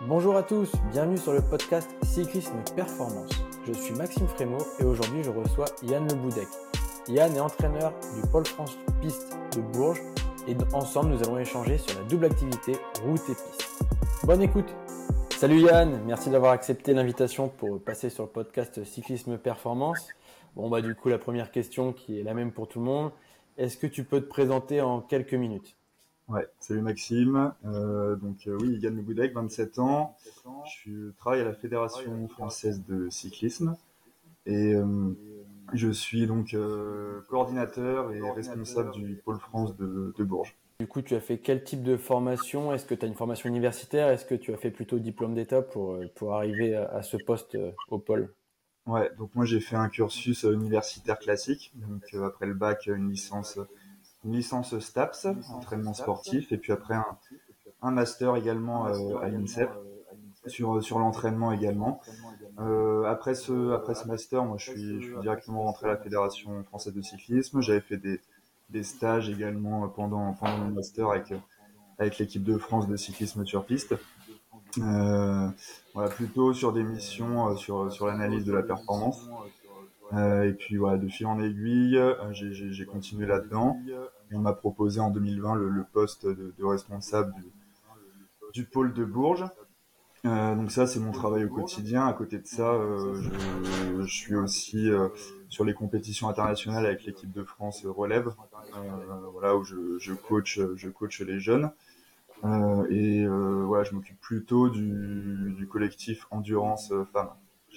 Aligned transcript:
Bonjour 0.00 0.36
à 0.36 0.42
tous, 0.42 0.72
bienvenue 0.90 1.16
sur 1.16 1.32
le 1.32 1.40
podcast 1.40 1.88
Cyclisme 2.02 2.56
Performance. 2.74 3.30
Je 3.64 3.72
suis 3.72 3.94
Maxime 3.94 4.26
Frémaux 4.26 4.66
et 4.80 4.84
aujourd'hui 4.84 5.22
je 5.22 5.30
reçois 5.30 5.66
Yann 5.84 6.06
Le 6.08 6.16
Boudec. 6.16 6.48
Yann 7.06 7.34
est 7.36 7.40
entraîneur 7.40 7.94
du 8.16 8.28
Pôle 8.28 8.44
France 8.44 8.76
Piste 9.00 9.38
de 9.54 9.60
Bourges 9.60 10.02
et 10.48 10.56
ensemble 10.72 11.10
nous 11.10 11.22
allons 11.22 11.38
échanger 11.38 11.78
sur 11.78 11.96
la 11.96 12.04
double 12.06 12.24
activité 12.24 12.72
route 13.04 13.22
et 13.28 13.34
piste. 13.34 13.84
Bonne 14.24 14.42
écoute 14.42 14.74
Salut 15.30 15.60
Yann, 15.60 16.00
merci 16.04 16.28
d'avoir 16.28 16.52
accepté 16.52 16.92
l'invitation 16.92 17.48
pour 17.48 17.80
passer 17.80 18.10
sur 18.10 18.24
le 18.24 18.30
podcast 18.30 18.82
Cyclisme 18.82 19.38
Performance. 19.38 20.08
Bon 20.56 20.68
bah 20.68 20.82
du 20.82 20.96
coup 20.96 21.08
la 21.08 21.18
première 21.18 21.52
question 21.52 21.92
qui 21.92 22.18
est 22.18 22.24
la 22.24 22.34
même 22.34 22.50
pour 22.50 22.66
tout 22.66 22.80
le 22.80 22.84
monde, 22.84 23.12
est-ce 23.56 23.76
que 23.76 23.86
tu 23.86 24.02
peux 24.02 24.20
te 24.20 24.28
présenter 24.28 24.80
en 24.80 25.00
quelques 25.00 25.34
minutes? 25.34 25.76
Ouais, 26.28 26.46
salut 26.58 26.80
Maxime. 26.80 27.52
Euh, 27.66 28.16
donc 28.16 28.46
euh, 28.46 28.56
oui, 28.58 28.78
Yann 28.80 28.96
Le 28.96 29.02
Boudec, 29.02 29.34
27 29.34 29.78
ans. 29.78 30.16
Je 30.64 31.10
travaille 31.18 31.42
à 31.42 31.44
la 31.44 31.52
Fédération 31.52 32.28
française 32.28 32.82
de 32.88 33.10
cyclisme 33.10 33.76
et 34.46 34.74
euh, 34.74 35.14
je 35.74 35.90
suis 35.90 36.26
donc 36.26 36.54
euh, 36.54 37.20
coordinateur 37.28 38.10
et 38.12 38.30
responsable 38.30 38.92
du 38.92 39.16
pôle 39.16 39.38
France 39.38 39.76
de, 39.76 40.14
de, 40.16 40.24
Bourges. 40.24 40.56
Du 40.80 40.86
coup, 40.86 41.02
tu 41.02 41.14
as 41.14 41.20
fait 41.20 41.38
quel 41.38 41.62
type 41.62 41.82
de 41.82 41.98
formation? 41.98 42.72
Est-ce 42.72 42.86
que 42.86 42.94
tu 42.94 43.04
as 43.04 43.08
une 43.08 43.14
formation 43.14 43.50
universitaire? 43.50 44.08
Est-ce 44.08 44.24
que 44.24 44.34
tu 44.34 44.52
as 44.54 44.56
fait 44.56 44.70
plutôt 44.70 44.98
diplôme 44.98 45.34
d'État 45.34 45.60
pour, 45.60 45.98
pour 46.14 46.34
arriver 46.34 46.74
à, 46.74 46.88
à 46.88 47.02
ce 47.02 47.18
poste 47.18 47.58
au 47.90 47.98
pôle? 47.98 48.32
Ouais, 48.86 49.10
donc 49.18 49.34
moi 49.34 49.44
j'ai 49.44 49.60
fait 49.60 49.76
un 49.76 49.88
cursus 49.88 50.42
universitaire 50.44 51.18
classique, 51.18 51.72
donc 51.74 52.02
après 52.22 52.46
le 52.46 52.52
bac 52.52 52.86
une 52.86 53.10
licence 53.10 53.58
une 54.24 54.32
licence 54.32 54.78
STAPS, 54.78 55.26
entraînement 55.52 55.94
sportif, 55.94 56.52
et 56.52 56.58
puis 56.58 56.72
après 56.72 56.94
un, 56.94 57.06
un 57.82 57.90
master 57.90 58.36
également 58.36 58.86
euh, 58.86 59.18
à 59.18 59.28
l'INSEP 59.28 59.70
sur 60.46 60.82
sur 60.82 60.98
l'entraînement 60.98 61.52
également. 61.52 62.00
Euh, 62.58 63.04
après 63.04 63.34
ce 63.34 63.72
après 63.72 63.94
ce 63.94 64.06
master, 64.06 64.44
moi 64.44 64.56
je 64.58 64.70
suis 64.70 65.00
je 65.00 65.06
suis 65.06 65.20
directement 65.20 65.62
rentré 65.62 65.86
à 65.86 65.90
la 65.90 65.96
Fédération 65.96 66.62
française 66.64 66.94
de 66.94 67.02
cyclisme. 67.02 67.60
J'avais 67.60 67.80
fait 67.80 67.96
des 67.96 68.20
des 68.70 68.82
stages 68.82 69.28
également 69.28 69.88
pendant 69.88 70.32
pendant 70.34 70.58
mon 70.58 70.70
master 70.70 71.08
avec 71.10 71.32
avec 71.98 72.18
l'équipe 72.18 72.42
de 72.42 72.58
France 72.58 72.88
de 72.88 72.96
cyclisme 72.96 73.44
sur 73.44 73.64
piste. 73.64 73.94
Euh, 74.78 75.48
voilà 75.94 76.10
plutôt 76.10 76.52
sur 76.52 76.72
des 76.72 76.82
missions 76.82 77.50
euh, 77.50 77.56
sur 77.56 77.92
sur 77.92 78.06
l'analyse 78.06 78.44
de 78.44 78.52
la 78.52 78.62
performance. 78.62 79.28
Euh, 80.12 80.48
et 80.48 80.52
puis 80.52 80.76
voilà, 80.76 80.98
de 80.98 81.08
fil 81.08 81.26
en 81.26 81.40
aiguille, 81.40 81.96
euh, 81.96 82.14
j'ai 82.32 82.84
continué 82.84 83.26
là-dedans. 83.26 83.78
On 84.34 84.40
m'a 84.40 84.52
proposé 84.52 85.00
en 85.00 85.10
2020 85.10 85.54
le, 85.54 85.68
le 85.68 85.84
poste 85.84 86.26
de, 86.26 86.64
responsable 86.64 87.34
du, 88.52 88.64
pôle 88.64 88.92
de 88.92 89.04
Bourges. 89.04 89.44
Euh, 90.26 90.54
donc 90.54 90.70
ça, 90.70 90.86
c'est 90.86 91.00
mon 91.00 91.12
travail 91.12 91.44
au 91.44 91.48
quotidien. 91.48 92.06
À 92.06 92.12
côté 92.12 92.38
de 92.38 92.46
ça, 92.46 92.72
euh, 92.72 93.22
je, 94.00 94.06
suis 94.06 94.34
aussi 94.34 94.90
euh, 94.90 95.08
sur 95.48 95.64
les 95.64 95.74
compétitions 95.74 96.28
internationales 96.28 96.86
avec 96.86 97.04
l'équipe 97.04 97.30
de 97.30 97.44
France 97.44 97.84
relève, 97.84 98.34
voilà 99.32 99.56
où 99.56 99.64
je, 99.64 100.12
coach, 100.14 100.58
je 100.76 100.88
coach 100.88 101.20
les 101.20 101.38
jeunes. 101.38 101.70
et 102.90 103.26
voilà, 103.26 103.84
je 103.84 103.94
m'occupe 103.94 104.20
plutôt 104.20 104.68
du, 104.70 105.68
collectif 105.70 106.26
endurance 106.30 106.92
femmes 107.12 107.30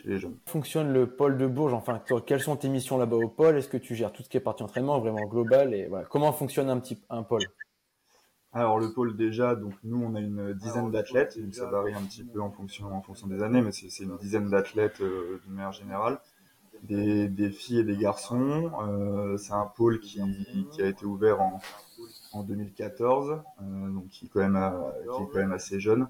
les 0.07 0.19
jeunes. 0.19 0.37
Fonctionne 0.45 0.91
le 0.91 1.07
pôle 1.07 1.37
de 1.37 1.45
Bourges. 1.47 1.73
Enfin, 1.73 2.01
quelles 2.25 2.41
sont 2.41 2.55
tes 2.55 2.69
missions 2.69 2.97
là-bas 2.97 3.17
au 3.17 3.27
pôle? 3.27 3.57
Est-ce 3.57 3.69
que 3.69 3.77
tu 3.77 3.95
gères 3.95 4.11
tout 4.11 4.23
ce 4.23 4.29
qui 4.29 4.37
est 4.37 4.41
partie 4.41 4.63
entraînement 4.63 4.99
vraiment 4.99 5.25
global 5.25 5.73
et 5.73 5.87
voilà, 5.87 6.05
comment 6.05 6.31
fonctionne 6.31 6.69
un 6.69 6.79
petit 6.79 6.97
un 7.09 7.23
pôle? 7.23 7.41
Alors 8.53 8.79
le 8.79 8.91
pôle 8.91 9.15
déjà, 9.15 9.55
donc 9.55 9.73
nous 9.83 10.01
on 10.01 10.15
a 10.15 10.19
une 10.19 10.53
dizaine 10.53 10.89
d'athlètes, 10.89 11.39
donc 11.39 11.53
ça 11.53 11.65
varie 11.67 11.93
un 11.93 12.01
petit 12.01 12.23
peu 12.23 12.41
en 12.41 12.49
fonction 12.49 12.87
en 12.87 13.01
fonction 13.01 13.27
des 13.27 13.43
années, 13.43 13.61
mais 13.61 13.71
c'est 13.71 14.03
une 14.03 14.17
dizaine 14.17 14.49
d'athlètes 14.49 15.01
euh, 15.01 15.39
d'une 15.43 15.53
manière 15.53 15.73
générale, 15.73 16.19
des, 16.81 17.27
des, 17.27 17.51
filles 17.51 17.79
et 17.79 17.83
des 17.83 17.97
garçons. 17.97 18.71
Euh, 18.81 19.37
c'est 19.37 19.53
un 19.53 19.65
pôle 19.65 19.99
qui, 19.99 20.21
qui, 20.71 20.81
a 20.81 20.87
été 20.87 21.05
ouvert 21.05 21.41
en, 21.41 21.59
en 22.31 22.43
2014, 22.43 23.31
euh, 23.61 23.89
donc 23.89 24.07
qui 24.07 24.25
est 24.25 24.29
quand 24.29 24.39
même 24.39 24.55
à, 24.55 24.93
qui 25.03 25.23
est 25.23 25.27
quand 25.27 25.39
même 25.39 25.53
assez 25.53 25.79
jeune. 25.79 26.07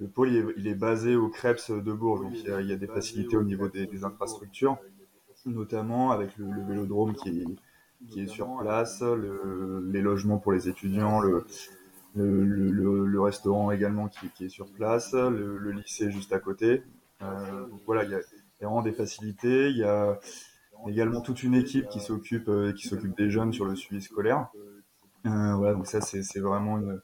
Le 0.00 0.08
pôle 0.08 0.30
il 0.30 0.36
est, 0.36 0.44
il 0.56 0.78
basé 0.78 1.14
au 1.14 1.28
Krebs 1.28 1.68
de 1.68 1.92
Bourges, 1.92 2.22
donc 2.22 2.32
il 2.34 2.48
y, 2.48 2.50
a, 2.50 2.60
il 2.60 2.70
y 2.70 2.76
des 2.76 2.86
facilités 2.86 3.36
au 3.36 3.42
niveau 3.42 3.68
des, 3.68 4.04
infrastructures, 4.04 4.78
notamment 5.44 6.10
avec 6.10 6.36
le, 6.38 6.50
le 6.50 6.62
vélodrome 6.62 7.14
qui 7.14 7.46
est 8.16 8.26
sur 8.26 8.58
place, 8.58 9.02
le, 9.02 9.86
les 9.90 10.00
logements 10.00 10.38
pour 10.38 10.52
les 10.52 10.68
étudiants, 10.68 11.20
le, 11.20 13.20
restaurant 13.20 13.70
également 13.70 14.08
qui, 14.08 14.44
est 14.44 14.48
sur 14.48 14.70
place, 14.72 15.12
le, 15.12 15.70
lycée 15.70 16.10
juste 16.10 16.32
à 16.32 16.38
côté. 16.38 16.82
Euh, 17.22 17.66
donc 17.66 17.80
voilà, 17.84 18.04
il 18.04 18.10
y 18.10 18.14
a, 18.14 18.18
y 18.18 18.20
a, 18.20 18.66
vraiment 18.66 18.82
des 18.82 18.92
facilités. 18.92 19.68
Il 19.68 19.76
y 19.76 19.84
a 19.84 20.18
également 20.88 21.20
toute 21.20 21.42
une 21.42 21.54
équipe 21.54 21.88
qui 21.88 22.00
s'occupe 22.00 22.48
euh, 22.48 22.72
qui 22.72 22.88
s'occupe 22.88 23.16
des 23.16 23.30
jeunes 23.30 23.52
sur 23.52 23.66
le 23.66 23.76
suivi 23.76 24.02
scolaire. 24.02 24.48
Euh, 25.26 25.54
voilà, 25.54 25.74
donc 25.74 25.86
ça 25.86 26.00
c'est 26.00 26.40
vraiment 26.40 26.78
une, 26.78 27.00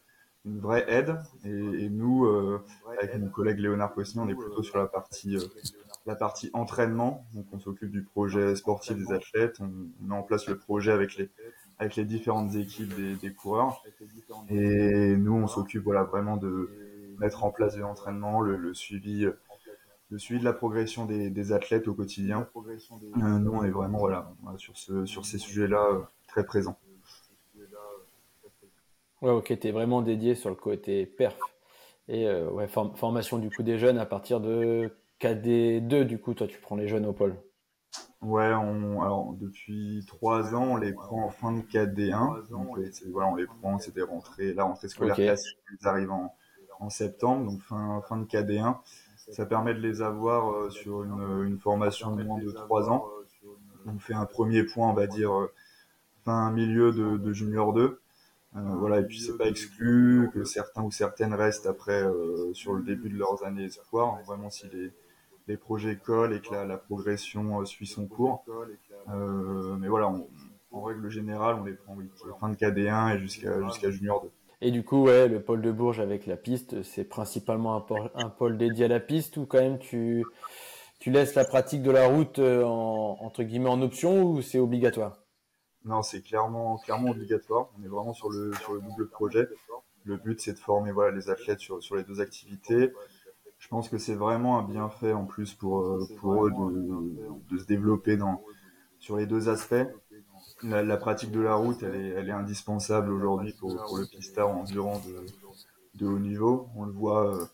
une 0.47 0.61
vraie 0.61 0.85
aide. 0.89 1.19
Et, 1.45 1.49
et 1.85 1.91
nous, 1.91 2.25
euh, 2.25 2.65
avec 3.01 3.19
mon 3.19 3.29
collègue 3.29 3.59
Léonard 3.59 3.93
Cosny, 3.93 4.21
on 4.21 4.29
est 4.29 4.35
plutôt 4.35 4.63
sur 4.63 4.79
la 4.79 4.87
partie 4.87 5.37
euh, 5.37 5.41
la 6.07 6.15
partie 6.15 6.51
entraînement. 6.53 7.27
Donc, 7.35 7.47
on 7.53 7.59
s'occupe 7.59 7.91
du 7.91 8.03
projet 8.03 8.55
sportif 8.55 8.97
des 8.97 9.13
athlètes. 9.13 9.61
On, 9.61 9.71
met 10.01 10.15
en 10.15 10.23
place 10.23 10.47
le 10.47 10.57
projet 10.57 10.93
avec 10.93 11.17
les 11.17 11.31
avec 11.79 11.97
les 11.97 12.05
différentes 12.05 12.55
équipes 12.55 12.95
des, 12.95 13.17
des 13.17 13.33
coureurs. 13.35 13.83
Et 14.49 15.17
nous, 15.17 15.35
on 15.35 15.47
s'occupe 15.47 15.83
voilà 15.83 16.05
vraiment 16.05 16.37
de 16.37 16.71
mettre 17.19 17.45
en 17.45 17.51
place 17.51 17.77
l'entraînement, 17.77 18.41
le, 18.41 18.57
le 18.57 18.73
suivi 18.73 19.27
le 20.11 20.19
suivi 20.19 20.41
de 20.41 20.45
la 20.45 20.53
progression 20.53 21.05
des, 21.05 21.31
des 21.31 21.53
athlètes 21.53 21.89
au 21.89 21.95
quotidien. 21.95 22.49
Euh, 22.57 23.39
nous, 23.39 23.53
on 23.53 23.65
est 23.65 23.71
vraiment 23.71 23.99
voilà, 23.99 24.33
sur 24.57 24.77
ce 24.77 25.05
sur 25.05 25.27
ces 25.27 25.39
sujets-là 25.39 25.85
euh, 25.93 26.01
très 26.29 26.45
présents. 26.45 26.79
Ouais, 29.23 29.31
ok, 29.31 29.59
t'es 29.59 29.71
vraiment 29.71 30.03
dédié 30.03 30.35
sur 30.35 30.51
le 30.51 30.57
côté 30.57 31.07
perf 31.07 31.37
et 32.09 32.29
euh, 32.29 32.49
ouais, 32.51 32.69
form 32.69 32.95
formation 32.95 33.39
du 33.39 33.51
coup 33.51 33.63
des 33.63 33.79
jeunes 33.79 33.99
à 33.99 34.07
partir 34.07 34.41
de 34.41 34.93
KD2, 35.21 36.05
du 36.05 36.19
coup, 36.19 36.35
toi, 36.35 36.47
tu 36.47 36.59
prends 36.61 36.77
les 36.77 36.89
jeunes 36.89 37.07
au 37.07 37.13
pôle 37.13 37.37
Ouais, 38.23 38.53
on, 38.55 39.03
alors 39.03 39.35
depuis 39.35 40.05
trois 40.07 40.55
ans, 40.55 40.73
on 40.73 40.77
les 40.77 40.93
prend 40.93 41.25
en 41.25 41.31
fin 41.31 41.53
de 41.53 41.61
KD1. 41.61 42.49
Donc 42.51 42.79
voilà, 43.11 43.31
on 43.31 43.35
les 43.35 43.47
prend, 43.47 43.79
c'était 43.79 44.03
rentrée, 44.03 44.55
la 44.55 44.65
rentrée 44.65 44.89
scolaire 44.89 45.15
okay. 45.15 45.25
classique, 45.25 45.59
ils 45.81 45.87
arrivent 45.87 46.11
en, 46.11 46.35
en 46.81 46.91
septembre, 46.91 47.51
donc 47.51 47.61
fin, 47.63 48.03
fin 48.09 48.17
de 48.17 48.25
KD1. 48.25 48.79
Ça 49.33 49.45
permet 49.45 49.75
de 49.75 49.81
les 49.81 50.03
avoir 50.03 50.53
euh, 50.53 50.71
sur 50.71 51.03
une, 51.03 51.47
une, 51.47 51.59
formation 51.59 52.15
de 52.15 52.23
moins 52.23 52.41
de 52.41 52.51
trois 52.51 52.89
ans. 52.91 53.07
On 53.87 53.99
fait 53.99 54.15
un 54.15 54.25
premier 54.25 54.63
point, 54.63 54.89
on 54.89 54.93
va 54.93 55.07
dire, 55.07 55.33
euh, 55.33 55.53
fin 56.25 56.51
milieu 56.53 56.93
de, 56.93 57.17
de 57.17 57.33
junior 57.33 57.73
2. 57.73 58.01
Euh, 58.57 58.61
voilà, 58.79 59.01
et 59.01 59.05
puis 59.05 59.21
c'est 59.21 59.37
pas 59.37 59.47
exclu 59.47 60.31
que 60.33 60.45
certains 60.45 60.83
ou 60.83 60.91
certaines 60.91 61.35
restent 61.35 61.67
après 61.67 62.03
euh, 62.03 62.55
sur 62.55 62.73
le 62.73 62.83
début 62.83 63.11
de 63.11 63.19
leurs 63.19 63.45
années 63.45 63.65
espoirs. 63.65 64.19
Vraiment, 64.25 64.51
si 64.51 64.67
les 64.73 64.93
les 65.49 65.57
projets 65.57 65.95
collent 65.97 66.35
et 66.35 66.41
que 66.41 66.53
la, 66.53 66.77
progression 66.77 67.61
euh, 67.61 67.65
suit 67.65 67.87
son 67.87 68.07
cours. 68.07 68.45
Mais 69.07 69.89
voilà, 69.89 70.13
en 70.73 70.83
règle 70.83 71.09
générale, 71.09 71.57
on 71.61 71.65
les 71.65 71.75
prend 71.75 71.95
oui, 71.97 72.11
fin 72.41 72.49
de 72.49 72.57
KD1 72.57 73.15
et 73.15 73.19
jusqu'à 73.21 73.63
jusqu'à 73.63 73.91
Junior 73.91 74.23
2. 74.23 74.31
Et 74.63 74.71
du 74.71 74.83
coup, 74.83 75.05
ouais, 75.05 75.29
le 75.29 75.41
pôle 75.41 75.63
de 75.63 75.71
Bourges 75.71 76.01
avec 76.01 76.27
la 76.27 76.37
piste, 76.37 76.83
c'est 76.83 77.05
principalement 77.05 77.87
un 78.15 78.29
pôle, 78.31 78.57
dédié 78.57 78.87
à 78.87 78.89
la 78.89 79.01
piste 79.01 79.37
ou 79.37 79.47
quand 79.47 79.61
même 79.61 79.79
tu, 79.79 80.25
tu 80.99 81.11
laisses 81.11 81.35
la 81.35 81.45
pratique 81.45 81.83
de 81.83 81.91
la 81.91 82.09
route 82.09 82.39
en, 82.39 83.19
entre 83.21 83.43
guillemets 83.43 83.69
en 83.69 83.83
option 83.83 84.25
ou 84.25 84.43
c'est 84.43 84.59
obligatoire? 84.59 85.26
Non, 85.87 86.03
c'est 86.03 86.21
clairement, 86.21 86.77
clairement 86.79 87.11
obligatoire. 87.11 87.71
On 87.79 87.85
est 87.85 87.89
vraiment 87.89 88.13
sur 88.13 88.31
le, 88.31 88.53
sur 88.55 88.75
le 88.75 88.81
double 88.81 89.09
projet. 89.09 89.49
Le 90.05 90.17
but, 90.17 90.41
c'est 90.41 90.53
de 90.53 90.59
former 90.59 90.93
voilà, 90.93 91.17
les 91.17 91.31
athlètes 91.31 91.61
sur, 91.61 91.83
sur 91.83 91.97
les 91.97 92.05
deux 92.05 92.21
activités 92.21 92.93
je 93.59 93.69
pense 93.69 93.89
que 93.89 93.99
c'est 93.99 94.15
vraiment 94.15 94.59
un 94.59 94.63
bienfait 94.63 95.13
en 95.13 95.25
plus 95.25 95.55
pour 95.55 95.81
euh, 95.81 96.07
pour 96.19 96.47
eux 96.47 96.51
de, 96.51 97.55
de 97.55 97.59
se 97.59 97.65
développer 97.65 98.17
dans 98.17 98.43
sur 98.99 99.17
les 99.17 99.27
deux 99.27 99.49
aspects. 99.49 99.87
La, 100.63 100.97
pratique 100.97 101.31
de 101.33 101.41
la 101.41 101.55
route, 101.55 101.83
elle 101.83 102.29
est, 102.29 102.31
indispensable 102.31 103.13
aujourd'hui 103.13 103.53
pour, 103.53 103.77
pour 103.85 103.99
le 103.99 104.07
pistard 104.07 104.49
endurant 104.49 104.99
de, 105.01 105.27
de 105.97 106.07
haut 106.07 106.19
niveau. 106.19 106.71
On 106.75 106.87
le 106.87 106.93
voit, 106.93 107.35
euh, 107.35 107.45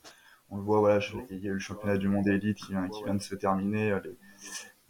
on 0.50 0.56
le 0.56 0.62
voit, 0.62 0.79
voilà, 0.79 1.00
il 1.31 1.38
y 1.38 1.49
a 1.49 1.50
eu 1.50 1.55
le 1.55 1.58
championnat 1.58 1.96
du 1.96 2.08
monde 2.08 2.29
élite 2.29 2.58
qui 2.58 2.73
vient, 2.73 2.88
qui 2.88 3.02
vient 3.02 3.14
de 3.14 3.23
se 3.23 3.34
terminer. 3.34 3.99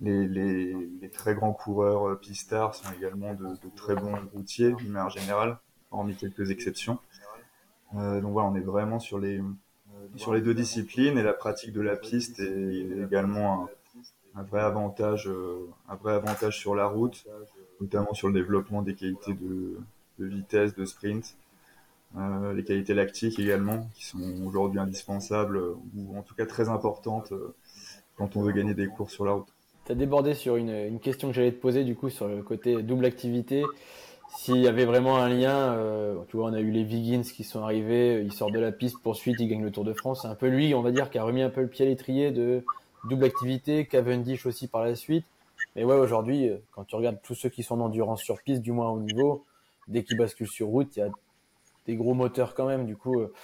Les, 0.02 1.10
très 1.12 1.34
grands 1.34 1.52
coureurs 1.52 2.08
euh, 2.08 2.14
pistards 2.16 2.74
sont 2.74 2.90
également 2.96 3.34
de, 3.34 3.56
très 3.76 3.94
bons 3.94 4.14
routiers, 4.34 4.72
d'une 4.72 4.90
manière 4.90 5.10
générale, 5.10 5.58
hormis 5.90 6.14
quelques 6.14 6.50
exceptions. 6.50 6.98
Euh, 7.96 8.20
donc 8.20 8.32
voilà, 8.32 8.48
on 8.48 8.54
est 8.54 8.60
vraiment 8.60 8.98
sur 8.98 9.18
les, 9.18 9.40
deux 10.16 10.54
disciplines 10.54 11.18
et 11.18 11.22
la 11.22 11.34
pratique 11.34 11.72
de 11.72 11.80
la 11.80 11.96
piste 11.96 12.40
est 12.40 13.04
également 13.04 13.68
un, 14.34 14.42
vrai 14.42 14.60
avantage, 14.60 15.28
euh, 15.28 15.68
un 15.88 15.96
vrai 15.96 16.14
avantage 16.14 16.58
sur 16.58 16.74
la 16.74 16.86
route, 16.86 17.24
notamment 17.80 18.14
sur 18.14 18.28
le 18.28 18.34
développement 18.34 18.82
des 18.82 18.94
qualités 18.94 19.34
de, 19.34 19.78
de 20.18 20.26
vitesse, 20.26 20.74
de 20.74 20.84
sprint. 20.84 21.36
les 22.54 22.64
qualités 22.64 22.94
lactiques 22.94 23.38
également, 23.38 23.88
qui 23.94 24.06
sont 24.06 24.42
aujourd'hui 24.46 24.80
indispensables 24.80 25.58
ou 25.58 26.16
en 26.16 26.22
tout 26.22 26.34
cas 26.34 26.46
très 26.46 26.68
importantes 26.70 27.32
quand 28.16 28.36
on 28.36 28.42
veut 28.42 28.52
gagner 28.52 28.74
des 28.74 28.86
courses 28.86 29.12
sur 29.12 29.24
la 29.24 29.32
route. 29.32 29.52
As 29.90 29.94
débordé 29.94 30.32
sur 30.32 30.56
une, 30.56 30.70
une 30.70 31.00
question 31.00 31.28
que 31.28 31.34
j'allais 31.34 31.52
te 31.52 31.60
poser 31.60 31.84
du 31.84 31.94
coup 31.94 32.08
sur 32.08 32.26
le 32.26 32.42
côté 32.42 32.82
double 32.82 33.04
activité. 33.04 33.62
S'il 34.38 34.56
y 34.56 34.66
avait 34.66 34.86
vraiment 34.86 35.18
un 35.18 35.28
lien, 35.28 35.74
euh, 35.74 36.16
tu 36.28 36.38
vois, 36.38 36.46
on 36.46 36.54
a 36.54 36.60
eu 36.60 36.70
les 36.70 36.82
Viggins 36.82 37.20
qui 37.20 37.44
sont 37.44 37.60
arrivés, 37.62 38.22
ils 38.24 38.32
sortent 38.32 38.54
de 38.54 38.58
la 38.58 38.72
piste, 38.72 38.96
poursuite, 39.02 39.36
ils 39.38 39.48
gagnent 39.48 39.62
le 39.62 39.70
Tour 39.70 39.84
de 39.84 39.92
France. 39.92 40.22
C'est 40.22 40.28
un 40.28 40.34
peu 40.34 40.48
lui, 40.48 40.74
on 40.74 40.80
va 40.80 40.92
dire, 40.92 41.10
qui 41.10 41.18
a 41.18 41.24
remis 41.24 41.42
un 41.42 41.50
peu 41.50 41.60
le 41.60 41.68
pied 41.68 41.84
à 41.84 41.88
l'étrier 41.90 42.30
de 42.30 42.64
double 43.10 43.24
activité, 43.24 43.84
Cavendish 43.84 44.46
aussi 44.46 44.68
par 44.68 44.82
la 44.82 44.94
suite. 44.94 45.26
Mais 45.76 45.84
ouais, 45.84 45.96
aujourd'hui, 45.96 46.48
euh, 46.48 46.56
quand 46.70 46.84
tu 46.84 46.96
regardes 46.96 47.20
tous 47.22 47.34
ceux 47.34 47.50
qui 47.50 47.62
sont 47.62 47.74
en 47.74 47.84
endurance 47.84 48.22
sur 48.22 48.40
piste, 48.42 48.62
du 48.62 48.72
moins 48.72 48.88
au 48.88 49.00
niveau, 49.00 49.44
dès 49.88 50.02
qu'ils 50.04 50.16
basculent 50.16 50.48
sur 50.48 50.68
route, 50.68 50.96
il 50.96 51.00
y 51.00 51.02
a 51.02 51.10
des 51.86 51.96
gros 51.96 52.14
moteurs 52.14 52.54
quand 52.54 52.66
même. 52.66 52.86
Du 52.86 52.96
coup, 52.96 53.20
euh, 53.20 53.34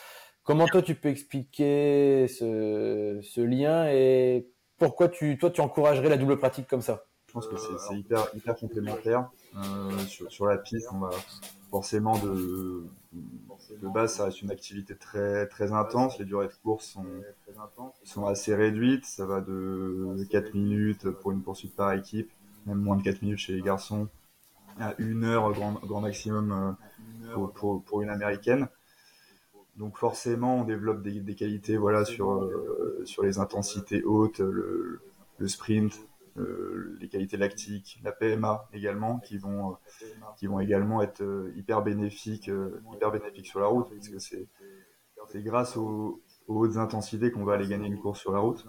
comment 0.44 0.66
toi 0.66 0.80
tu 0.80 0.94
peux 0.94 1.10
expliquer 1.10 2.26
ce, 2.28 3.20
ce 3.22 3.40
lien 3.42 3.86
et 3.90 4.46
pourquoi 4.78 5.08
tu, 5.08 5.36
toi, 5.38 5.50
tu 5.50 5.60
encouragerais 5.60 6.08
la 6.08 6.16
double 6.16 6.38
pratique 6.38 6.66
comme 6.68 6.82
ça? 6.82 7.04
Je 7.26 7.32
pense 7.34 7.46
que 7.46 7.56
c'est 7.56 7.98
hyper, 7.98 8.30
complémentaire. 8.58 9.28
Euh, 9.56 9.90
sur, 10.06 10.46
la 10.46 10.56
piste, 10.56 10.88
on 10.92 11.10
forcément 11.70 12.18
de, 12.18 12.86
base, 13.82 14.14
ça 14.14 14.24
reste 14.24 14.40
une 14.40 14.50
activité 14.50 14.96
très, 14.96 15.46
très 15.46 15.72
intense. 15.72 16.18
Les 16.18 16.24
durées 16.24 16.48
de 16.48 16.52
course 16.62 16.96
sont, 18.04 18.26
assez 18.26 18.54
réduites. 18.54 19.04
Ça 19.04 19.26
va 19.26 19.42
de 19.42 20.24
4 20.30 20.54
minutes 20.54 21.10
pour 21.10 21.32
une 21.32 21.42
poursuite 21.42 21.76
par 21.76 21.92
équipe, 21.92 22.30
même 22.64 22.78
moins 22.78 22.96
de 22.96 23.02
4 23.02 23.20
minutes 23.20 23.38
chez 23.38 23.52
les 23.52 23.62
garçons, 23.62 24.08
à 24.80 24.94
une 24.98 25.24
heure 25.24 25.52
grand, 25.52 25.72
grand 25.72 26.00
maximum 26.00 26.76
euh, 27.36 27.46
pour, 27.54 28.00
une 28.00 28.10
américaine. 28.10 28.68
Donc 29.78 29.96
forcément, 29.96 30.60
on 30.60 30.64
développe 30.64 31.02
des, 31.02 31.20
des 31.20 31.34
qualités 31.36 31.76
voilà 31.76 32.04
sur 32.04 32.32
euh, 32.32 33.00
sur 33.04 33.22
les 33.22 33.38
intensités 33.38 34.02
hautes, 34.02 34.40
le, 34.40 35.00
le 35.38 35.48
sprint, 35.48 35.92
euh, 36.36 36.96
les 37.00 37.08
qualités 37.08 37.36
lactiques, 37.36 38.00
la 38.02 38.10
PMA 38.10 38.68
également, 38.72 39.20
qui 39.20 39.38
vont, 39.38 39.70
euh, 39.70 39.74
qui 40.36 40.48
vont 40.48 40.58
également 40.58 41.00
être 41.00 41.22
hyper 41.54 41.82
bénéfiques, 41.82 42.50
hyper 42.92 43.12
bénéfiques 43.12 43.46
sur 43.46 43.60
la 43.60 43.68
route, 43.68 43.88
parce 43.88 44.08
que 44.08 44.18
c'est, 44.18 44.48
grâce 45.42 45.76
aux, 45.76 46.20
hautes 46.48 46.76
intensités 46.76 47.30
qu'on 47.30 47.44
va 47.44 47.54
aller 47.54 47.68
gagner 47.68 47.86
une 47.86 48.00
course 48.00 48.18
sur 48.18 48.32
la 48.32 48.40
route, 48.40 48.66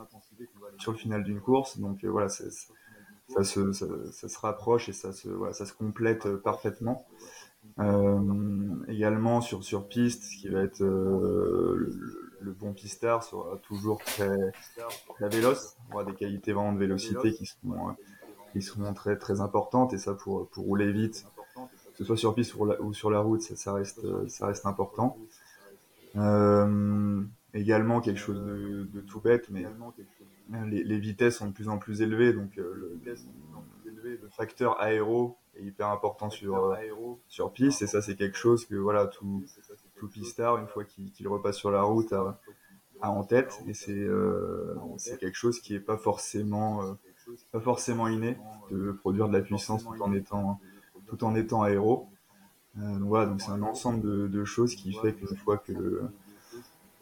sur 0.78 0.92
le 0.92 0.98
final 0.98 1.24
d'une 1.24 1.42
course. 1.42 1.80
Donc 1.80 2.06
voilà, 2.06 2.30
ça, 2.30 2.50
se, 3.44 3.72
ça, 3.72 4.28
se 4.30 4.40
rapproche 4.40 4.90
et 4.90 4.94
ça 4.94 5.12
se, 5.12 5.28
voilà, 5.30 5.54
ça 5.54 5.66
se 5.66 5.74
complète 5.74 6.36
parfaitement. 6.38 7.08
Également 8.88 9.42
sur 9.42 9.64
sur 9.64 9.88
piste, 9.88 10.24
ce 10.24 10.38
qui 10.38 10.50
va 10.50 10.62
être 10.62 10.80
le, 10.80 12.30
le 12.42 12.52
bon 12.52 12.74
pistard 12.74 13.24
sera 13.24 13.58
toujours 13.58 14.00
très, 14.00 14.52
très 15.16 15.30
véloce, 15.30 15.76
aura 15.92 16.04
des 16.04 16.14
qualités 16.14 16.54
vraiment 16.54 16.74
de 16.74 16.80
vélocité 16.80 17.34
qui 17.34 17.46
seront, 17.46 17.90
euh, 17.90 17.92
qui 18.54 18.62
seront 18.62 18.94
très, 18.94 19.18
très 19.18 19.42
importantes. 19.42 19.94
Et 19.94 19.98
ça 19.98 20.14
pour, 20.14 20.48
pour 20.50 20.66
rouler 20.66 20.92
vite, 20.92 21.26
que 21.56 21.98
ce 21.98 22.04
soit 22.06 22.18
sur 22.18 22.36
piste 22.36 22.56
ou, 22.56 22.94
sur 22.94 23.12
la 23.12 23.20
route, 23.20 23.42
ça, 23.42 23.74
reste, 23.74 24.28
ça 24.28 24.48
reste 24.48 24.66
important. 24.66 25.18
Euh, 26.16 27.22
également 27.54 28.02
quelque 28.02 28.20
chose 28.20 28.42
de, 28.42 29.02
tout 29.02 29.20
bête, 29.20 29.50
mais 29.50 29.66
les, 30.66 31.00
vitesses 31.00 31.38
sont 31.38 31.48
de 31.48 31.54
plus 31.54 31.70
en 31.70 31.78
plus 31.78 32.02
élevées, 32.02 32.34
donc 32.34 32.58
euh, 32.58 33.00
le, 33.86 34.20
facteur 34.32 34.80
aéro 34.82 35.38
est 35.60 35.66
hyper 35.66 35.90
important 35.90 36.30
sur, 36.30 36.66
euh, 36.66 36.76
sur 37.28 37.52
piste 37.52 37.82
et 37.82 37.88
ça 37.88 38.02
c'est 38.02 38.16
quelque 38.16 38.38
chose 38.38 38.66
que 38.66 38.76
voilà 38.76 39.08
tout, 39.08 39.44
tout 40.00 40.08
pistard, 40.08 40.58
une 40.58 40.68
fois 40.68 40.84
qu'il 40.84 41.28
repasse 41.28 41.58
sur 41.58 41.72
la 41.72 41.84
route, 41.84 42.14
a, 42.14 42.40
en 43.02 43.24
tête. 43.24 43.62
Et 43.68 43.74
c'est 43.74 43.92
euh, 43.92 44.76
quelque 45.20 45.36
chose 45.36 45.60
qui 45.60 45.76
est 45.76 45.80
pas 45.80 45.98
forcément 45.98 46.84
euh, 46.84 46.94
pas 47.52 47.60
forcément 47.60 48.08
inné 48.08 48.38
de 48.72 48.92
produire 48.92 49.28
de 49.28 49.34
la 49.34 49.42
puissance 49.42 49.84
tout 49.84 50.02
en 50.02 50.14
étant 50.14 50.60
tout 51.08 51.24
en 51.24 51.36
étant 51.36 51.64
aéro. 51.64 52.08
Euh, 52.78 52.94
donc 53.00 53.08
voilà, 53.08 53.26
donc 53.28 53.42
c'est 53.42 53.52
un 53.52 53.62
ensemble 53.64 54.02
de, 54.02 54.28
de, 54.28 54.46
choses 54.46 54.76
qui 54.76 54.94
fait 54.94 55.14
qu'une 55.14 55.36
fois 55.38 55.58
que 55.58 55.72
le 55.72 56.12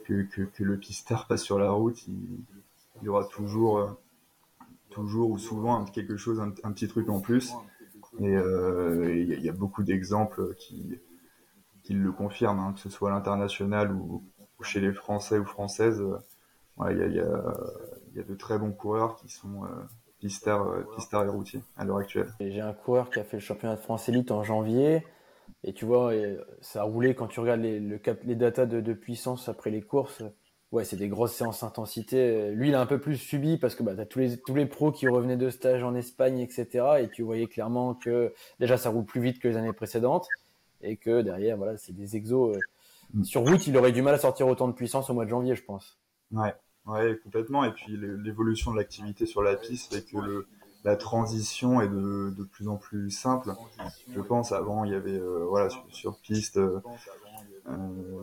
que, 0.06 0.24
que, 0.24 0.42
que, 0.42 0.64
le 0.64 0.78
pistard 0.78 1.28
passe 1.28 1.44
sur 1.44 1.60
la 1.60 1.72
route, 1.72 2.08
il, 2.08 2.40
il 3.02 3.06
y 3.06 3.10
aura 3.10 3.26
toujours 3.26 3.98
toujours 4.90 5.30
ou 5.30 5.38
souvent 5.38 5.84
quelque 5.86 6.16
chose, 6.16 6.40
un, 6.40 6.54
un 6.64 6.72
petit 6.72 6.88
truc 6.88 7.10
en 7.10 7.20
plus. 7.20 7.54
Et 8.20 8.36
euh, 8.36 9.16
il 9.16 9.40
y, 9.40 9.46
y, 9.46 9.50
a 9.50 9.54
beaucoup 9.54 9.84
d'exemples 9.84 10.56
qui 10.56 11.00
qu'il 11.88 12.04
le 12.04 12.12
confirme, 12.12 12.60
hein, 12.60 12.74
que 12.74 12.82
ce 12.82 12.90
soit 12.90 13.10
à 13.10 13.14
l'international 13.14 13.94
ou, 13.94 14.22
chez 14.62 14.82
les 14.82 14.92
Français 14.92 15.40
ou 15.40 15.46
Françaises. 15.46 16.04
Il 16.92 16.98
y, 17.16 17.20
a, 17.20 18.24
de 18.24 18.36
très 18.36 18.60
bons 18.60 18.72
coureurs 18.72 19.16
qui 19.16 19.30
sont 19.30 19.64
euh, 19.64 19.68
pistards, 20.20 20.68
euh, 20.68 21.26
et 21.26 21.30
routiers 21.30 21.62
à 21.78 21.86
l'heure 21.86 21.98
actuelle. 21.98 22.30
J'ai 22.40 22.60
un 22.60 22.74
coureur 22.74 23.10
qui 23.10 23.20
a 23.20 23.24
fait 23.24 23.38
le 23.38 23.42
championnat 23.42 23.76
de 23.76 23.80
France 23.80 24.10
élite 24.10 24.32
en 24.32 24.44
janvier. 24.44 25.06
Et 25.64 25.74
tu 25.74 25.86
vois, 25.86 26.12
ça 26.60 26.82
a 26.82 26.84
roulé 26.84 27.16
quand 27.16 27.28
tu 27.28 27.40
regardes 27.40 27.62
les, 27.62 27.80
le 27.80 28.00
les 28.26 28.36
datas 28.36 28.66
de, 28.66 28.94
puissance 28.94 29.48
après 29.48 29.72
les 29.72 29.82
courses. 29.82 30.24
Ouais, 30.74 30.84
c'est 30.84 30.98
des 30.98 31.08
grosses 31.08 31.34
séances 31.34 31.64
intensité. 31.64 32.52
Lui, 32.52 32.70
il 32.70 32.76
a 32.76 32.82
un 32.82 32.86
peu 32.86 33.00
plus 33.00 33.16
subi 33.16 33.58
parce 33.58 33.74
que 33.74 33.84
bah, 33.84 33.96
tu 33.96 34.02
as 34.02 34.06
tous 34.06 34.20
les, 34.20 34.38
tous 34.38 34.54
les 34.54 34.66
pros 34.66 34.92
qui 34.92 35.08
revenaient 35.08 35.38
de 35.38 35.50
stage 35.50 35.82
en 35.84 35.96
Espagne, 35.96 36.40
etc. 36.40 36.86
Et 37.00 37.10
tu 37.10 37.24
voyais 37.24 37.48
clairement 37.48 37.94
que 37.94 38.34
déjà, 38.60 38.78
ça 38.78 38.90
roule 38.90 39.06
plus 39.06 39.22
vite 39.22 39.40
que 39.40 39.48
les 39.48 39.56
années 39.56 39.72
précédentes 39.72 40.28
et 40.82 40.98
que 40.98 41.22
derrière, 41.22 41.58
voilà, 41.58 41.78
c'est 41.78 41.94
des 41.94 42.16
exos. 42.16 42.56
Euh, 42.56 42.60
mm. 43.14 43.24
Sur 43.24 43.42
route, 43.42 43.66
il 43.68 43.78
aurait 43.78 43.94
du 43.94 44.02
mal 44.02 44.14
à 44.14 44.18
sortir 44.18 44.48
autant 44.48 44.68
de 44.68 44.74
puissance 44.74 45.10
au 45.10 45.14
mois 45.14 45.26
de 45.26 45.30
janvier, 45.30 45.56
je 45.56 45.64
pense. 45.64 45.98
Ouais, 46.32 46.54
ouais, 46.86 47.18
complètement. 47.24 47.64
Et 47.64 47.72
puis 47.72 47.98
l'évolution 47.98 48.72
de 48.72 48.78
l'activité 48.78 49.26
sur 49.26 49.42
la 49.42 49.56
piste 49.56 49.94
fait 49.94 50.04
que 50.04 50.18
le, 50.18 50.48
la 50.84 50.96
transition 50.96 51.82
est 51.82 51.88
de, 51.88 52.34
de, 52.38 52.44
plus 52.44 52.68
en 52.68 52.78
plus 52.78 53.10
simple. 53.10 53.54
Je 54.14 54.22
pense 54.22 54.52
avant 54.52 54.84
il 54.84 54.92
y 54.92 54.96
avait 54.96 55.18
euh, 55.18 55.46
voilà 55.48 55.70
sur, 55.92 56.18
piste 56.20 56.58
euh, 56.58 56.82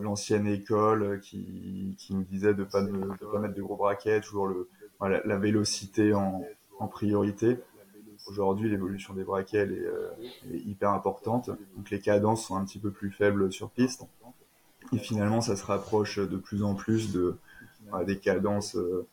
l'ancienne 0.00 0.46
école 0.46 1.20
qui, 1.20 1.94
qui 1.98 2.14
nous 2.14 2.24
disait 2.24 2.54
de 2.54 2.64
pas 2.64 2.82
de, 2.82 2.92
pas 3.30 3.38
mettre 3.38 3.54
de 3.54 3.62
gros 3.62 3.76
braquets, 3.76 4.20
toujours 4.20 4.46
le 4.46 4.68
voilà, 4.98 5.20
la 5.24 5.38
vélocité 5.38 6.14
en, 6.14 6.44
en 6.78 6.88
priorité. 6.88 7.58
Aujourd'hui, 8.26 8.70
l'évolution 8.70 9.12
des 9.12 9.24
braquets 9.24 9.58
elle 9.58 9.72
est, 9.72 9.86
euh, 9.86 10.10
est, 10.52 10.58
hyper 10.58 10.90
importante, 10.90 11.50
donc 11.76 11.90
les 11.90 12.00
cadences 12.00 12.46
sont 12.46 12.56
un 12.56 12.64
petit 12.64 12.78
peu 12.78 12.90
plus 12.90 13.10
faibles 13.10 13.52
sur 13.52 13.70
piste. 13.70 14.06
Et 14.92 14.98
finalement, 14.98 15.40
ça 15.40 15.56
se 15.56 15.64
rapproche 15.64 16.18
de 16.18 16.36
plus 16.36 16.62
en 16.62 16.74
plus 16.74 17.12
de 17.12 17.36
des 18.06 18.18
cadences, 18.18 18.76
euh, 18.76 19.06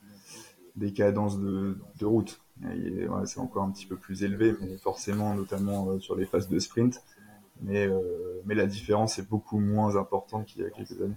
des 0.75 0.93
cadences 0.93 1.39
de, 1.39 1.77
de 1.99 2.05
route. 2.05 2.41
Ouais, 2.63 3.25
c'est 3.25 3.39
encore 3.39 3.63
un 3.63 3.71
petit 3.71 3.85
peu 3.85 3.95
plus 3.95 4.23
élevé, 4.23 4.55
mais 4.61 4.77
forcément, 4.77 5.33
notamment 5.35 5.89
euh, 5.89 5.99
sur 5.99 6.15
les 6.15 6.25
phases 6.25 6.47
de 6.47 6.59
sprint. 6.59 7.03
Mais, 7.61 7.87
mais 8.45 8.55
la 8.55 8.65
différence 8.65 9.19
est 9.19 9.29
beaucoup 9.29 9.59
moins 9.59 9.95
importante 9.95 10.45
qu'il 10.45 10.61
y 10.61 10.65
a 10.65 10.69
quelques 10.69 10.99
années. 11.01 11.15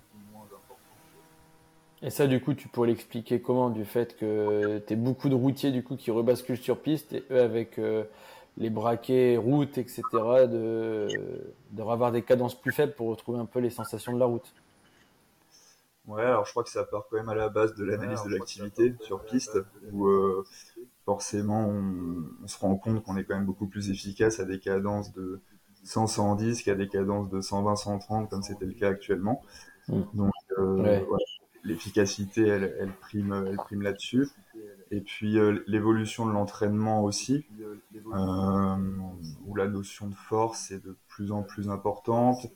Et 2.05 2.11
ça, 2.11 2.27
du 2.27 2.39
coup, 2.39 2.53
tu 2.53 2.69
pourrais 2.69 2.89
l'expliquer 2.89 3.41
comment 3.41 3.71
Du 3.71 3.87
fait 3.87 4.15
que 4.19 4.79
tu 4.87 4.95
beaucoup 4.95 5.31
de 5.31 5.35
routiers 5.35 5.73
du 5.73 5.83
coup 5.83 5.97
qui 5.97 6.11
rebasculent 6.11 6.59
sur 6.59 6.79
piste 6.79 7.15
et 7.15 7.25
eux 7.31 7.41
avec 7.41 7.79
euh, 7.79 8.05
les 8.59 8.69
braquets, 8.69 9.39
route, 9.39 9.79
etc., 9.79 10.03
de, 10.13 11.09
de 11.71 11.83
avoir 11.83 12.13
des 12.13 12.21
cadences 12.21 12.61
plus 12.61 12.73
faibles 12.73 12.93
pour 12.93 13.09
retrouver 13.09 13.39
un 13.39 13.47
peu 13.47 13.59
les 13.59 13.71
sensations 13.71 14.13
de 14.13 14.19
la 14.19 14.27
route. 14.27 14.53
Ouais, 16.07 16.23
alors 16.23 16.45
je 16.45 16.51
crois 16.51 16.63
que 16.63 16.69
ça 16.69 16.85
part 16.85 17.07
quand 17.09 17.17
même 17.17 17.31
à 17.31 17.35
la 17.35 17.49
base 17.49 17.75
de 17.75 17.85
l'analyse 17.85 18.23
de 18.25 18.37
l'activité 18.37 18.95
sur 19.01 19.25
piste, 19.25 19.59
où 19.91 20.07
euh, 20.07 20.45
forcément 21.07 21.67
on, 21.67 22.25
on, 22.43 22.47
se 22.47 22.59
rend 22.59 22.77
compte 22.77 23.03
qu'on 23.03 23.17
est 23.17 23.25
quand 23.25 23.35
même 23.35 23.47
beaucoup 23.47 23.67
plus 23.67 23.89
efficace 23.89 24.41
à 24.41 24.45
des 24.45 24.61
cadences 24.61 25.15
de 25.15 25.41
100-110 25.85 26.65
qu'à 26.65 26.75
des 26.75 26.89
cadences 26.89 27.29
de 27.29 27.41
120-130 27.41 28.29
comme 28.29 28.43
c'était 28.43 28.67
le 28.67 28.73
cas 28.73 28.89
actuellement. 28.89 29.43
Mmh. 29.89 30.03
Donc 30.15 30.33
euh, 30.59 31.01
ouais 31.05 31.07
l'efficacité, 31.65 32.47
elle, 32.47 32.77
elle, 32.79 32.93
prime, 32.93 33.45
elle 33.49 33.57
prime 33.57 33.83
là-dessus. 33.83 34.29
Et 34.91 35.01
puis 35.01 35.39
euh, 35.39 35.65
l'évolution 35.67 36.27
de 36.27 36.33
l'entraînement 36.33 37.03
aussi, 37.03 37.47
euh, 38.13 38.77
où 39.47 39.57
la 39.57 39.67
notion 39.67 40.09
de 40.09 40.15
force 40.15 40.71
est 40.71 40.85
de 40.85 40.97
plus 41.09 41.33
en 41.33 41.43
plus 41.43 41.69
importante. 41.71 42.47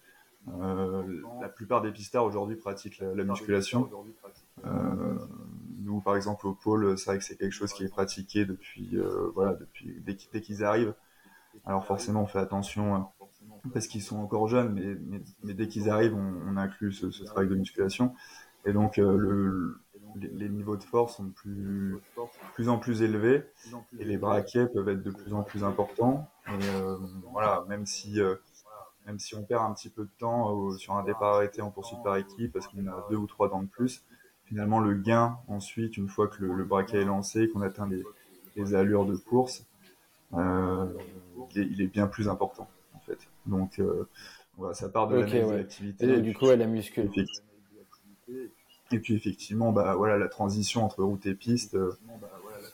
La 0.47 1.49
plupart 1.49 1.83
des 1.83 1.91
pistards 1.91 2.25
aujourd'hui 2.25 2.57
pratiquent 2.57 3.01
la, 3.01 3.25
musculation. 3.25 3.91
Nous, 5.81 6.01
par 6.01 6.17
exemple, 6.17 6.47
au 6.47 6.55
pôle, 6.55 6.99
c'est 6.99 7.07
vrai 7.07 7.19
que 7.19 7.25
c'est 7.25 7.37
quelque 7.37 7.53
chose 7.53 7.73
qui 7.73 7.85
est 7.85 7.89
pratiqué 7.89 8.45
depuis, 8.45 8.97
voilà, 9.35 9.55
depuis 9.55 10.03
dès, 10.07 10.41
qu'ils 10.41 10.65
arrivent. 10.65 10.95
Alors 11.67 11.85
forcément, 11.85 12.23
on 12.23 12.27
fait 12.27 12.39
attention 12.39 13.09
parce 13.73 13.87
qu'ils 13.87 14.03
sont 14.03 14.19
encore 14.19 14.49
jeunes, 14.49 14.99
mais, 15.43 15.55
dès 15.55 15.69
qu'ils 15.69 15.91
arrivent, 15.91 16.15
on, 16.15 16.53
on 16.53 16.57
inclut 16.57 16.93
ce, 16.93 17.07
travail 17.25 17.49
de 17.49 17.55
musculation. 17.55 18.15
Et 18.65 18.73
donc 18.73 18.99
euh, 18.99 19.17
le, 19.17 19.81
les, 20.17 20.49
niveaux 20.49 20.77
de 20.77 20.83
force 20.83 21.17
sont 21.17 21.25
de 21.25 21.33
plus, 22.55 22.69
en 22.69 22.79
plus 22.79 23.03
élevés 23.03 23.45
et 23.99 24.05
les 24.05 24.19
braquets 24.19 24.67
peuvent 24.67 24.89
être 24.89 25.03
de 25.03 25.11
plus 25.11 25.33
en 25.33 25.43
plus 25.43 25.65
importants. 25.65 26.29
Et 26.49 26.51
euh, 26.75 26.97
voilà, 27.33 27.65
même 27.69 27.87
si 27.87 28.21
euh, 28.21 28.35
même 29.07 29.19
si 29.19 29.35
on 29.35 29.43
perd 29.43 29.65
un 29.65 29.73
petit 29.73 29.89
peu 29.89 30.03
de 30.03 30.11
temps 30.19 30.71
sur 30.77 30.95
un 30.95 31.03
départ 31.03 31.37
arrêté 31.37 31.63
en 31.63 31.71
poursuite 31.71 32.03
par 32.03 32.17
équipe 32.17 32.53
parce 32.53 32.69
qu'on 32.69 32.87
a 32.87 33.07
deux 33.09 33.17
ou 33.17 33.27
trois 33.27 33.49
dents 33.49 33.63
de 33.63 33.69
plus, 33.69 34.05
finalement 34.45 34.81
le 34.81 34.95
gain 34.95 35.39
ensuite, 35.49 35.97
une 35.97 36.09
fois 36.09 36.29
que 36.29 36.45
le, 36.45 36.65
braquet 36.65 37.01
est 37.01 37.07
lancé, 37.07 37.49
qu'on 37.49 37.63
atteint 37.63 37.89
les, 37.89 38.75
allures 38.75 39.07
de 39.07 39.17
course, 39.17 39.65
il, 40.35 41.81
est, 41.81 41.87
bien 41.87 42.07
plus 42.07 42.29
important. 42.29 42.69
Donc 43.49 43.81
voilà, 44.57 44.75
ça 44.75 44.89
part 44.89 45.09
de 45.09 45.17
l'activité. 45.17 46.09
Et 46.09 46.21
du 46.21 46.35
coup, 46.35 46.51
elle 46.51 46.63
a 46.63 46.67
musculé. 46.67 47.09
Et 48.91 49.01
puis 49.01 49.15
effectivement, 49.15 49.73
bah 49.73 49.95
voilà, 49.97 50.17
la 50.17 50.29
transition 50.29 50.85
entre 50.85 51.03
route 51.03 51.27
et 51.27 51.35
piste 51.35 51.77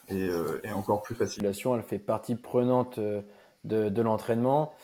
est, 0.09 0.73
encore 0.73 1.03
plus 1.03 1.15
facile. 1.15 1.45
Elle 1.47 1.83
fait 1.83 1.99
partie 1.99 2.37
prenante 2.37 3.01
de, 3.65 4.03
l'entraînement. 4.03 4.75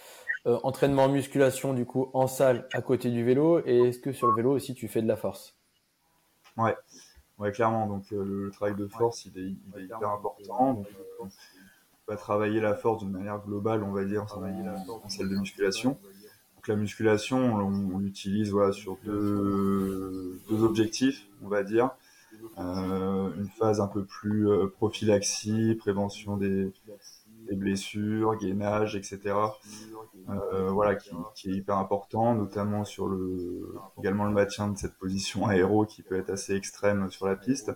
Euh, 0.46 0.58
entraînement 0.62 1.06
musculation 1.06 1.74
du 1.74 1.84
coup 1.84 2.08
en 2.14 2.26
salle 2.26 2.66
à 2.72 2.80
côté 2.80 3.10
du 3.10 3.22
vélo 3.22 3.60
et 3.66 3.88
est-ce 3.88 3.98
que 3.98 4.10
sur 4.10 4.26
le 4.28 4.34
vélo 4.34 4.50
aussi 4.52 4.74
tu 4.74 4.88
fais 4.88 5.02
de 5.02 5.06
la 5.06 5.16
force? 5.16 5.54
Ouais, 6.56 6.74
ouais 7.36 7.52
clairement. 7.52 7.86
Donc 7.86 8.10
euh, 8.12 8.24
le, 8.24 8.50
travail 8.50 8.74
de 8.74 8.86
force 8.86 9.26
il 9.26 9.38
est, 9.38 9.82
hyper 9.82 10.08
important. 10.08 10.74
Donc, 10.74 10.86
va 12.10 12.16
travailler 12.16 12.60
la 12.60 12.74
force 12.74 13.02
d'une 13.02 13.12
manière 13.12 13.40
globale, 13.40 13.84
on 13.84 13.92
va 13.92 14.04
dire, 14.04 14.24
en, 14.24 15.08
salle 15.08 15.28
de 15.28 15.36
musculation. 15.36 15.90
Donc 16.56 16.68
la 16.68 16.76
musculation, 16.76 17.38
on, 17.38 17.98
l'utilise 17.98 18.50
voilà, 18.50 18.72
sur 18.72 18.98
deux, 19.04 20.40
deux, 20.48 20.62
objectifs, 20.62 21.28
on 21.42 21.48
va 21.48 21.62
dire. 21.62 21.90
Euh, 22.58 23.30
une 23.36 23.48
phase 23.48 23.80
un 23.80 23.86
peu 23.86 24.04
plus 24.04 24.48
prophylaxie, 24.76 25.76
prévention 25.76 26.36
des, 26.36 26.72
blessures, 27.52 28.36
gainage, 28.36 28.96
etc. 28.96 29.34
Euh, 30.28 30.70
voilà, 30.70 30.96
qui, 30.96 31.50
est 31.50 31.54
hyper 31.54 31.78
important, 31.78 32.34
notamment 32.34 32.84
sur 32.84 33.08
le, 33.08 33.74
également 33.98 34.24
le 34.24 34.32
maintien 34.32 34.68
de 34.68 34.76
cette 34.76 34.96
position 34.98 35.46
aéro 35.46 35.84
qui 35.84 36.02
peut 36.02 36.16
être 36.16 36.30
assez 36.30 36.54
extrême 36.54 37.08
sur 37.10 37.26
la 37.26 37.36
piste. 37.36 37.72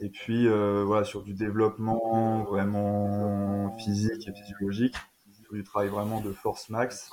Et 0.00 0.08
puis 0.08 0.46
euh, 0.46 0.84
voilà, 0.84 1.04
sur 1.04 1.22
du 1.22 1.34
développement 1.34 2.44
vraiment 2.44 3.76
physique 3.78 4.28
et 4.28 4.32
physiologique, 4.32 4.94
sur 5.42 5.54
du 5.54 5.64
travail 5.64 5.88
vraiment 5.88 6.20
de 6.20 6.32
force 6.32 6.70
max 6.70 7.10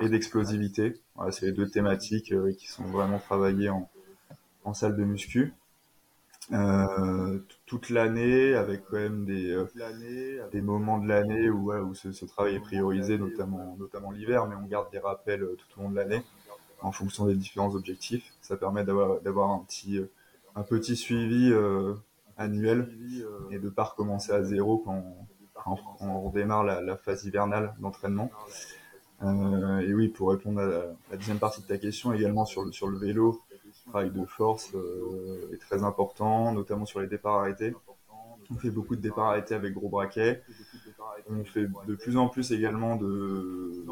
et 0.00 0.08
d'explosivité. 0.08 0.94
Voilà, 1.14 1.30
c'est 1.30 1.46
les 1.46 1.52
deux 1.52 1.68
thématiques 1.68 2.32
euh, 2.32 2.52
qui 2.54 2.68
sont 2.68 2.84
vraiment 2.84 3.18
travaillées 3.18 3.68
en, 3.70 3.88
salle 4.72 4.96
de 4.96 5.04
muscu. 5.04 5.52
Euh, 6.52 7.38
toute 7.66 7.90
l'année 7.90 8.54
avec 8.54 8.84
quand 8.86 8.96
même 8.96 9.24
des 9.24 9.62
des 10.52 10.62
moments 10.62 10.98
de 10.98 11.06
l'année 11.06 11.50
où, 11.50 11.72
où 11.72 11.94
ce, 11.94 12.12
ce, 12.12 12.24
travail 12.24 12.56
est 12.56 12.60
priorisé 12.60 13.18
notamment 13.18 13.76
notamment 13.78 14.10
l'hiver 14.10 14.46
mais 14.48 14.56
on 14.56 14.66
garde 14.66 14.90
des 14.90 14.98
rappels 14.98 15.46
tout 15.58 15.78
au 15.78 15.82
long 15.82 15.90
de 15.90 15.96
l'année 15.96 16.22
en 16.80 16.90
fonction 16.90 17.26
des 17.26 17.36
différents 17.36 17.74
objectifs 17.76 18.32
ça 18.40 18.56
permet 18.56 18.84
d'avoir 18.84 19.20
d'avoir 19.20 19.50
un 19.50 19.60
petit 19.60 20.00
un 20.60 20.62
petit 20.62 20.96
suivi 20.96 21.52
annuel 22.36 22.88
et 23.50 23.58
de 23.58 23.68
pas 23.68 23.84
recommencer 23.84 24.32
à 24.32 24.42
zéro 24.42 24.78
quand, 24.78 25.04
on 26.00 26.20
redémarre 26.22 26.64
la, 26.64 26.96
phase 26.96 27.24
hivernale 27.24 27.74
d'entraînement 27.80 28.30
et 29.22 29.94
oui 29.94 30.08
pour 30.08 30.30
répondre 30.30 30.60
à 30.60 30.66
la, 30.66 31.16
deuxième 31.16 31.38
partie 31.38 31.62
de 31.62 31.66
ta 31.66 31.78
question 31.78 32.12
également 32.12 32.44
sur 32.44 32.64
le 32.64 32.72
sur 32.72 32.88
le 32.88 32.98
vélo 32.98 33.40
travail 33.90 34.10
de 34.10 34.24
force 34.24 34.70
euh, 34.74 35.50
est 35.52 35.58
très 35.58 35.82
important, 35.82 36.52
notamment 36.52 36.86
sur 36.86 37.00
les 37.00 37.08
départs 37.08 37.40
arrêtés. 37.40 37.74
On 38.50 38.56
fait 38.56 38.70
beaucoup 38.70 38.96
de 38.96 39.00
départs 39.00 39.28
arrêtés 39.28 39.54
avec 39.54 39.74
gros 39.74 39.88
braquets. 39.88 40.42
On 41.28 41.44
fait 41.44 41.66
de 41.86 41.94
plus 41.94 42.16
en 42.16 42.28
plus 42.28 42.50
également 42.52 42.96
de 42.96 43.84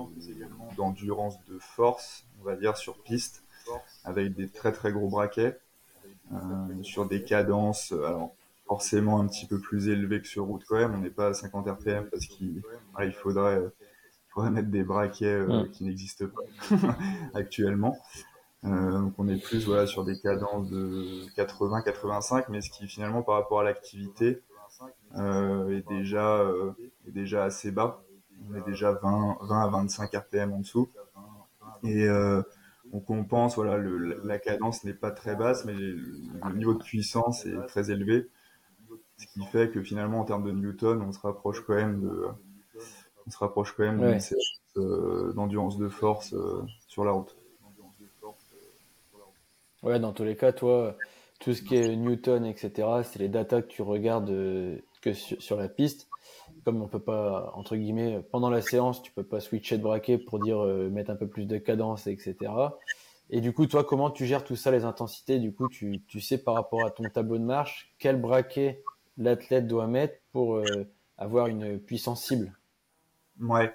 d'endurance 0.77 1.45
de 1.47 1.59
force, 1.59 2.27
on 2.41 2.45
va 2.45 2.57
dire 2.57 2.77
sur 2.77 3.01
piste, 3.03 3.45
avec 4.05 4.35
des 4.35 4.49
très 4.49 4.73
très 4.73 4.93
gros 4.93 5.09
braquets, 5.09 5.57
euh, 5.57 5.68
sur 6.83 7.07
des 7.07 7.25
cadences, 7.25 7.93
alors 7.93 8.35
forcément 8.67 9.21
un 9.21 9.27
petit 9.27 9.47
peu 9.47 9.59
plus 9.59 9.89
élevées 9.89 10.21
que 10.21 10.29
sur 10.29 10.45
route 10.45 10.63
quand 10.69 10.77
même. 10.77 10.95
On 10.95 10.99
n'est 10.99 11.11
pas 11.11 11.29
à 11.29 11.35
50 11.35 11.69
RPM 11.69 12.05
parce 12.11 12.27
qu'il 12.27 12.63
il 13.01 13.13
faudrait, 13.13 13.61
faudrait 14.29 14.51
mettre 14.51 14.69
des 14.69 14.85
braquets 14.85 15.27
euh, 15.27 15.67
qui 15.73 15.85
n'existent 15.85 16.27
pas 16.27 16.77
actuellement. 17.35 17.99
Euh, 18.65 18.91
donc 18.91 19.15
on 19.19 19.29
est 19.29 19.43
plus 19.43 19.67
voilà 19.67 19.87
sur 19.87 20.05
des 20.05 20.19
cadences 20.19 20.69
de 20.69 21.27
80-85, 21.37 22.45
mais 22.51 22.61
ce 22.61 22.71
qui 22.71 22.87
finalement 22.87 23.23
par 23.23 23.37
rapport 23.37 23.61
à 23.61 23.65
l'activité 23.65 24.43
euh, 25.17 25.77
est 25.77 25.89
déjà 25.89 26.39
euh, 26.39 26.73
est 27.07 27.13
déjà 27.13 27.45
assez 27.45 27.71
bas. 27.71 28.03
On 28.49 28.55
est 28.55 28.65
déjà 28.67 28.93
20, 28.93 29.39
20 29.43 29.63
à 29.63 29.69
25 29.69 30.15
RPM 30.15 30.53
en 30.53 30.61
dessous. 30.61 30.89
Et 31.85 32.09
euh, 32.09 32.43
on 32.93 33.01
compense, 33.01 33.57
voilà, 33.57 33.77
le, 33.77 34.21
la 34.25 34.39
cadence 34.39 34.85
n'est 34.85 34.95
pas 34.95 35.11
très 35.11 35.37
basse, 35.37 35.65
mais 35.65 35.75
le 35.75 36.55
niveau 36.55 36.75
de 36.75 36.83
puissance 36.83 37.47
est 37.47 37.67
très 37.67 37.91
élevé. 37.91 38.29
Ce 39.17 39.27
qui 39.27 39.45
fait 39.47 39.71
que 39.71 39.83
finalement, 39.83 40.21
en 40.21 40.25
termes 40.25 40.45
de 40.45 40.53
Newton, 40.53 41.03
on 41.03 41.13
se 41.13 41.21
rapproche 41.21 41.65
quand 41.67 41.75
même 41.75 42.01
de, 42.01 42.27
on 43.27 43.31
se 43.31 43.39
rapproche 43.39 43.75
quand 43.77 43.85
même 43.85 44.01
ouais. 44.01 44.19
d'endurance 45.35 45.77
de 45.77 45.89
force 45.89 46.35
sur 46.87 47.05
la 47.05 47.13
route. 47.13 47.37
Ouais, 49.83 50.01
dans 50.01 50.13
tous 50.13 50.25
les 50.25 50.37
cas, 50.37 50.53
toi, 50.53 50.97
tout 51.39 51.55
ce 51.55 51.63
qui 51.63 51.77
est 51.77 51.95
Newton, 51.97 52.45
etc., 52.45 52.89
c'est 53.05 53.21
les 53.21 53.29
datas 53.29 53.63
que 53.63 53.69
tu 53.69 53.83
regardes 53.83 54.31
euh, 54.31 54.79
sur, 55.15 55.57
la 55.57 55.69
piste. 55.69 56.09
Comme 56.65 56.83
on 56.83 56.89
peut 56.89 57.01
pas, 57.01 57.53
entre 57.55 57.77
guillemets, 57.77 58.21
pendant 58.31 58.51
la 58.51 58.61
séance, 58.61 59.03
tu 59.03 59.13
peux 59.13 59.23
pas 59.23 59.41
switcher 59.41 59.79
de 59.79 59.83
braquet 59.83 60.19
pour 60.19 60.39
dire 60.39 60.61
euh, 60.61 60.89
mettre 60.91 61.11
un 61.11 61.17
peu 61.17 61.27
plus 61.27 61.47
de 61.47 61.57
cadence, 61.59 62.07
etc. 62.07 62.37
Et 63.31 63.41
du 63.41 63.53
coup, 63.53 63.67
toi, 63.67 63.85
comment 63.85 64.11
tu 64.11 64.27
gères 64.27 64.45
tout 64.45 64.57
ça, 64.57 64.71
les 64.71 64.85
intensités? 64.85 65.39
Du 65.39 65.53
coup, 65.53 65.69
tu, 65.69 66.21
sais 66.21 66.39
par 66.39 66.55
rapport 66.55 66.85
à 66.85 66.91
ton 66.91 67.05
tableau 67.05 67.39
de 67.39 67.45
marche, 67.45 67.95
quel 67.99 68.21
braquet 68.21 68.83
l'athlète 69.17 69.67
doit 69.67 69.87
mettre 69.87 70.19
pour 70.33 70.57
euh, 70.57 70.65
avoir 71.17 71.47
une 71.47 71.79
puissance 71.79 72.25
cible? 72.25 72.57
Ouais. 73.41 73.73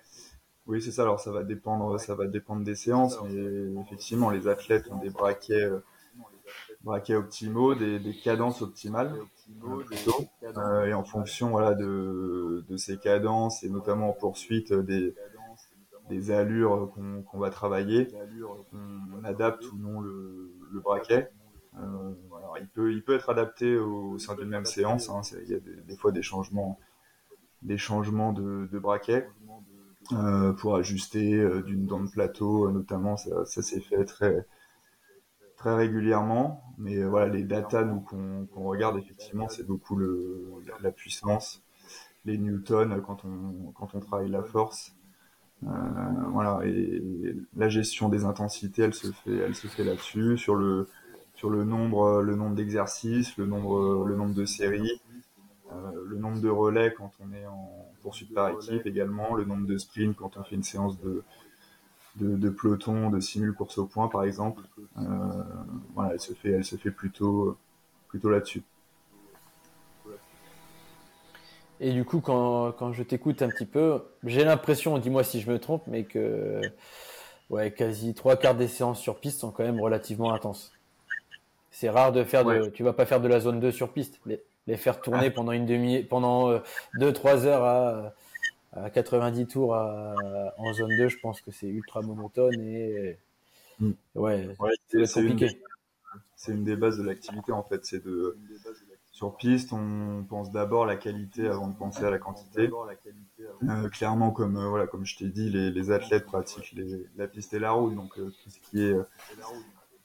Oui, 0.66 0.82
c'est 0.82 0.92
ça. 0.92 1.04
Alors, 1.04 1.20
ça 1.20 1.32
va 1.32 1.44
dépendre, 1.44 2.00
ça 2.00 2.16
va 2.16 2.28
dépendre 2.28 2.63
des 2.63 2.75
séances, 2.75 3.18
mais 3.24 3.82
effectivement, 3.82 4.30
les 4.30 4.48
athlètes 4.48 4.90
ont 4.92 4.98
des 4.98 5.10
braquets 5.10 5.70
braquets 6.84 7.16
optimaux, 7.16 7.75
des, 7.75 8.00
des 8.00 8.16
cadences 8.16 8.62
optimales 8.62 9.16
euh, 10.58 10.86
et 10.86 10.94
en 10.94 11.04
fonction 11.04 11.50
voilà 11.50 11.74
de, 11.74 12.66
de 12.68 12.78
ces 12.78 12.98
cadences 12.98 13.64
et 13.64 13.70
notamment 13.70 14.10
en 14.10 14.14
poursuite 14.14 14.74
des, 14.74 15.14
des 16.10 16.32
allures 16.32 16.92
qu'on 17.28 17.40
va 17.40 17.50
travailler, 17.50 18.08
on, 18.74 19.24
adapte 19.24 19.72
ou 19.72 19.78
non 19.78 20.00
le, 20.02 20.54
le 20.72 20.80
braquet. 20.80 21.32
Euh, 21.78 22.14
alors, 22.38 22.58
il 22.60 22.68
peut 22.68 22.92
il 22.92 23.04
peut 23.04 23.16
être 23.16 23.30
adapté 23.30 23.78
au, 23.78 24.18
sein 24.20 24.36
d'une 24.36 24.50
même 24.50 24.66
séance. 24.66 25.10
Hein, 25.10 25.22
il 25.44 25.52
y 25.52 25.56
a 25.56 25.60
des, 25.60 25.76
des, 25.76 25.96
fois 25.96 26.12
des 26.12 26.22
changements 26.22 26.80
des 27.62 27.78
changements 27.78 28.34
de, 28.34 28.68
de 28.72 28.80
braquet. 28.80 29.28
Euh, 30.12 30.52
pour 30.52 30.76
ajuster 30.76 31.36
euh, 31.36 31.62
d'une 31.62 31.86
dent 31.86 32.02
de 32.02 32.10
plateau, 32.10 32.70
notamment 32.70 33.16
ça, 33.16 33.46
ça 33.46 33.62
s'est 33.62 33.80
fait 33.80 34.04
très 34.04 34.46
très 35.56 35.74
régulièrement. 35.76 36.62
Mais 36.77 36.98
euh, 36.98 37.08
voilà, 37.08 37.27
les 37.27 37.44
datas 37.44 37.84
nous 37.84 38.01
qu'on 38.01 38.63
regarde 38.63 38.98
effectivement, 38.98 39.48
c'est 39.50 39.65
beaucoup 39.65 39.96
le, 39.96 40.46
la, 40.82 40.92
puissance, 40.92 41.62
les 42.25 42.38
newtons 42.38 43.01
quand 43.06 43.25
on 43.25 43.72
quand 43.72 43.94
on 43.94 44.00
travaille 44.00 44.30
la 44.30 44.44
force. 44.44 44.96
Euh, 45.63 45.70
voilà, 46.32 46.60
et 46.65 47.01
la 47.56 47.70
gestion 47.70 48.10
des 48.10 48.25
intensités, 48.25 48.82
elle 48.82 48.94
se 48.94 49.12
fait, 49.12 49.53
fait 49.53 49.84
là-dessus 49.84 50.38
sur 50.38 50.56
le 50.56 50.88
sur 51.36 51.50
le 51.50 51.63
nombre 51.63 52.22
le 52.22 52.36
nombre 52.36 52.56
d'exercices, 52.56 53.38
le 53.38 53.46
nombre 53.46 54.06
le 54.06 54.15
nombre 54.15 54.34
de 54.34 54.46
séries, 54.46 55.01
euh, 55.74 55.92
le 56.06 56.18
nombre 56.18 56.42
de 56.42 56.50
relais 56.50 56.94
quand 56.94 57.12
on 57.20 57.34
est 57.34 57.46
en 57.46 57.70
poursuite 58.01 58.34
par 58.34 58.50
équipe 58.50 58.86
également, 58.86 59.36
le 59.36 59.46
nombre 59.46 59.65
de 59.65 59.77
sprints 59.77 60.15
quand 60.15 60.38
on 60.38 60.44
fait 60.44 60.56
une 60.56 60.63
séance 60.63 61.00
de 61.00 61.24
de, 62.15 62.36
de, 62.36 62.50
peloton, 62.50 63.10
de 63.10 63.20
simul 63.20 63.53
course 63.53 63.77
au 63.77 63.86
point 63.86 64.08
par 64.08 64.24
exemple. 64.24 64.62
Euh, 64.98 65.01
voilà, 65.93 66.13
elle 66.13 66.20
se 66.20 66.34
fait, 66.34 66.51
elle 66.51 66.65
se 66.65 66.75
fait 66.75 66.91
plutôt, 66.91 67.58
plutôt 68.08 68.29
là-dessus. 68.29 68.63
Et 71.79 71.91
du 71.91 72.05
coup, 72.05 72.22
quand, 72.22 72.72
quand 72.74 72.93
je 72.93 73.03
t'écoute 73.03 73.41
un 73.41 73.50
petit 73.50 73.65
peu, 73.65 74.03
j'ai 74.24 74.43
l'impression, 74.46 74.98
dis-moi 75.00 75.24
si 75.24 75.41
je 75.41 75.50
me 75.51 75.60
trompe, 75.60 75.84
mais 75.88 76.05
que 76.05 76.62
ouais, 77.50 77.72
quasi 77.72 78.13
trois 78.13 78.38
quarts 78.38 78.55
des 78.55 78.67
séances 78.67 79.00
sur 79.00 79.20
piste 79.20 79.39
sont 79.39 79.51
quand 79.51 79.63
même 79.63 79.82
relativement 79.82 80.34
intenses. 80.34 80.72
C'est 81.72 81.89
rare 81.89 82.12
de 82.12 82.24
faire 82.24 82.46
de, 82.46 82.67
tu 82.67 82.84
vas 82.84 82.93
pas 82.93 83.05
faire 83.05 83.20
de 83.20 83.27
la 83.27 83.39
zone 83.39 83.60
2 83.60 83.72
sur 83.72 83.91
piste. 83.91 84.20
Les, 84.25 84.41
les 84.67 84.77
faire 84.77 85.01
tourner 85.01 85.27
ah. 85.27 85.32
pendant 85.32 85.51
une 85.51 85.65
demi, 85.65 86.03
pendant 86.03 86.50
euh, 86.50 86.60
deux, 87.00 87.12
trois 87.12 87.46
heures 87.46 87.63
à, 87.63 88.13
à 88.75 88.89
90 88.89 89.48
tours 89.48 89.74
en 89.74 90.74
zone 90.74 90.98
2, 90.98 91.08
je 91.08 91.20
pense 91.20 91.42
que 91.42 91.51
c'est 91.51 91.68
ultra 91.68 92.01
monotone 92.01 92.60
et 92.62 93.18
mm. 93.80 93.92
ouais, 94.15 94.56
c'est 94.88 95.13
compliqué. 95.13 95.62
C'est 96.36 96.51
une, 96.51 96.63
des 96.63 96.75
bases 96.75 96.98
de 96.98 97.03
l'activité 97.03 97.51
en 97.51 97.63
fait, 97.63 97.86
c'est 97.86 98.03
de 98.03 98.38
sur 99.13 99.38
piste, 99.38 99.74
on 99.74 100.25
pense 100.27 100.51
d'abord 100.51 100.88
la 100.88 100.96
qualité 100.96 101.48
avant 101.48 101.68
de 101.68 101.75
penser 101.75 102.03
à 102.03 102.10
la 102.10 102.18
quantité. 102.18 102.70
Euh, 103.63 103.89
clairement, 103.89 104.32
comme 104.32 104.58
euh, 104.58 104.68
voilà, 104.68 104.88
comme 104.88 105.06
je 105.06 105.15
t'ai 105.15 105.27
dit, 105.27 105.51
les, 105.51 105.70
les, 105.70 105.92
athlètes 105.92 106.25
pratiquent 106.25 106.72
les, 106.72 107.06
la 107.15 107.27
piste 107.27 107.53
et 107.53 107.60
la 107.60 107.72
route, 107.72 107.94
donc 107.94 108.18
euh, 108.18 108.34
tout 108.44 108.50
ce 108.50 108.60
qui 108.60 108.82
est 108.82 108.96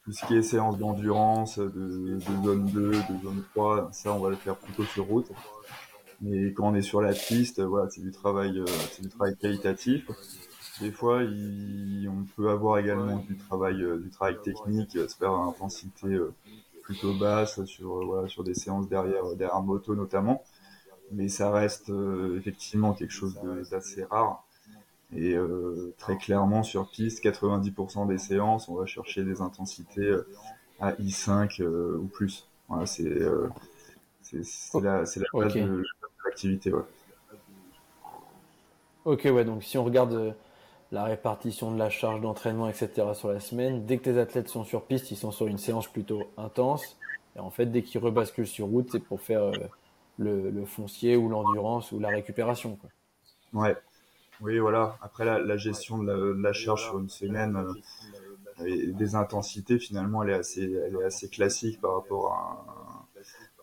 tout 0.05 0.13
ce 0.13 0.27
qui 0.27 0.37
est 0.37 0.43
séance 0.43 0.77
d'endurance, 0.79 1.59
de, 1.59 1.69
de, 1.69 2.19
zone 2.19 2.67
2, 2.67 2.91
de 2.91 3.23
zone 3.23 3.45
3, 3.55 3.89
ça 3.93 4.13
on 4.13 4.19
va 4.19 4.29
le 4.29 4.37
faire 4.37 4.57
plutôt 4.57 4.85
sur 4.85 5.07
route. 5.07 5.33
Mais 6.21 6.53
quand 6.53 6.69
on 6.69 6.75
est 6.75 6.83
sur 6.83 7.01
la 7.01 7.13
piste, 7.13 7.61
voilà, 7.61 7.89
c'est 7.91 8.01
du 8.01 8.11
travail, 8.11 8.63
c'est 8.93 9.03
du 9.03 9.09
travail 9.09 9.37
qualitatif. 9.37 10.11
Des 10.81 10.91
fois, 10.91 11.23
il, 11.23 12.09
on 12.09 12.25
peut 12.37 12.51
avoir 12.51 12.79
également 12.79 13.17
du 13.29 13.37
travail, 13.37 13.85
du 14.03 14.11
travail 14.11 14.37
technique, 14.43 14.93
se 14.93 15.17
faire 15.17 15.33
à 15.33 15.45
intensité 15.45 16.19
plutôt 16.83 17.15
basse 17.19 17.65
sur 17.67 18.07
voilà 18.07 18.29
sur 18.29 18.43
des 18.45 18.55
séances 18.55 18.89
derrière 18.89 19.25
derrière 19.37 19.61
moto 19.61 19.95
notamment 19.95 20.43
mais 21.13 21.29
ça 21.29 21.51
reste 21.51 21.91
euh, 21.91 22.37
effectivement 22.39 22.93
quelque 22.93 23.13
chose 23.13 23.39
d'assez 23.71 24.05
rare. 24.05 24.45
Et 25.15 25.35
euh, 25.35 25.95
très 25.97 26.19
clairement 26.19 26.63
sur 26.63 26.91
piste, 26.91 27.25
90% 27.25 28.07
des 28.09 28.19
séances, 28.19 28.69
on 28.69 28.75
va 28.75 28.85
chercher 28.85 29.25
des 29.25 29.41
intensités 29.41 30.03
euh, 30.03 30.27
à 30.81 30.93
I5 30.93 31.63
ou 31.63 32.07
plus. 32.07 32.47
Voilà, 32.69 32.85
c'est 32.85 33.23
c'est 34.21 34.81
la, 34.83 35.05
la 35.05 35.29
base 35.33 35.55
de 35.55 35.83
l'activité. 36.25 36.73
Ouais. 36.73 36.83
Ok, 39.05 39.23
ouais, 39.25 39.45
donc 39.45 39.63
si 39.63 39.79
on 39.79 39.85
regarde 39.85 40.35
la 40.91 41.05
répartition 41.05 41.71
de 41.71 41.79
la 41.79 41.91
charge 41.91 42.21
d'entraînement, 42.21 42.69
etc. 42.69 43.15
sur 43.15 43.29
la 43.29 43.41
semaine, 43.41 43.85
dès 43.85 43.99
que 43.99 44.05
tes 44.05 44.19
athlètes 44.19 44.49
sont 44.49 44.65
sur 44.65 44.85
piste, 44.85 45.11
ils 45.11 45.17
sont 45.17 45.31
sur 45.31 45.47
une 45.47 45.59
séance 45.59 45.87
plutôt 45.87 46.31
intense. 46.37 46.99
Et 47.37 47.41
en 47.41 47.51
fait, 47.51 47.67
dès 47.67 47.83
qu'ils 47.83 48.01
rebasculent 48.01 48.47
sur 48.47 48.67
route, 48.67 48.89
c'est 48.91 49.01
pour 49.01 49.21
faire 49.21 49.53
le, 50.19 50.65
foncier 50.65 51.17
ou 51.17 51.29
l'endurance 51.29 51.93
ou 51.93 52.01
la 52.01 52.09
récupération. 52.09 52.77
Quoi. 52.77 53.63
Ouais. 53.63 53.77
Oui, 54.41 54.59
voilà. 54.59 54.97
Après, 55.03 55.25
la, 55.25 55.57
gestion 55.57 55.99
de 55.99 56.37
la, 56.41 56.53
charge 56.53 56.85
sur 56.85 56.99
une 56.99 57.09
semaine 57.09 57.57
euh, 58.61 58.65
et 58.65 58.87
des 58.87 59.15
intensités, 59.15 59.79
finalement, 59.79 60.23
elle 60.23 60.31
est 60.31 60.35
assez, 60.35 60.63
elle 60.63 60.97
est 61.01 61.05
assez 61.05 61.29
classique 61.29 61.81
par 61.81 61.95
rapport 61.95 62.33
à 62.33 62.65
un, 62.69 62.78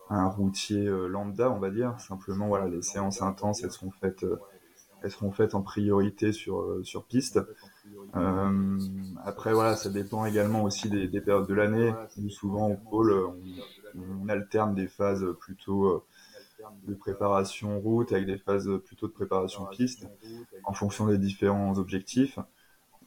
routier 0.08 0.86
euh, 0.86 1.06
lambda, 1.06 1.50
on 1.50 1.58
va 1.58 1.70
dire. 1.70 1.98
Simplement, 2.00 2.48
voilà, 2.48 2.68
les 2.68 2.82
séances 2.82 3.22
intenses, 3.22 3.62
elles 3.62 3.72
seront 3.72 3.90
faites, 3.90 4.24
euh, 4.24 4.38
seront 5.08 5.32
faites 5.32 5.54
en 5.54 5.62
priorité 5.62 6.32
sur 6.32 6.80
sur 6.84 7.04
piste. 7.04 7.40
après, 9.24 9.52
voilà, 9.52 9.76
ça 9.76 9.90
dépend 9.90 10.24
également 10.26 10.64
aussi 10.64 10.88
des, 10.88 11.20
périodes 11.20 11.46
de 11.46 11.54
l'année. 11.54 11.92
souvent 12.28 12.70
au 12.70 12.76
pôle, 12.76 13.14
on, 13.94 14.28
alterne 14.28 14.74
des 14.74 14.88
phases 14.88 15.24
plutôt 15.40 16.04
de 16.86 16.94
préparation 16.94 17.78
route 17.80 18.12
avec 18.12 18.26
des 18.26 18.38
phases 18.38 18.70
plutôt 18.84 19.06
de 19.06 19.12
préparation 19.12 19.66
piste 19.66 20.06
en 20.64 20.72
fonction 20.72 21.06
des 21.06 21.18
différents 21.18 21.78
objectifs. 21.78 22.38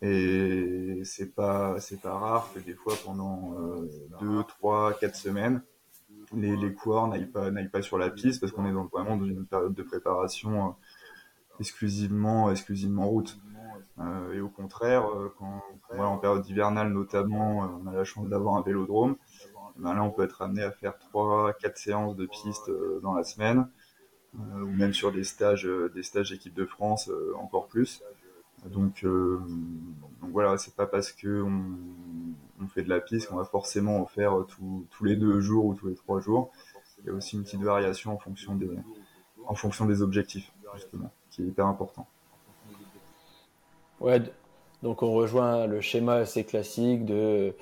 Et 0.01 1.01
c'est 1.03 1.36
pas 1.36 1.79
c'est 1.79 2.01
pas 2.01 2.18
rare 2.18 2.50
que 2.53 2.60
des 2.60 2.74
fois 2.74 2.94
pendant 3.03 3.53
euh, 3.60 3.89
deux, 4.22 4.44
trois, 4.44 4.94
quatre 4.94 5.15
semaines, 5.15 5.62
les, 6.33 6.55
les 6.55 6.74
coureurs 6.74 7.07
n'aillent 7.07 7.25
pas 7.25 7.51
n'aillent 7.51 7.69
pas 7.69 7.81
sur 7.81 7.98
la 7.98 8.09
piste 8.09 8.39
parce 8.39 8.51
qu'on 8.51 8.65
est 8.65 8.71
vraiment 8.71 9.17
dans 9.17 9.25
une 9.25 9.45
période 9.45 9.74
de 9.74 9.83
préparation 9.83 10.67
euh, 10.67 10.71
exclusivement 11.59 12.51
exclusivement 12.51 13.07
route. 13.07 13.39
Euh, 14.00 14.33
et 14.33 14.39
au 14.39 14.50
contraire, 14.50 15.05
quand 15.38 15.62
voilà, 15.89 16.07
en 16.07 16.17
période 16.17 16.48
hivernale 16.48 16.91
notamment, 16.93 17.69
on 17.83 17.88
a 17.88 17.93
la 17.93 18.03
chance 18.05 18.27
d'avoir 18.27 18.55
un 18.55 18.62
vélodrome 18.62 19.17
ben 19.79 19.93
là 19.93 20.03
on 20.03 20.12
peut 20.12 20.24
être 20.24 20.41
amené 20.41 20.63
à 20.63 20.71
faire 20.71 20.98
trois, 21.00 21.53
quatre 21.53 21.77
séances 21.77 22.15
de 22.15 22.25
piste 22.25 22.69
euh, 22.69 23.00
dans 23.01 23.13
la 23.13 23.24
semaine, 23.24 23.67
euh, 24.36 24.62
ou 24.62 24.71
même 24.71 24.93
sur 24.93 25.12
des 25.12 25.24
stages, 25.24 25.65
euh, 25.65 25.89
des 25.95 26.03
stages 26.03 26.31
équipe 26.31 26.53
de 26.53 26.65
France 26.65 27.09
encore 27.36 27.67
plus. 27.67 28.03
Donc, 28.66 29.04
donc 29.04 30.32
voilà, 30.32 30.58
c'est 30.58 30.75
pas 30.75 30.86
parce 30.86 31.12
que 31.12 31.42
on, 31.42 32.68
fait 32.68 32.84
de 32.84 32.89
la 32.89 33.00
piste 33.00 33.30
qu'on 33.30 33.38
va 33.38 33.46
forcément 33.46 34.01
en 34.01 34.06
faire 34.06 34.34
tous 34.48 35.04
les 35.04 35.16
deux 35.16 35.39
jours 35.39 35.66
ou 35.66 35.74
tous 35.74 35.88
les 35.88 35.96
trois 35.96 36.20
jours. 36.20 36.51
Il 37.00 37.08
y 37.08 37.10
a 37.10 37.13
aussi 37.13 37.38
une 37.38 37.44
petite 37.44 37.62
variation 37.62 38.13
en 38.13 38.18
fonction 38.18 38.56
des, 38.56 38.70
en 39.48 39.56
fonction 39.56 39.86
des 39.86 40.01
objectifs, 40.01 40.51
justement, 40.75 41.12
qui 41.31 41.42
est 41.42 41.46
hyper 41.46 41.66
important. 41.66 42.07
Ouais, 44.00 44.22
donc 44.83 45.03
on 45.03 45.14
rejoint 45.14 45.66
le 45.68 45.81
schéma 45.81 46.16
assez 46.16 46.44
classique 46.46 47.05
de 47.05 47.55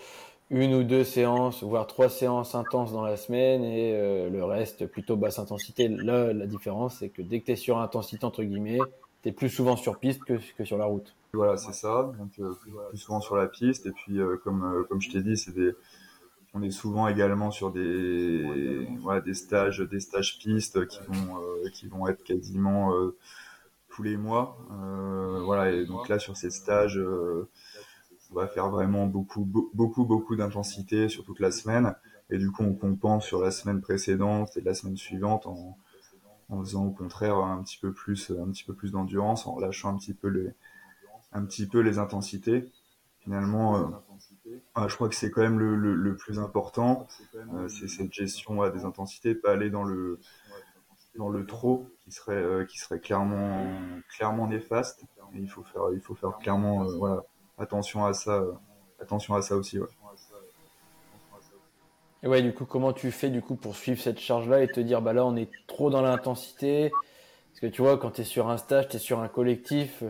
une 0.49 0.73
ou 0.75 0.83
deux 0.83 1.03
séances, 1.03 1.63
voire 1.63 1.87
trois 1.87 2.09
séances 2.09 2.55
intenses 2.55 2.93
dans 2.93 3.03
la 3.03 3.17
semaine 3.17 3.63
et 3.63 3.93
euh, 3.95 4.29
le 4.29 4.45
reste 4.45 4.85
plutôt 4.85 5.17
basse 5.17 5.39
intensité. 5.39 5.89
Là, 5.89 6.31
la 6.31 6.45
différence, 6.45 6.99
c'est 6.99 7.09
que 7.09 7.21
dès 7.21 7.41
que 7.41 7.47
tu 7.47 7.51
es 7.51 7.55
sur 7.55 7.79
intensité, 7.79 8.25
entre 8.25 8.43
guillemets, 8.43 8.79
tu 9.23 9.29
es 9.29 9.31
plus 9.31 9.49
souvent 9.49 9.75
sur 9.75 9.99
piste 9.99 10.23
que, 10.23 10.33
que 10.57 10.65
sur 10.65 10.77
la 10.77 10.85
route. 10.85 11.15
Voilà, 11.33 11.57
c'est 11.57 11.73
ça. 11.73 12.11
Euh, 12.39 12.53
plus, 12.89 12.97
souvent 12.97 13.19
sur 13.19 13.35
la 13.35 13.47
piste. 13.47 13.85
Et 13.85 13.91
puis, 13.91 14.19
euh, 14.19 14.37
comme, 14.43 14.85
comme 14.89 15.01
je 15.01 15.11
t'ai 15.11 15.21
dit, 15.21 15.37
c'est 15.37 15.53
des, 15.53 15.73
on 16.53 16.61
est 16.61 16.71
souvent 16.71 17.07
également 17.07 17.51
sur 17.51 17.71
des, 17.71 18.87
voilà, 19.01 19.21
des 19.21 19.33
stages, 19.33 19.79
des 19.79 19.99
stages 19.99 20.39
pistes 20.39 20.87
qui 20.87 20.99
vont, 21.07 21.37
qui 21.73 21.87
vont 21.87 22.07
être 22.07 22.23
quasiment 22.23 22.93
tous 23.89 24.01
les 24.01 24.17
mois. 24.17 24.57
voilà, 25.43 25.71
et 25.71 25.85
donc 25.85 26.09
là, 26.09 26.17
sur 26.17 26.35
ces 26.37 26.49
stages, 26.49 26.99
on 28.31 28.35
va 28.35 28.47
faire 28.47 28.69
vraiment 28.69 29.05
beaucoup, 29.05 29.47
beaucoup, 29.73 30.05
beaucoup 30.05 30.35
d'intensité 30.35 31.09
sur 31.09 31.23
toute 31.23 31.39
la 31.39 31.51
semaine. 31.51 31.93
Et 32.29 32.37
du 32.37 32.51
coup, 32.51 32.63
on 32.63 32.73
compense 32.73 33.25
sur 33.25 33.41
la 33.41 33.51
semaine 33.51 33.81
précédente 33.81 34.57
et 34.57 34.61
la 34.61 34.73
semaine 34.73 34.97
suivante 34.97 35.45
en, 35.47 35.77
en 36.49 36.59
faisant 36.61 36.85
au 36.85 36.91
contraire 36.91 37.37
un 37.37 37.61
petit 37.63 37.77
peu 37.77 37.91
plus, 37.91 38.31
un 38.31 38.49
petit 38.51 38.63
peu 38.63 38.73
plus 38.73 38.91
d'endurance, 38.91 39.47
en 39.47 39.53
relâchant 39.53 39.93
un 39.93 39.97
petit 39.97 40.13
peu 40.13 40.27
les, 40.27 40.53
un 41.33 41.45
petit 41.45 41.67
peu 41.67 41.79
les 41.79 41.99
intensités. 41.99 42.71
Finalement, 43.19 43.77
euh, 43.77 44.87
je 44.87 44.95
crois 44.95 45.09
que 45.09 45.15
c'est 45.15 45.31
quand 45.31 45.41
même 45.41 45.59
le, 45.59 45.75
le, 45.75 46.15
plus 46.15 46.39
important, 46.39 47.07
euh, 47.35 47.67
c'est 47.67 47.87
cette 47.87 48.13
gestion 48.13 48.67
des 48.69 48.85
intensités, 48.85 49.35
pas 49.35 49.51
aller 49.51 49.69
dans 49.69 49.83
le, 49.83 50.19
dans 51.17 51.29
le 51.29 51.45
trop 51.45 51.87
qui 52.03 52.11
serait, 52.11 52.35
euh, 52.35 52.65
qui 52.65 52.77
serait 52.77 52.99
clairement, 52.99 53.67
clairement 54.09 54.47
néfaste. 54.47 55.03
Il 55.33 55.49
faut 55.49 55.63
faire, 55.63 55.83
il 55.93 55.99
faut 55.99 56.15
faire 56.15 56.37
clairement, 56.37 56.85
voilà, 56.85 57.23
attention 57.57 58.05
à 58.05 58.13
ça, 58.13 58.35
euh, 58.35 58.53
attention 59.01 59.35
à 59.35 59.41
ça 59.41 59.57
aussi. 59.57 59.79
Et 62.23 62.27
ouais, 62.27 62.41
du 62.41 62.53
coup, 62.53 62.65
comment 62.65 62.93
tu 62.93 63.11
fais 63.11 63.29
du 63.29 63.41
coup 63.41 63.55
pour 63.55 63.75
suivre 63.75 64.01
cette 64.01 64.19
charge-là 64.19 64.61
et 64.63 64.67
te 64.67 64.79
dire, 64.79 65.01
bah 65.01 65.13
là, 65.13 65.25
on 65.25 65.35
est 65.35 65.49
trop 65.67 65.89
dans 65.89 66.01
l'intensité? 66.01 66.89
Parce 66.89 67.61
que 67.61 67.67
tu 67.67 67.81
vois, 67.81 67.97
quand 67.97 68.11
tu 68.11 68.21
es 68.21 68.23
sur 68.23 68.49
un 68.49 68.57
stage, 68.57 68.89
tu 68.89 68.95
es 68.95 68.99
sur 68.99 69.19
un 69.19 69.27
collectif. 69.27 70.03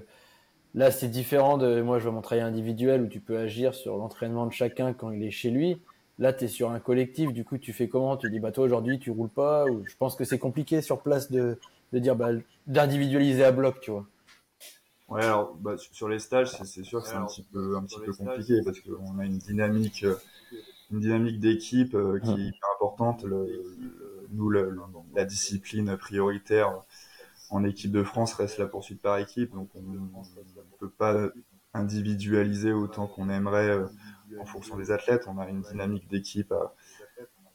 Là, 0.74 0.92
c'est 0.92 1.08
différent 1.10 1.58
de 1.58 1.82
moi, 1.82 2.00
je 2.00 2.04
vois 2.04 2.14
mon 2.14 2.22
travail 2.22 2.44
individuel 2.44 3.02
où 3.02 3.08
tu 3.08 3.20
peux 3.20 3.38
agir 3.38 3.74
sur 3.74 3.98
l'entraînement 3.98 4.46
de 4.46 4.54
chacun 4.54 4.94
quand 4.94 5.12
il 5.12 5.24
est 5.24 5.32
chez 5.32 5.50
lui. 5.50 5.82
Là, 6.20 6.34
tu 6.34 6.46
es 6.46 6.48
sur 6.48 6.72
un 6.72 6.80
collectif, 6.80 7.34
du 7.34 7.44
coup, 7.44 7.58
tu 7.58 7.74
fais 7.74 7.88
comment? 7.88 8.18
Tu 8.18 8.30
dis, 8.30 8.40
bah 8.40 8.52
toi, 8.52 8.66
aujourd'hui, 8.66 9.00
tu 9.00 9.12
roules 9.12 9.30
pas? 9.30 9.66
Ou 9.66 9.84
Je 9.86 9.96
pense 9.98 10.16
que 10.16 10.24
c'est 10.24 10.40
compliqué 10.40 10.82
sur 10.82 11.02
place 11.02 11.32
de, 11.32 11.58
de 11.94 12.00
dire, 12.00 12.16
bah, 12.16 12.30
d'individualiser 12.68 13.44
à 13.44 13.52
bloc, 13.52 13.80
tu 13.82 13.92
vois. 13.92 14.06
Ouais, 15.10 15.24
alors 15.24 15.56
bah, 15.56 15.76
sur 15.78 16.10
les 16.10 16.20
stages, 16.20 16.52
c'est 16.52 16.84
sûr 16.84 17.02
que 17.02 17.08
c'est 17.08 17.16
un 17.16 17.26
petit 17.26 17.44
peu 17.44 17.78
un 17.78 17.84
petit 17.84 18.00
peu 18.00 18.14
compliqué 18.14 18.62
parce 18.64 18.80
qu'on 18.82 19.20
a 19.20 19.26
une 19.26 19.38
dynamique 19.38 20.04
euh, 20.04 20.16
une 20.92 21.00
dynamique 21.00 21.40
d'équipe 21.40 21.96
euh, 21.96 22.20
qui 22.20 22.48
est 22.48 22.60
importante. 22.76 23.24
Le, 23.24 23.64
nous, 24.32 24.50
le, 24.50 24.78
la 25.16 25.26
discipline 25.26 25.98
prioritaire 25.98 26.84
en 27.50 27.64
équipe 27.64 27.92
de 27.92 28.04
France 28.04 28.34
reste 28.34 28.58
la 28.58 28.68
poursuite 28.68 29.02
par 29.02 29.18
équipe, 29.18 29.54
donc 29.54 29.70
on 29.76 29.82
ne 29.82 30.78
peut 30.80 30.90
pas 30.90 31.30
individualiser 31.74 32.74
autant 32.74 33.08
qu'on 33.08 33.30
aimerait 33.30 33.70
euh, 33.70 33.86
en 34.40 34.46
fonction 34.46 34.78
des 34.78 34.92
athlètes. 34.92 35.26
On 35.28 35.38
a 35.38 35.48
une 35.48 35.62
dynamique 35.62 36.08
d'équipe 36.10 36.52
à, 36.52 36.74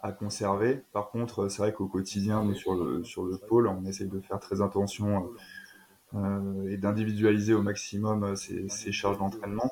à 0.01 0.13
conserver. 0.13 0.83
Par 0.93 1.11
contre, 1.11 1.49
c'est 1.49 1.63
vrai 1.63 1.73
qu'au 1.73 1.89
quotidien, 1.89 2.45
nous 2.45 2.55
sur 2.55 2.75
le 2.75 3.05
sur 3.05 3.25
le 3.25 3.37
pôle, 3.37 3.69
on 3.69 3.85
essaye 3.85 4.09
de 4.09 4.21
faire 4.21 4.41
très 4.41 4.63
attention 4.63 5.31
euh, 6.15 6.69
et 6.69 6.77
d'individualiser 6.77 7.55
au 7.55 7.63
maximum 7.63 8.37
ces, 8.37 8.69
ces 8.69 8.93
charges 8.93 9.19
d'entraînement. 9.19 9.71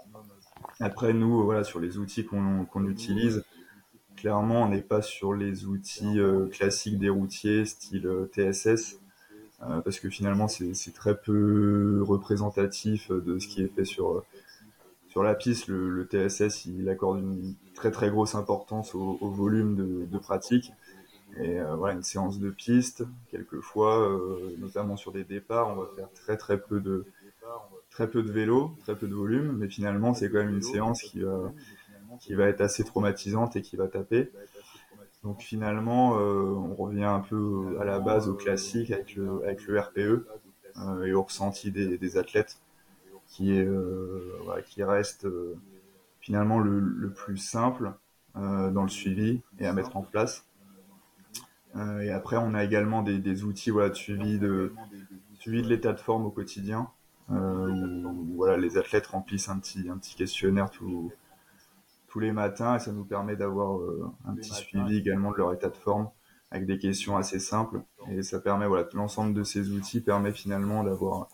Après, 0.81 1.13
nous, 1.13 1.45
voilà, 1.45 1.65
sur 1.65 1.81
les 1.81 1.99
outils 1.99 2.25
qu'on 2.25 2.65
qu'on 2.65 2.87
utilise, 2.87 3.45
clairement, 4.17 4.63
on 4.63 4.69
n'est 4.69 4.83
pas 4.83 5.03
sur 5.03 5.35
les 5.35 5.67
outils 5.67 6.19
euh, 6.21 6.47
classiques 6.49 6.99
des 6.99 7.09
routiers, 7.09 7.65
style 7.65 8.09
TSS, 8.33 9.01
euh, 9.63 9.81
parce 9.81 10.01
que 10.01 10.09
finalement, 10.09 10.49
c'est 10.49 10.95
très 10.95 11.17
peu 11.19 12.03
représentatif 12.03 13.11
de 13.11 13.39
ce 13.39 13.49
qui 13.49 13.63
est 13.63 13.69
fait 13.69 13.85
sur 13.85 14.25
sur 15.09 15.23
la 15.23 15.35
piste. 15.35 15.67
Le, 15.69 16.09
TSS, 16.11 16.67
il 16.67 16.89
accorde 16.89 17.19
une 17.19 17.55
très 17.75 17.91
très 17.91 18.11
grosse 18.11 18.35
importance 18.35 18.95
au, 18.95 19.17
volume 19.31 19.77
de, 19.77 20.07
de 20.07 20.19
pratique. 20.19 20.73
Et 21.39 21.61
euh, 21.61 21.75
voilà, 21.77 21.95
une 21.95 22.03
séance 22.03 22.39
de 22.39 22.51
piste, 22.51 23.05
quelquefois, 23.31 24.01
euh, 24.01 24.57
notamment 24.59 24.97
sur 24.97 25.13
des 25.13 25.25
départs, 25.25 25.69
on 25.69 25.77
va 25.77 25.87
faire 25.95 26.11
très 26.13 26.37
très 26.37 26.61
peu 26.61 26.81
de 26.81 27.05
très 27.91 28.09
peu 28.09 28.23
de 28.23 28.31
vélo, 28.31 28.77
très 28.81 28.97
peu 28.97 29.09
de 29.09 29.15
volume, 29.15 29.57
mais 29.59 29.69
finalement 29.69 30.15
c'est 30.15 30.31
quand 30.31 30.39
même 30.39 30.55
une 30.55 30.63
séance 30.63 31.03
qui 31.03 31.21
va 31.21 31.53
qui 32.19 32.35
va 32.35 32.47
être 32.47 32.61
assez 32.61 32.85
traumatisante 32.85 33.57
et 33.57 33.63
qui 33.63 33.77
va 33.77 33.89
taper. 33.89 34.31
Donc 35.23 35.43
finalement, 35.43 36.19
euh, 36.19 36.55
on 36.55 36.75
revient 36.75 37.05
un 37.05 37.21
peu 37.21 37.77
à 37.81 37.85
la 37.85 37.99
base, 37.99 38.29
au 38.29 38.35
classique, 38.35 38.91
avec 38.91 39.15
le, 39.15 39.43
avec 39.45 39.67
le 39.67 39.79
RPE 39.79 40.27
et 41.05 41.13
au 41.13 41.23
ressenti 41.23 41.71
des, 41.71 42.17
athlètes, 42.17 42.59
qui, 43.27 43.53
reste 44.79 45.27
finalement 46.21 46.59
le, 46.59 47.11
plus 47.11 47.37
simple 47.37 47.93
dans 48.35 48.83
le 48.83 48.89
suivi 48.89 49.43
et 49.59 49.67
à 49.67 49.73
mettre 49.73 49.97
en 49.97 50.03
place. 50.03 50.47
et 51.77 52.11
après, 52.11 52.37
on 52.37 52.55
a 52.55 52.65
également 52.65 53.03
des, 53.03 53.45
outils 53.45 53.73
de, 53.73 54.73
suivi 55.35 55.63
de 55.63 55.69
l'état 55.69 55.93
de 55.93 56.01
forme 56.01 56.25
au 56.25 56.31
quotidien, 56.31 56.89
où, 57.31 58.35
voilà, 58.37 58.57
les 58.57 58.79
athlètes 58.79 59.07
remplissent 59.07 59.49
un 59.49 59.59
petit, 59.59 59.89
un 59.89 59.99
petit 59.99 60.15
questionnaire 60.15 60.71
tout, 60.71 61.13
tous 62.09 62.21
les 62.21 62.33
matins 62.33 62.77
et 62.77 62.79
ça 62.79 62.93
nous 62.93 63.05
permet 63.05 63.37
d'avoir 63.37 63.79
euh, 63.79 64.11
un 64.27 64.35
petit 64.35 64.53
suivi 64.53 64.99
également 64.99 65.31
de 65.31 65.37
leur 65.37 65.53
état 65.53 65.69
de 65.69 65.77
forme 65.77 66.11
avec 66.51 66.67
des 66.67 66.79
questions 66.79 67.17
assez 67.17 67.39
simples 67.39 67.83
et 68.11 68.23
ça 68.23 68.41
permet 68.41 68.67
voilà 68.67 68.89
l'ensemble 68.95 69.35
de 69.35 69.45
ces 69.45 69.71
outils 69.71 70.01
permet 70.01 70.33
finalement 70.33 70.83
d'avoir 70.83 71.29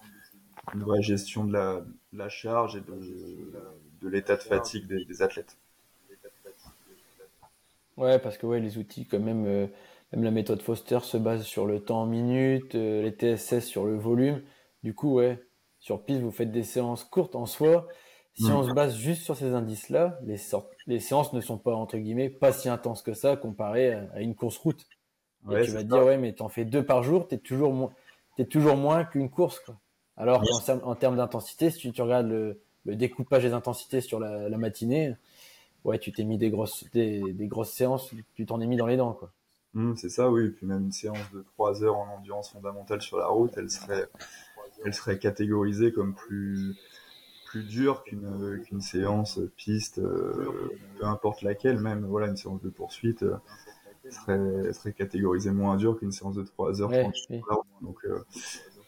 une 0.75 0.83
vraie 0.83 1.03
gestion 1.03 1.45
de 1.45 1.53
la, 1.53 1.81
la 2.13 2.29
charge 2.29 2.77
et 2.77 2.81
de, 2.81 3.53
de 4.03 4.09
l'état 4.09 4.37
de 4.37 4.43
fatigue 4.43 4.87
des, 4.87 5.23
athlètes. 5.23 5.57
Ouais, 7.97 8.19
parce 8.19 8.37
que 8.37 8.47
ouais, 8.47 8.61
les 8.61 8.79
outils, 8.79 9.07
quand 9.07 9.19
même, 9.19 9.47
euh, 9.47 9.67
même 10.13 10.25
la 10.25 10.31
méthode 10.31 10.61
Foster 10.61 10.99
se 11.03 11.17
base 11.17 11.43
sur 11.43 11.67
le 11.67 11.81
temps 11.81 12.03
en 12.03 12.07
minutes, 12.07 12.75
euh, 12.75 13.03
les 13.03 13.11
TSS 13.11 13.65
sur 13.65 13.87
le 13.87 13.97
volume. 13.97 14.43
Du 14.83 14.95
coup, 14.95 15.15
ouais, 15.15 15.43
sur 15.87 16.03
piste, 16.03 16.21
vous 16.21 16.33
faites 16.33 16.51
des 16.51 16.65
séances 16.65 17.05
courtes 17.05 17.37
en 17.37 17.47
soi, 17.47 17.87
si 18.35 18.51
on 18.51 18.65
se 18.65 18.73
base 18.73 18.97
juste 18.97 19.23
sur 19.23 19.37
ces 19.37 19.53
indices-là, 19.53 20.19
les, 20.25 20.35
les 20.89 20.99
séances 20.99 21.33
ne 21.33 21.41
sont 21.41 21.59
pas, 21.59 21.77
entre 21.77 21.97
guillemets, 21.97 22.29
pas 22.29 22.53
si 22.53 22.69
intenses 22.69 23.03
que 23.03 23.15
ça 23.15 23.37
comparé 23.37 23.93
à, 23.93 24.21
une 24.21 24.35
course 24.35 24.59
route. 24.59 24.85
Tu 25.49 25.53
vas 25.53 25.85
te 25.85 25.89
dire, 25.89 26.05
ouais, 26.05 26.19
mais 26.19 26.33
t'en 26.33 26.49
fais 26.49 26.65
deux 26.65 26.85
par 26.85 27.05
jour, 27.05 27.29
t'es 27.29 27.39
toujours, 27.39 27.93
es 28.37 28.47
toujours 28.47 28.77
moins 28.77 29.05
qu'une 29.05 29.31
course, 29.31 29.61
quoi. 29.61 29.77
Alors 30.17 30.43
en, 30.83 30.95
termes 30.97 31.19
d'intensité, 31.19 31.71
si 31.71 31.93
tu, 31.93 32.03
regardes 32.03 32.27
le, 32.27 32.61
découpage 32.85 33.45
des 33.45 33.53
intensités 33.53 34.01
sur 34.01 34.19
la, 34.19 34.49
matinée, 34.59 35.15
ouais, 35.85 36.01
tu 36.01 36.11
t'es 36.11 36.25
mis 36.25 36.37
des 36.37 36.51
grosses, 36.51 36.85
des, 36.93 37.23
grosses 37.43 37.71
séances, 37.73 38.11
tu 38.35 38.45
t'en 38.45 38.61
es 38.61 38.67
mis 38.67 38.77
dans 38.77 38.89
les 38.89 38.97
dents, 38.97 39.13
quoi. 39.13 39.31
Mm, 39.75 39.95
c'est 39.95 40.09
ça, 40.09 40.29
oui. 40.31 40.47
Et 40.47 40.51
puis 40.51 40.67
même 40.67 40.87
une 40.87 40.93
séance 40.93 41.31
de 41.33 41.43
trois 41.43 41.85
heures 41.85 41.97
en 41.97 42.17
endurance 42.17 42.51
fondamentale 42.51 43.03
sur 43.03 43.19
la 43.19 43.27
route, 43.27 43.53
elle 43.57 43.71
serait, 43.71 44.09
elle 44.87 44.95
serait 44.95 45.19
catégorisée 45.19 45.93
comme 45.93 46.15
plus, 46.15 46.77
plus 47.45 47.65
dur 47.65 48.05
qu'une 48.05 48.81
séance 48.81 49.41
piste, 49.57 49.99
euh, 49.99 50.71
peu 50.99 51.07
importe 51.07 51.43
laquelle, 51.43 51.79
même 51.79 52.05
voilà 52.05 52.29
une 52.29 52.37
séance 52.37 52.63
de 52.63 52.71
poursuite 52.71 53.25
euh, 53.25 53.37
serait 54.11 54.73
serait 54.73 54.93
catégorisée 54.93 55.51
moins 55.51 55.77
dur 55.77 55.99
qu'une 55.99 56.13
séance 56.13 56.37
de 56.37 56.45
3 56.45 56.83
heures. 56.83 56.91
Donc 57.83 57.97
euh, 58.05 58.25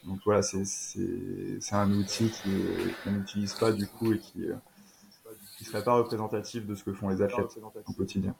donc 0.05 0.21
voilà, 0.25 0.43
c'est 0.43 0.65
c'est 0.65 1.75
un 1.75 1.93
outil 1.93 2.33
qu'on 3.05 3.11
n'utilise 3.11 3.55
pas 3.55 3.73
du 3.73 3.87
coup 3.87 4.13
et 4.13 4.19
qui 4.19 4.47
qui 5.57 5.65
serait 5.65 5.83
pas 5.83 5.95
représentatif 5.95 6.65
de 6.65 6.77
ce 6.77 6.85
que 6.85 6.93
font 6.93 7.09
les 7.09 7.21
athlètes 7.21 7.59
au 7.89 7.93
quotidien. 7.93 8.37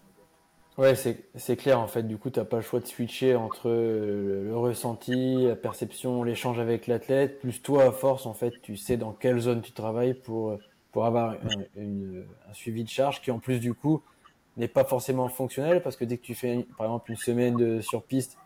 Ouais, 0.79 0.95
c'est 0.95 1.57
clair 1.57 1.81
en 1.81 1.89
fait. 1.89 2.05
Du 2.05 2.19
coup, 2.19 2.31
tu 2.31 2.39
n'as 2.39 2.45
pas 2.45 2.57
le 2.57 2.63
choix 2.63 2.79
de 2.79 2.87
switcher 2.87 3.35
entre 3.35 3.69
le, 3.69 4.57
ressenti, 4.57 5.47
la 5.47 5.57
perception, 5.57 6.23
l'échange 6.23 6.61
avec 6.61 6.87
l'athlète, 6.87 7.41
plus 7.41 7.61
toi 7.61 7.87
à 7.87 7.93
force 7.93 8.27
en 8.27 8.35
fait, 8.35 8.55
tu 8.63 8.77
sais 8.77 8.97
dans 8.97 9.13
quelle 9.13 9.41
zone 9.41 9.61
tu 9.61 9.73
travailles 9.73 10.15
pour 10.15 10.57
pour 10.93 11.05
avoir 11.05 11.33
un, 11.33 12.23
un 12.49 12.55
suivi 12.55 12.85
de 12.85 12.89
charge 12.89 13.21
qui 13.21 13.31
en 13.31 13.41
plus 13.41 13.59
du 13.61 13.75
coup 13.75 14.03
n'est 14.57 14.69
pas 14.69 14.85
forcément 14.85 15.29
fonctionnel 15.29 15.83
parce 15.83 15.97
que 15.97 16.05
dès 16.05 16.17
que 16.19 16.23
tu 16.23 16.35
fais 16.35 16.67
par 16.77 16.87
exemple 16.87 17.11
une 17.11 17.17
semaine 17.17 17.57
de, 17.57 17.81
sur 17.81 18.03
piste, 18.03 18.39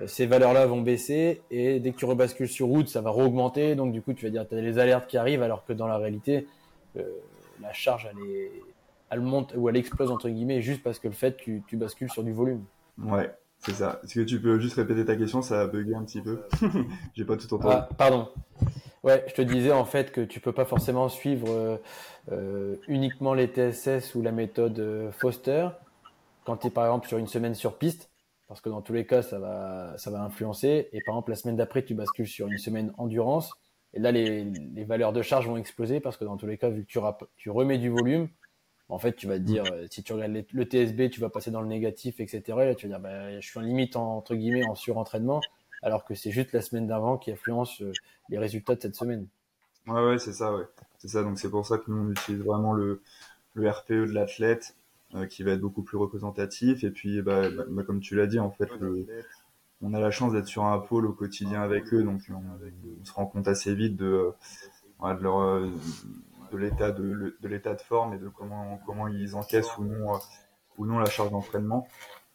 euh, 0.00 0.06
ces 0.06 0.26
valeurs-là 0.26 0.66
vont 0.66 0.80
baisser 0.80 1.42
et 1.50 1.80
dès 1.80 1.92
que 1.92 1.96
tu 1.96 2.04
rebascules 2.04 2.48
sur 2.48 2.68
route, 2.68 2.88
ça 2.88 3.00
va 3.00 3.12
augmenter. 3.12 3.74
Donc 3.74 3.92
du 3.92 4.00
coup, 4.00 4.14
tu 4.14 4.24
vas 4.24 4.30
dire 4.30 4.48
tu 4.48 4.54
as 4.54 4.60
les 4.60 4.78
alertes 4.78 5.08
qui 5.08 5.16
arrivent 5.16 5.42
alors 5.42 5.64
que 5.64 5.72
dans 5.72 5.86
la 5.86 5.98
réalité, 5.98 6.46
euh, 6.96 7.02
la 7.60 7.72
charge 7.72 8.08
elle 8.10 8.30
est 8.30 8.50
elle 9.10 9.20
monte 9.20 9.54
ou 9.56 9.68
elle 9.68 9.76
explose 9.76 10.10
entre 10.10 10.28
guillemets 10.28 10.60
juste 10.60 10.82
parce 10.82 10.98
que 10.98 11.08
le 11.08 11.14
fait 11.14 11.36
tu, 11.36 11.62
tu 11.66 11.76
bascules 11.76 12.10
sur 12.10 12.22
du 12.22 12.32
volume. 12.32 12.64
Ouais, 12.98 13.30
c'est 13.60 13.74
ça. 13.74 14.00
Est-ce 14.04 14.14
que 14.14 14.24
tu 14.24 14.40
peux 14.40 14.58
juste 14.58 14.76
répéter 14.76 15.04
ta 15.04 15.16
question? 15.16 15.42
Ça 15.42 15.62
a 15.62 15.66
bugué 15.66 15.94
un 15.94 16.04
petit 16.04 16.20
peu. 16.20 16.42
J'ai 17.14 17.24
pas 17.24 17.36
tout 17.36 17.52
entendu. 17.52 17.74
Ah, 17.76 17.88
pardon. 17.96 18.28
Ouais, 19.02 19.24
je 19.28 19.34
te 19.34 19.42
disais 19.42 19.72
en 19.72 19.84
fait 19.84 20.10
que 20.10 20.20
tu 20.20 20.40
peux 20.40 20.52
pas 20.52 20.64
forcément 20.64 21.08
suivre 21.08 21.48
euh, 21.50 21.76
euh 22.32 22.76
uniquement 22.88 23.32
les 23.32 23.46
TSS 23.46 24.14
ou 24.16 24.22
la 24.22 24.32
méthode 24.32 24.78
euh, 24.80 25.12
Foster 25.12 25.68
quand 26.44 26.56
tu 26.58 26.66
es 26.66 26.70
par 26.70 26.84
exemple 26.86 27.06
sur 27.06 27.18
une 27.18 27.28
semaine 27.28 27.54
sur 27.54 27.78
piste 27.78 28.10
parce 28.48 28.60
que 28.60 28.68
dans 28.68 28.82
tous 28.82 28.92
les 28.92 29.06
cas 29.06 29.22
ça 29.22 29.38
va 29.38 29.96
ça 29.98 30.10
va 30.10 30.20
influencer 30.22 30.88
et 30.92 31.00
par 31.06 31.14
exemple 31.14 31.30
la 31.30 31.36
semaine 31.36 31.56
d'après 31.56 31.84
tu 31.84 31.94
bascules 31.94 32.26
sur 32.26 32.48
une 32.48 32.58
semaine 32.58 32.92
endurance 32.98 33.52
et 33.94 34.00
là 34.00 34.10
les, 34.10 34.44
les 34.44 34.84
valeurs 34.84 35.12
de 35.12 35.22
charge 35.22 35.46
vont 35.46 35.56
exploser 35.56 36.00
parce 36.00 36.16
que 36.16 36.24
dans 36.24 36.36
tous 36.36 36.46
les 36.46 36.58
cas 36.58 36.68
vu 36.68 36.84
que 36.84 36.90
tu, 36.90 36.98
tu 37.36 37.50
remets 37.50 37.78
du 37.78 37.90
volume 37.90 38.28
en 38.88 38.98
fait, 38.98 39.14
tu 39.14 39.26
vas 39.26 39.34
te 39.34 39.44
dire, 39.44 39.64
euh, 39.72 39.86
si 39.90 40.02
tu 40.02 40.12
regardes 40.12 40.44
le 40.50 40.64
TSB, 40.64 41.10
tu 41.10 41.20
vas 41.20 41.28
passer 41.28 41.50
dans 41.50 41.60
le 41.60 41.68
négatif, 41.68 42.20
etc. 42.20 42.42
Et 42.46 42.66
là, 42.66 42.74
tu 42.74 42.88
vas 42.88 42.94
dire, 42.94 43.00
bah, 43.00 43.38
je 43.38 43.46
suis 43.46 43.58
en 43.58 43.62
limite, 43.62 43.96
entre 43.96 44.34
guillemets, 44.34 44.66
en 44.66 44.74
surentraînement, 44.74 45.40
alors 45.82 46.04
que 46.04 46.14
c'est 46.14 46.30
juste 46.30 46.52
la 46.52 46.62
semaine 46.62 46.86
d'avant 46.86 47.18
qui 47.18 47.30
influence 47.30 47.82
euh, 47.82 47.92
les 48.30 48.38
résultats 48.38 48.74
de 48.74 48.80
cette 48.80 48.96
semaine. 48.96 49.26
Ouais, 49.86 50.04
ouais, 50.04 50.18
c'est 50.18 50.32
ça, 50.32 50.54
ouais. 50.54 50.64
C'est 50.98 51.08
ça, 51.08 51.22
donc 51.22 51.38
c'est 51.38 51.50
pour 51.50 51.66
ça 51.66 51.78
que 51.78 51.90
nous, 51.90 52.08
on 52.08 52.10
utilise 52.10 52.42
vraiment 52.42 52.72
le, 52.72 53.02
le 53.54 53.70
RPE 53.70 53.90
de 53.90 54.12
l'athlète, 54.12 54.74
euh, 55.14 55.26
qui 55.26 55.42
va 55.42 55.52
être 55.52 55.60
beaucoup 55.60 55.82
plus 55.82 55.98
représentatif. 55.98 56.82
Et 56.82 56.90
puis, 56.90 57.20
bah, 57.20 57.50
bah, 57.50 57.64
bah 57.68 57.82
comme 57.82 58.00
tu 58.00 58.16
l'as 58.16 58.26
dit, 58.26 58.38
en 58.38 58.50
fait, 58.50 58.70
on 59.82 59.92
a 59.92 60.00
la 60.00 60.10
chance 60.10 60.32
d'être 60.32 60.46
sur 60.46 60.64
un 60.64 60.78
pôle 60.78 61.06
au 61.06 61.12
quotidien 61.12 61.60
avec 61.60 61.92
eux, 61.92 62.02
donc 62.02 62.22
on, 62.30 63.04
se 63.04 63.12
rend 63.12 63.26
compte 63.26 63.48
assez 63.48 63.74
vite 63.74 63.96
de, 63.96 64.30
de 65.00 65.22
leur 65.22 65.70
de 66.50 66.58
l'état 66.58 66.90
de, 66.92 67.82
forme 67.82 68.14
et 68.14 68.18
de 68.18 68.28
comment 68.28 69.08
ils 69.08 69.34
encaissent 69.34 69.76
ou 69.78 69.84
non 69.84 70.14
euh, 70.14 70.18
ou 70.76 70.86
non 70.86 70.98
la 70.98 71.06
charge 71.06 71.30
d'entraînement. 71.30 71.88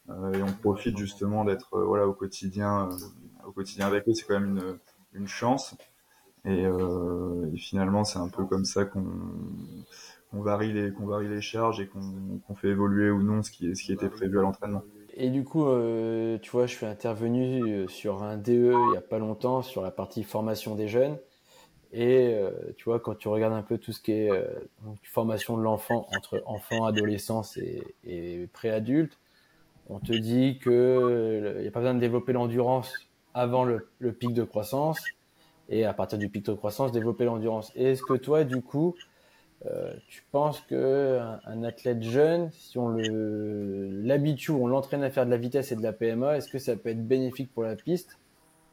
Euh, 0.10 0.34
et 0.34 0.43
on 0.43 0.52
profite 0.52 0.97
justement 0.97 1.45
d'être 1.45 1.76
euh, 1.76 2.06
au 2.06 2.13
quotidien 2.13 2.89
avec 3.80 4.08
eux. 4.08 4.13
C'est 4.13 4.26
quand 4.26 4.39
même 4.39 4.78
une 5.13 5.28
chance. 5.28 5.76
Et, 6.45 6.67
finalement, 7.58 8.04
c'est 8.04 8.19
un 8.19 8.28
peu 8.28 8.43
comme 8.43 8.65
ça 8.65 8.84
qu'on 8.84 9.02
varie 10.34 10.73
les 10.73 11.41
charges 11.41 11.80
et 11.80 11.88
qu'on 11.88 12.56
fait 12.56 12.67
évoluer 12.67 13.10
ou 13.10 13.23
non 13.23 13.43
ce 13.43 13.52
qui 13.52 13.93
était 13.93 14.10
prévu 14.10 14.39
à 14.39 14.41
l'entraînement. 14.41 14.84
Et 15.15 15.30
du 15.30 15.45
coup, 15.45 15.65
tu 16.41 16.52
vois, 16.52 16.65
je 16.65 16.76
suis 16.76 16.86
intervenu 16.86 17.88
sur 17.88 18.23
un 18.23 18.36
DE 18.36 18.73
il 18.89 18.93
y 18.93 18.97
a 18.97 19.02
pas 19.02 19.19
longtemps 19.19 19.62
sur 19.62 19.82
la 19.82 19.91
partie 19.91 20.23
formation 20.23 20.76
des 20.76 20.89
jeunes. 20.89 21.17
Et 21.94 22.34
euh, 22.34 22.52
tu 22.76 22.86
vois, 22.86 23.00
quand 23.00 23.16
tu 23.16 23.28
regardes 23.28 23.54
un 23.54 23.62
peu 23.62 23.78
tout 23.78 23.92
ce 23.92 24.02
qui 24.02 24.12
est 24.12 24.32
euh, 24.32 24.44
formation 25.04 25.58
de 25.58 25.62
l'enfant 25.62 26.08
entre 26.18 26.42
enfant, 26.48 26.86
adolescence 26.86 27.56
et, 27.58 27.84
et 28.04 28.48
préadulte, 28.52 29.20
on 29.90 30.00
te 30.00 30.14
dit 30.14 30.58
que 30.60 31.56
il 31.58 31.62
n'y 31.62 31.68
a 31.68 31.72
pas 31.72 31.82
besoin 31.82 31.94
de 31.94 32.00
développer 32.00 32.34
l'endurance 32.34 32.92
avant 33.34 33.64
le, 33.64 34.12
pic 34.12 34.34
de 34.34 34.44
croissance 34.44 35.00
et 35.70 35.86
à 35.86 35.94
partir 35.94 36.18
du 36.18 36.30
pic 36.30 36.46
de 36.46 36.54
croissance 36.54 36.92
développer 36.92 37.26
l'endurance. 37.26 37.72
Est-ce 37.76 38.02
que 38.04 38.14
toi, 38.14 38.44
du 38.44 38.62
coup, 38.62 38.96
euh, 39.66 39.94
tu 40.08 40.24
penses 40.32 40.62
que 40.62 41.20
un, 41.46 41.64
athlète 41.64 42.04
jeune, 42.04 42.52
si 42.52 42.78
on 42.78 42.90
l'habitue, 42.90 44.52
on 44.52 44.68
l'entraîne 44.68 45.04
à 45.04 45.10
faire 45.10 45.26
de 45.26 45.32
la 45.32 45.38
vitesse 45.38 45.72
et 45.72 45.76
de 45.76 45.84
la 45.84 45.94
PMA, 45.94 46.38
est-ce 46.38 46.50
que 46.50 46.60
ça 46.60 46.76
peut 46.76 46.90
être 46.90 47.08
bénéfique 47.08 47.54
pour 47.54 47.64
la 47.64 47.76
piste 47.76 48.18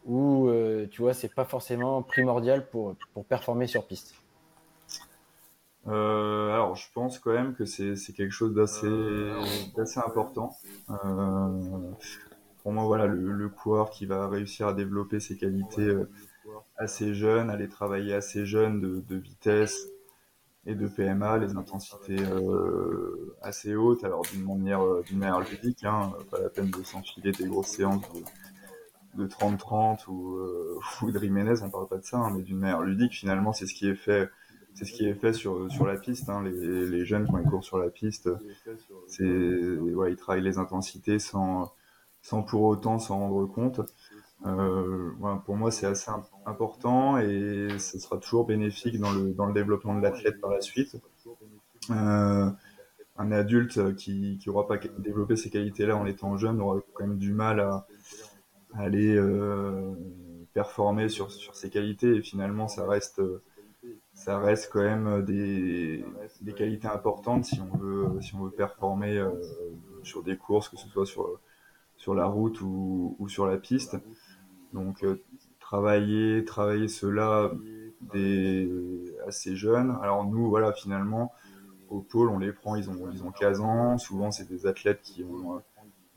ou 0.04 0.48
euh, 0.48 0.86
tu 0.90 1.02
vois 1.02 1.14
c'est 1.14 1.32
pas 1.34 1.44
forcément 1.44 2.02
primordial 2.02 2.68
pour 2.68 2.96
pour 3.12 3.24
performer 3.24 3.66
sur 3.66 3.86
piste. 3.86 4.14
Euh, 5.86 6.52
alors 6.52 6.76
je 6.76 6.86
pense 6.92 7.18
quand 7.18 7.32
même 7.32 7.54
que 7.54 7.64
c'est 7.64 8.12
quelque 8.12 8.32
chose 8.32 8.54
d'assez 8.54 9.98
important. 9.98 10.54
Euh, 10.90 11.90
pour 12.62 12.72
moi 12.72 12.84
voilà 12.84 13.06
le, 13.06 13.32
le, 13.32 13.48
coureur 13.48 13.90
qui 13.90 14.04
va 14.04 14.28
réussir 14.28 14.66
à 14.66 14.74
développer 14.74 15.18
ses 15.18 15.36
qualités 15.36 15.96
assez 16.76 17.14
jeune 17.14 17.48
aller 17.48 17.68
travailler 17.68 18.12
assez 18.12 18.44
jeune 18.44 18.80
de, 18.82 19.02
de 19.08 19.16
vitesse 19.16 19.88
et 20.66 20.74
de 20.74 20.86
PMA 20.86 21.38
les 21.38 21.56
intensités 21.56 22.18
assez 23.40 23.74
hautes 23.74 24.04
alors 24.04 24.20
d'une 24.30 24.44
manière 24.44 24.82
d'une 25.06 25.18
manière 25.18 25.40
ludique 25.40 25.84
hein, 25.84 26.12
pas 26.30 26.38
la 26.40 26.50
peine 26.50 26.70
de 26.70 26.82
s'enfiler 26.82 27.32
des 27.32 27.46
grosses 27.46 27.68
séances 27.68 28.04
de 29.14 29.26
30-30 29.26 30.08
ou, 30.08 30.36
euh, 30.36 30.78
ou 31.02 31.10
de 31.10 31.18
Jiménez, 31.18 31.62
on 31.62 31.70
parle 31.70 31.88
pas 31.88 31.98
de 31.98 32.04
ça, 32.04 32.18
hein, 32.18 32.30
mais 32.34 32.42
d'une 32.42 32.58
manière 32.58 32.82
ludique, 32.82 33.12
finalement, 33.12 33.52
c'est 33.52 33.66
ce 33.66 33.74
qui 33.74 33.88
est 33.88 33.94
fait, 33.94 34.30
sur 35.32 35.86
la 35.86 35.96
piste. 35.96 36.28
Hein, 36.28 36.42
les, 36.44 37.04
jeunes 37.04 37.26
quand 37.26 37.38
ils 37.38 37.48
courent 37.48 37.64
sur 37.64 37.78
la 37.78 37.90
piste, 37.90 38.30
c'est 39.06 39.24
ils 39.24 40.16
travaillent 40.16 40.42
les 40.42 40.58
intensités 40.58 41.18
sans 41.18 41.72
pour 42.46 42.62
autant 42.62 42.98
s'en 42.98 43.18
rendre 43.18 43.46
compte. 43.46 43.80
Euh, 44.46 45.10
pour 45.44 45.56
moi, 45.56 45.70
c'est 45.70 45.86
assez 45.86 46.10
important 46.46 47.18
et 47.18 47.68
ce 47.78 47.98
sera 47.98 48.16
toujours 48.16 48.46
bénéfique 48.46 48.98
dans 48.98 49.12
le 49.12 49.32
dans 49.32 49.50
développement 49.50 49.94
de 49.94 50.00
l'athlète 50.00 50.40
par 50.40 50.50
la 50.50 50.60
suite. 50.60 50.96
Euh, 51.90 52.50
un 53.18 53.32
adulte 53.32 53.94
qui 53.96 54.38
qui 54.38 54.48
aura 54.48 54.66
pas 54.66 54.78
développé 54.98 55.36
ces 55.36 55.50
qualités-là 55.50 55.96
en 55.96 56.06
étant 56.06 56.38
jeune 56.38 56.60
aura 56.60 56.80
quand 56.94 57.06
même 57.06 57.18
du 57.18 57.32
mal 57.32 57.60
à 57.60 57.86
aller 58.74 59.20
performer 60.52 61.08
sur, 61.08 61.30
sur 61.30 61.54
ses 61.54 61.70
qualités 61.70 62.16
et 62.16 62.22
finalement 62.22 62.68
ça 62.68 62.86
reste 62.86 63.22
ça 64.12 64.38
reste 64.38 64.70
quand 64.72 64.82
même 64.82 65.24
des, 65.24 66.04
des 66.42 66.52
qualités 66.52 66.88
importantes 66.88 67.44
si 67.44 67.60
on 67.60 67.76
veut 67.76 68.20
si 68.20 68.34
on 68.34 68.44
veut 68.44 68.50
performer 68.50 69.24
sur 70.02 70.22
des 70.22 70.36
courses 70.36 70.68
que 70.68 70.76
ce 70.76 70.88
soit 70.88 71.06
sur 71.06 71.40
sur 72.00 72.14
la 72.14 72.26
route 72.26 72.60
ou, 72.62 73.14
ou 73.18 73.28
sur 73.28 73.46
la 73.46 73.58
piste. 73.58 73.96
Donc 74.72 75.04
travailler 75.60 76.44
travailler 76.44 76.88
cela 76.88 77.52
des 78.12 78.70
assez 79.26 79.54
jeunes. 79.54 79.96
Alors 80.02 80.24
nous 80.24 80.48
voilà 80.48 80.72
finalement 80.72 81.32
au 81.90 82.00
pôle 82.00 82.28
on 82.30 82.38
les 82.38 82.52
prend 82.52 82.76
ils 82.76 82.88
ont 82.88 83.10
ils 83.12 83.22
ont 83.22 83.30
15 83.30 83.60
ans. 83.60 83.98
Souvent 83.98 84.30
c'est 84.30 84.48
des 84.48 84.66
athlètes 84.66 85.02
qui 85.02 85.24
ont 85.24 85.60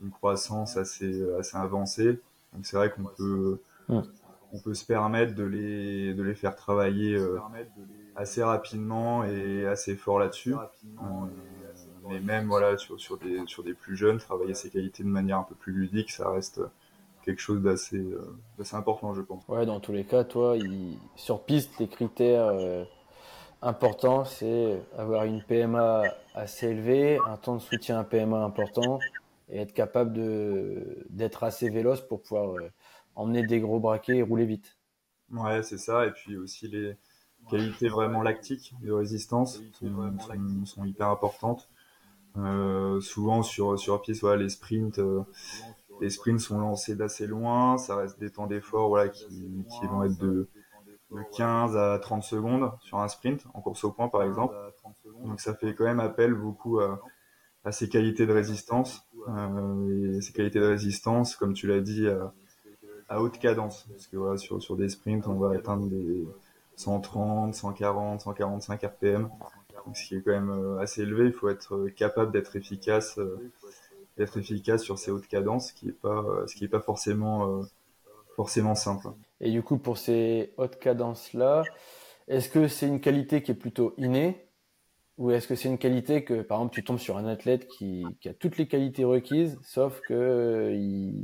une 0.00 0.10
croissance 0.10 0.76
assez 0.76 1.22
assez 1.38 1.56
avancée 1.56 2.20
donc 2.54 2.66
c'est 2.66 2.76
vrai 2.76 2.90
qu'on 2.90 3.04
peut 3.04 3.60
on 4.54 4.58
peut 4.60 4.74
se 4.74 4.86
permettre 4.86 5.34
de 5.34 5.42
les, 5.42 6.14
de 6.14 6.22
les 6.22 6.34
faire 6.34 6.54
travailler 6.54 7.14
euh, 7.14 7.40
assez 8.14 8.42
rapidement 8.42 9.24
et 9.24 9.66
assez 9.66 9.96
fort 9.96 10.20
là-dessus. 10.20 10.54
Euh, 10.54 10.98
mais 12.08 12.20
même 12.20 12.46
voilà, 12.46 12.78
sur, 12.78 13.00
sur, 13.00 13.18
des, 13.18 13.40
sur 13.46 13.64
des 13.64 13.74
plus 13.74 13.96
jeunes, 13.96 14.18
travailler 14.18 14.54
ces 14.54 14.70
qualités 14.70 15.02
de 15.02 15.08
manière 15.08 15.38
un 15.38 15.42
peu 15.42 15.56
plus 15.56 15.72
ludique, 15.72 16.12
ça 16.12 16.30
reste 16.30 16.60
quelque 17.24 17.40
chose 17.40 17.62
d'assez 17.62 17.98
euh, 17.98 18.36
important, 18.74 19.12
je 19.12 19.22
pense. 19.22 19.42
Ouais, 19.48 19.66
dans 19.66 19.80
tous 19.80 19.92
les 19.92 20.04
cas, 20.04 20.22
toi, 20.22 20.56
sur 21.16 21.42
piste, 21.42 21.80
les 21.80 21.88
critères 21.88 22.52
importants, 23.60 24.24
c'est 24.24 24.80
avoir 24.96 25.24
une 25.24 25.42
PMA 25.42 26.02
assez 26.34 26.68
élevée, 26.68 27.18
un 27.26 27.36
temps 27.38 27.56
de 27.56 27.62
soutien 27.62 27.98
à 27.98 28.04
PMA 28.04 28.36
important 28.44 29.00
et 29.48 29.58
être 29.58 29.74
capable 29.74 30.12
d'être 31.10 31.44
assez 31.44 31.70
véloce 31.70 32.00
pour 32.00 32.22
pouvoir 32.22 32.56
emmener 33.14 33.46
des 33.46 33.60
gros 33.60 33.80
braquets 33.80 34.18
et 34.18 34.22
rouler 34.22 34.46
vite. 34.46 34.78
Ouais, 35.30 35.62
c'est 35.62 35.78
ça. 35.78 36.06
Et 36.06 36.10
puis 36.10 36.36
aussi 36.36 36.68
les 36.68 36.96
qualités 37.50 37.88
vraiment 37.88 38.22
lactiques 38.22 38.74
de 38.82 38.92
résistance 38.92 39.60
sont, 40.64 40.84
hyper 40.84 41.08
importantes. 41.08 41.68
Euh, 42.36 43.00
souvent 43.00 43.42
sur 43.42 43.78
sur 43.78 44.02
piste, 44.02 44.22
voilà, 44.22 44.42
les 44.42 44.48
sprints, 44.48 44.98
euh, 44.98 45.22
les 46.00 46.10
sprints 46.10 46.40
sont 46.40 46.58
lancés 46.58 46.96
d'assez 46.96 47.26
loin. 47.26 47.78
Ça 47.78 47.96
reste 47.96 48.18
des 48.18 48.30
temps 48.30 48.46
d'effort, 48.46 48.88
voilà, 48.88 49.08
qui, 49.08 49.64
qui 49.68 49.86
vont 49.86 50.02
être 50.02 50.18
de, 50.18 50.48
de 51.12 51.20
15 51.36 51.76
à 51.76 51.98
30 51.98 52.22
secondes 52.22 52.72
sur 52.80 52.98
un 52.98 53.08
sprint 53.08 53.44
en 53.54 53.60
course 53.60 53.84
au 53.84 53.92
point 53.92 54.08
par 54.08 54.22
exemple. 54.22 54.54
Donc 55.24 55.40
ça 55.40 55.54
fait 55.54 55.74
quand 55.74 55.84
même 55.84 56.00
appel 56.00 56.34
beaucoup 56.34 56.80
à, 56.80 57.00
à 57.64 57.72
ces 57.72 57.88
qualités 57.88 58.26
de 58.26 58.32
résistance. 58.32 59.06
Euh, 59.28 60.16
et 60.16 60.20
ces 60.20 60.32
qualités 60.32 60.60
de 60.60 60.66
résistance, 60.66 61.36
comme 61.36 61.54
tu 61.54 61.66
l'as 61.66 61.80
dit, 61.80 62.06
à 63.08 63.22
haute 63.22 63.38
cadence. 63.38 63.86
Parce 63.90 64.06
que 64.06 64.16
voilà, 64.16 64.36
sur, 64.36 64.62
sur 64.62 64.76
des 64.76 64.88
sprints, 64.88 65.26
on 65.26 65.34
va 65.34 65.56
atteindre 65.56 65.86
des 65.86 66.24
130, 66.76 67.54
140, 67.54 68.20
145 68.20 68.82
RPM. 68.82 69.28
ce 69.94 70.08
qui 70.08 70.16
est 70.16 70.22
quand 70.22 70.32
même 70.32 70.50
euh, 70.50 70.78
assez 70.78 71.02
élevé. 71.02 71.26
Il 71.26 71.32
faut 71.32 71.48
être 71.48 71.74
euh, 71.74 71.90
capable 71.90 72.32
d'être 72.32 72.56
efficace, 72.56 73.18
euh, 73.18 73.52
d'être 74.16 74.38
efficace 74.38 74.82
sur 74.82 74.98
ces 74.98 75.10
hautes 75.10 75.28
cadences, 75.28 75.68
ce 75.68 75.74
qui 75.74 75.88
est 75.88 75.92
pas, 75.92 76.24
ce 76.46 76.54
qui 76.54 76.64
est 76.64 76.68
pas 76.68 76.80
forcément, 76.80 77.62
forcément 78.36 78.74
simple. 78.74 79.08
Et 79.40 79.50
du 79.50 79.62
coup, 79.62 79.76
pour 79.76 79.98
ces 79.98 80.52
hautes 80.56 80.78
cadences-là, 80.78 81.64
est-ce 82.28 82.48
que 82.48 82.68
c'est 82.68 82.86
une 82.86 83.00
qualité 83.00 83.42
qui 83.42 83.50
est 83.50 83.56
plutôt 83.56 83.92
innée? 83.98 84.43
Ou 85.16 85.30
est-ce 85.30 85.46
que 85.46 85.54
c'est 85.54 85.68
une 85.68 85.78
qualité 85.78 86.24
que, 86.24 86.42
par 86.42 86.58
exemple, 86.58 86.74
tu 86.74 86.82
tombes 86.82 86.98
sur 86.98 87.16
un 87.16 87.26
athlète 87.26 87.68
qui, 87.68 88.04
a 88.26 88.34
toutes 88.34 88.58
les 88.58 88.66
qualités 88.66 89.04
requises, 89.04 89.58
sauf 89.62 90.00
que 90.00 90.14
euh, 90.14 90.74
il, 90.74 91.14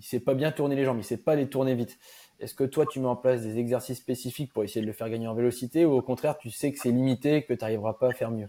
sait 0.00 0.20
pas 0.20 0.34
bien 0.34 0.50
tourner 0.50 0.76
les 0.76 0.84
jambes, 0.84 0.98
il 0.98 1.04
sait 1.04 1.18
pas 1.18 1.36
les 1.36 1.48
tourner 1.48 1.74
vite. 1.74 1.98
Est-ce 2.40 2.54
que 2.54 2.64
toi, 2.64 2.86
tu 2.86 3.00
mets 3.00 3.06
en 3.06 3.16
place 3.16 3.42
des 3.42 3.58
exercices 3.58 3.98
spécifiques 3.98 4.52
pour 4.52 4.64
essayer 4.64 4.80
de 4.80 4.86
le 4.86 4.92
faire 4.92 5.10
gagner 5.10 5.28
en 5.28 5.34
vélocité, 5.34 5.84
ou 5.84 5.92
au 5.92 6.02
contraire, 6.02 6.38
tu 6.38 6.50
sais 6.50 6.72
que 6.72 6.78
c'est 6.78 6.90
limité, 6.90 7.44
que 7.44 7.52
tu 7.52 7.60
n'arriveras 7.60 7.92
pas 7.94 8.08
à 8.08 8.12
faire 8.12 8.30
mieux? 8.30 8.48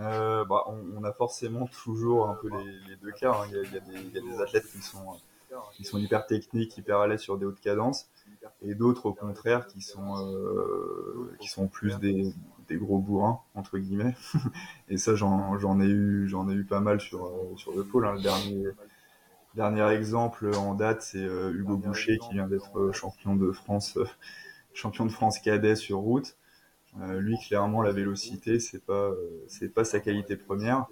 Euh, 0.00 0.44
bah, 0.44 0.64
on, 0.66 1.04
a 1.04 1.12
forcément 1.12 1.68
toujours 1.68 2.28
un 2.28 2.34
peu 2.34 2.48
les, 2.48 2.96
deux 2.96 3.12
cas. 3.12 3.32
Hein. 3.32 3.46
Il, 3.50 3.56
y 3.56 4.18
a, 4.18 4.20
des, 4.20 4.40
athlètes 4.42 4.66
qui 4.66 4.82
sont, 4.82 5.98
hyper 5.98 6.26
techniques, 6.26 6.76
hyper 6.76 6.98
à 6.98 7.06
l'aise 7.06 7.20
sur 7.20 7.38
des 7.38 7.46
hautes 7.46 7.60
cadences, 7.60 8.08
et 8.62 8.74
d'autres 8.74 9.06
au 9.06 9.14
contraire 9.14 9.68
qui 9.68 9.80
sont, 9.80 10.18
euh, 10.26 11.32
qui 11.38 11.46
sont 11.46 11.68
plus 11.68 11.96
des, 12.00 12.34
des 12.68 12.76
gros 12.76 12.98
bourrins 12.98 13.40
entre 13.54 13.78
guillemets. 13.78 14.14
Et 14.88 14.98
ça 14.98 15.14
j'en 15.14 15.58
j'en 15.58 15.80
ai 15.80 15.86
eu 15.86 16.28
j'en 16.28 16.48
ai 16.48 16.54
eu 16.54 16.64
pas 16.64 16.80
mal 16.80 17.00
sur 17.00 17.26
euh, 17.26 17.56
sur 17.56 17.72
le 17.76 17.84
pôle 17.84 18.06
hein. 18.06 18.14
le 18.14 18.22
dernier 18.22 18.64
dernier 19.54 19.88
exemple 19.90 20.50
en 20.56 20.74
date 20.74 21.02
c'est 21.02 21.18
euh, 21.18 21.52
Hugo 21.52 21.76
Boucher 21.76 22.18
qui 22.18 22.34
vient 22.34 22.46
d'être 22.46 22.78
euh, 22.78 22.92
champion 22.92 23.36
de 23.36 23.52
France 23.52 23.98
champion 24.74 25.06
de 25.06 25.12
France 25.12 25.38
cadet 25.38 25.76
sur 25.76 25.98
route. 25.98 26.36
Lui 27.18 27.36
clairement 27.38 27.82
la 27.82 27.90
vélocité 27.90 28.60
c'est 28.60 28.84
pas 28.84 29.10
c'est 29.48 29.68
pas 29.68 29.84
sa 29.84 29.98
qualité 29.98 30.36
première. 30.36 30.86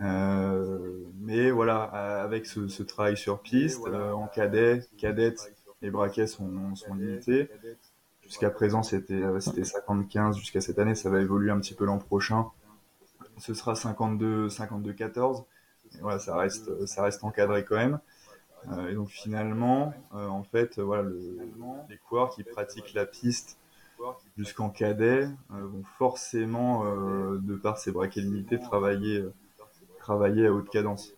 Mais 0.00 1.50
voilà 1.52 1.82
avec 2.24 2.44
ce, 2.46 2.66
ce 2.66 2.82
travail 2.82 3.16
sur 3.16 3.40
piste 3.40 3.86
en 3.86 4.26
cadet 4.26 4.82
cadette 4.96 5.52
les 5.80 5.90
braquets 5.90 6.26
sont, 6.26 6.74
sont 6.74 6.94
limités 6.94 7.48
Jusqu'à 8.28 8.50
présent, 8.50 8.82
c'était 8.82 9.14
euh, 9.14 9.40
c'était 9.40 9.62
50-15 9.62 10.36
jusqu'à 10.36 10.60
cette 10.60 10.78
année. 10.78 10.94
Ça 10.94 11.08
va 11.08 11.20
évoluer 11.20 11.50
un 11.50 11.58
petit 11.58 11.72
peu 11.74 11.86
l'an 11.86 11.98
prochain. 11.98 12.46
Ce 13.38 13.54
sera 13.54 13.74
52 13.74 14.50
52 14.50 14.92
14. 14.92 15.44
voilà, 16.02 16.18
ça 16.18 16.36
reste 16.36 16.86
ça 16.86 17.02
reste 17.02 17.24
encadré 17.24 17.64
quand 17.64 17.76
même. 17.76 18.00
Euh, 18.70 18.90
et 18.90 18.94
donc 18.94 19.08
finalement, 19.08 19.94
euh, 20.14 20.28
en 20.28 20.42
fait, 20.42 20.78
voilà, 20.78 21.04
le, 21.04 21.38
les 21.88 21.96
coureurs 21.96 22.28
qui 22.30 22.44
pratiquent 22.44 22.92
la 22.92 23.06
piste 23.06 23.58
jusqu'en 24.36 24.68
cadet 24.68 25.28
vont 25.48 25.82
forcément, 25.96 26.84
de 26.84 27.56
par 27.56 27.78
ces 27.78 27.90
braquets 27.90 28.20
limités, 28.20 28.60
travailler 28.60 29.24
travailler 29.98 30.46
à 30.46 30.52
haute 30.52 30.70
cadence. 30.70 31.17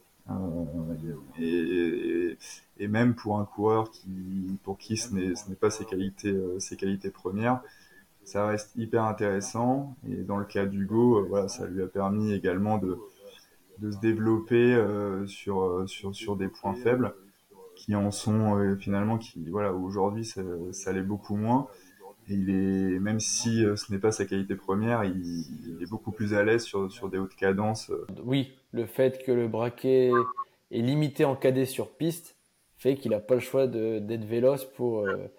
Et, 1.39 2.37
et 2.79 2.89
même 2.89 3.15
pour 3.15 3.39
un 3.39 3.45
coureur 3.45 3.91
qui, 3.91 4.59
pour 4.65 4.79
qui 4.79 4.97
ce 4.97 5.15
n'est, 5.15 5.35
ce 5.35 5.49
n'est 5.49 5.57
pas 5.57 5.71
ses 5.71 5.85
qualités, 5.85 6.31
euh, 6.31 6.59
ses 6.59 6.77
qualités 6.77 7.11
premières, 7.11 7.61
ça 8.25 8.47
reste 8.47 8.73
hyper 8.77 9.05
intéressant. 9.05 9.97
Et 10.09 10.17
dans 10.17 10.39
le 10.39 10.45
cas 10.45 10.67
d'Hugo, 10.67 11.19
euh, 11.19 11.27
voilà, 11.29 11.49
ça 11.49 11.67
lui 11.67 11.83
a 11.83 11.87
permis 11.87 12.33
également 12.33 12.79
de, 12.79 12.99
de 13.79 13.91
se 13.91 13.99
développer 13.99 14.75
euh, 14.75 15.27
sur, 15.27 15.85
sur, 15.89 16.15
sur 16.15 16.37
des 16.37 16.49
points 16.49 16.75
faibles 16.75 17.15
qui 17.77 17.95
en 17.95 18.11
sont 18.11 18.77
finalement 18.79 19.17
qui 19.17 19.49
voilà 19.49 19.73
aujourd'hui 19.73 20.27
ça, 20.27 20.43
ça 20.71 20.93
l'est 20.93 21.01
beaucoup 21.01 21.35
moins 21.35 21.67
et 22.29 22.35
il 22.35 22.51
est 22.51 22.99
même 22.99 23.21
si 23.21 23.65
ce 23.75 23.91
n'est 23.91 23.99
pas 23.99 24.13
sa 24.13 24.27
qualité 24.27 24.55
première 24.55 25.05
il, 25.05 25.47
il, 25.67 25.83
est 25.83 25.89
beaucoup 25.89 26.13
plus 26.13 26.35
à 26.35 26.43
l'aise 26.43 26.63
sur, 26.63 26.93
sur 26.93 27.09
des 27.09 27.17
hautes 27.17 27.35
cadences 27.37 27.91
oui 28.23 28.53
le 28.73 28.87
fait 28.87 29.23
que 29.25 29.33
le 29.33 29.49
braquet 29.49 30.11
est 30.71 30.81
limité 30.81 31.25
en 31.25 31.37
cadet 31.37 31.67
sur 31.67 31.91
piste 31.91 32.37
fait 32.81 32.97
qu'il 32.97 33.11
n'a 33.11 33.21
pas 33.21 33.35
le 33.35 33.41
choix 33.41 33.67
d'être 33.67 34.25
véloce 34.25 34.65
pour, 34.65 35.01
euh, 35.01 35.31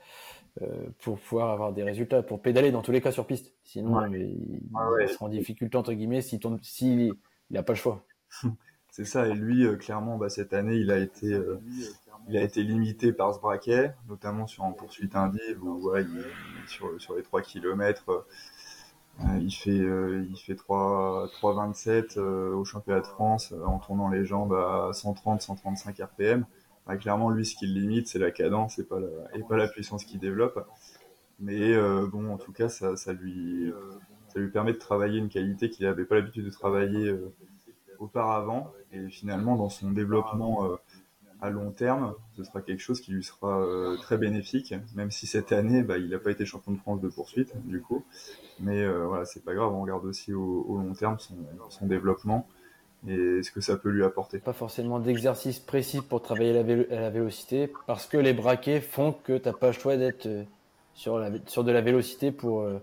euh, 0.62 0.86
pour 1.00 1.20
pouvoir 1.20 1.50
avoir 1.50 1.74
des 1.74 1.84
résultats, 1.84 2.22
pour 2.22 2.42
pédaler 2.42 2.72
dans 2.72 2.84
tous 2.84 2.92
les 2.92 3.02
cas 3.02 3.12
sur 3.12 3.26
piste. 3.26 3.52
Sinon, 3.64 4.06
il, 4.14 4.62
sera 5.10 5.26
en 5.26 5.30
difficulté, 5.30 5.76
entre 5.76 5.94
guillemets, 5.94 6.22
s'il 6.22 6.40
n'a 6.40 6.60
si 6.62 7.12
pas 7.66 7.74
le 7.74 7.76
choix. 7.76 8.06
C'est 8.92 9.06
ça, 9.06 9.26
et 9.26 9.34
lui, 9.34 9.66
euh, 9.66 9.78
clairement, 9.78 10.18
bah, 10.18 10.30
cette 10.30 10.54
année, 10.54 10.76
il 10.76 10.92
a 10.92 10.98
été, 10.98 11.40
il 12.28 12.38
a 12.38 12.44
été 12.44 12.62
limité 12.62 13.14
par 13.14 13.34
ce 13.34 13.40
braquet, 13.40 13.94
notamment 14.08 14.48
sur 14.48 14.64
en 14.64 14.74
poursuite 14.74 15.16
indive, 15.16 15.64
où 15.64 15.96
il, 15.96 16.26
sur, 16.68 17.02
sur 17.02 17.16
les 17.16 17.24
3 17.24 17.42
km, 17.42 18.26
il 19.40 19.52
fait, 19.52 19.70
il 19.72 20.38
fait 20.38 20.56
3, 20.56 21.28
3,27 21.42 22.20
au 22.20 22.66
championnat 22.66 23.02
de 23.02 23.08
France 23.08 23.54
en 23.66 23.78
tournant 23.80 24.10
les 24.10 24.26
jambes 24.26 24.54
à 24.54 24.92
130, 24.94 25.42
135 25.42 26.00
RPM 26.00 26.46
clairement, 26.98 27.30
lui, 27.30 27.46
ce 27.46 27.56
qui 27.56 27.68
le 27.68 27.80
limite, 27.80 28.08
c'est 28.08 28.20
la 28.20 28.32
cadence 28.32 28.80
et 28.80 28.84
pas 28.84 29.00
la, 29.58 29.68
puissance 29.68 30.06
qu'il 30.06 30.20
développe. 30.20 30.66
Mais 31.40 31.74
euh, 31.74 32.08
bon, 32.08 32.32
en 32.32 32.38
tout 32.38 32.52
cas, 32.52 32.70
ça, 32.70 33.14
lui, 33.14 33.72
ça 34.28 34.40
lui 34.40 34.50
permet 34.50 34.74
de 34.74 34.78
travailler 34.78 35.20
une 35.20 35.30
qualité 35.30 35.70
qu'il 35.70 35.86
n'avait 35.86 36.06
pas 36.06 36.16
l'habitude 36.16 36.46
de 36.46 36.52
travailler 36.52 37.08
euh, 37.08 37.34
auparavant. 38.00 38.72
Et 38.92 39.10
finalement, 39.10 39.56
dans 39.56 39.70
son 39.70 39.92
développement 39.92 40.66
euh, 40.66 40.76
à 41.42 41.50
long 41.50 41.72
terme, 41.72 42.14
ce 42.38 42.44
sera 42.44 42.62
quelque 42.62 42.80
chose 42.80 43.02
qui 43.02 43.12
lui 43.12 43.24
sera 43.24 43.66
très 44.02 44.18
bénéfique, 44.18 44.74
même 44.96 45.12
si 45.12 45.26
cette 45.28 45.52
année, 45.52 45.82
bah, 45.82 45.98
il 45.98 46.10
n'a 46.10 46.20
pas 46.20 46.32
été 46.32 46.46
champion 46.46 46.72
de 46.72 46.78
France 46.78 47.02
de 47.02 47.10
poursuite, 47.10 47.52
du 47.66 47.82
coup. 47.82 48.04
Mais 48.60 48.88
voilà, 48.88 49.26
c'est 49.26 49.44
pas 49.44 49.54
grave, 49.54 49.74
on 49.74 49.82
regarde 49.82 50.06
aussi 50.06 50.34
au, 50.34 50.66
au 50.68 50.78
long 50.78 50.94
terme 50.94 51.18
son, 51.20 51.36
son 51.70 51.88
développement 51.88 52.48
et 53.08 53.42
ce 53.42 53.52
que 53.52 53.62
ça 53.62 53.78
peut 53.78 53.90
lui 53.90 54.04
apporter. 54.04 54.40
Pas 54.40 54.54
forcément 54.54 55.00
d'exercice 55.00 55.60
précis 55.60 56.02
pour 56.02 56.22
travailler 56.22 56.54
la, 56.54 56.64
la, 57.02 57.10
vélocité, 57.10 57.72
parce 57.88 58.06
que 58.06 58.18
les 58.18 58.34
braquets 58.34 58.82
font 58.82 59.12
que 59.12 59.38
tu 59.38 59.48
n'as 59.48 59.54
pas 59.54 59.68
le 59.68 59.74
choix 59.74 59.98
d'être 59.98 60.28
euh, 60.28 60.44
sur, 60.94 61.18
la, 61.18 61.32
sur 61.48 61.64
de 61.64 61.72
la 61.72 61.82
vélocité 61.82 62.32
pour, 62.32 62.62
euh, 62.62 62.80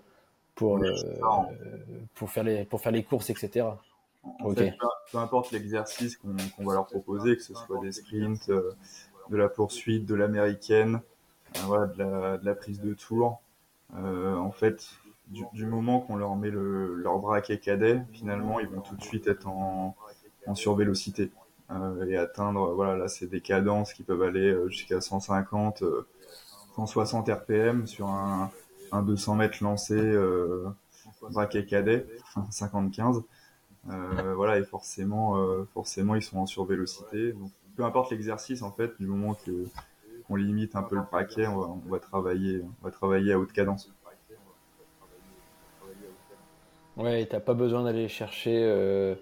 pour, 0.55 0.79
euh, 0.79 0.93
pour, 2.15 2.31
faire, 2.31 2.45
les, 2.45 2.65
pour 2.65 2.81
faire 2.81 2.93
les 2.93 3.05
courses, 3.05 3.31
etc. 3.31 3.67
Fait, 4.55 4.77
peu, 5.11 5.19
importe 5.19 5.53
l'exercice 5.53 6.17
qu'on 6.17 6.65
va 6.65 6.75
leur 6.75 6.87
proposer, 6.87 7.37
que 7.37 7.43
ce 7.43 7.55
soit 7.55 7.81
des 7.81 7.93
sprints, 7.93 8.51
de 8.51 9.37
la 9.37 9.49
poursuite, 9.49 10.07
de 10.07 10.15
l'américaine, 10.15 11.01
voilà, 11.65 11.87
de 11.87 12.45
la, 12.45 12.55
prise 12.55 12.81
de 12.81 12.95
tour. 12.95 13.41
en 13.95 14.51
fait, 14.51 14.89
du, 15.29 15.67
moment 15.67 16.01
qu'on 16.01 16.17
leur 16.17 16.37
met 16.37 16.51
le, 16.51 16.95
leur 16.95 17.19
braquet 17.19 17.59
cadet, 17.59 18.03
finalement, 18.13 18.61
ils 18.61 18.69
vont 18.69 18.81
tout 18.81 18.97
de 18.97 19.03
suite 19.03 19.27
être 19.27 19.49
en, 19.49 19.97
en 20.47 20.55
survélocité 20.55 21.31
et 22.07 22.17
atteindre, 22.17 22.73
voilà, 22.73 22.97
là, 22.97 23.09
c'est 23.09 23.27
des 23.27 23.43
cadences 23.43 23.93
qui 23.93 24.03
peuvent 24.03 24.23
aller 24.23 24.57
jusqu'à 24.69 25.01
150, 25.01 25.85
160 26.77 27.29
RPM 27.29 27.87
sur 27.87 28.09
un, 28.09 28.51
un 28.93 29.03
200 29.03 29.35
mètres 29.37 29.63
lancé 29.63 29.95
euh, 29.95 30.67
braquet 31.31 31.65
cadet, 31.65 32.07
50-15. 32.51 33.23
Euh, 33.91 34.35
voilà, 34.35 34.59
et 34.59 34.65
forcément, 34.65 35.39
euh, 35.39 35.65
forcément, 35.73 36.15
ils 36.15 36.23
sont 36.23 36.39
en 36.39 36.47
survélocité. 36.47 37.33
Donc, 37.33 37.51
peu 37.77 37.85
importe 37.85 38.11
l'exercice, 38.11 38.63
en 38.63 38.73
fait, 38.73 38.93
du 38.99 39.07
moment 39.07 39.35
que 39.35 39.67
qu'on 40.27 40.37
limite 40.37 40.77
un 40.77 40.83
peu 40.83 40.97
le 40.97 41.03
braquet, 41.03 41.47
on 41.47 41.81
va, 41.89 41.99
travailler, 42.01 42.61
on 42.63 42.85
va 42.85 42.91
travailler 42.91 43.33
à 43.33 43.39
haute 43.39 43.53
cadence. 43.53 43.91
Ouais, 46.99 47.25
t'as 47.25 47.41
pas 47.41 47.55
besoin 47.55 47.85
d'aller 47.85 48.09
chercher 48.09 49.17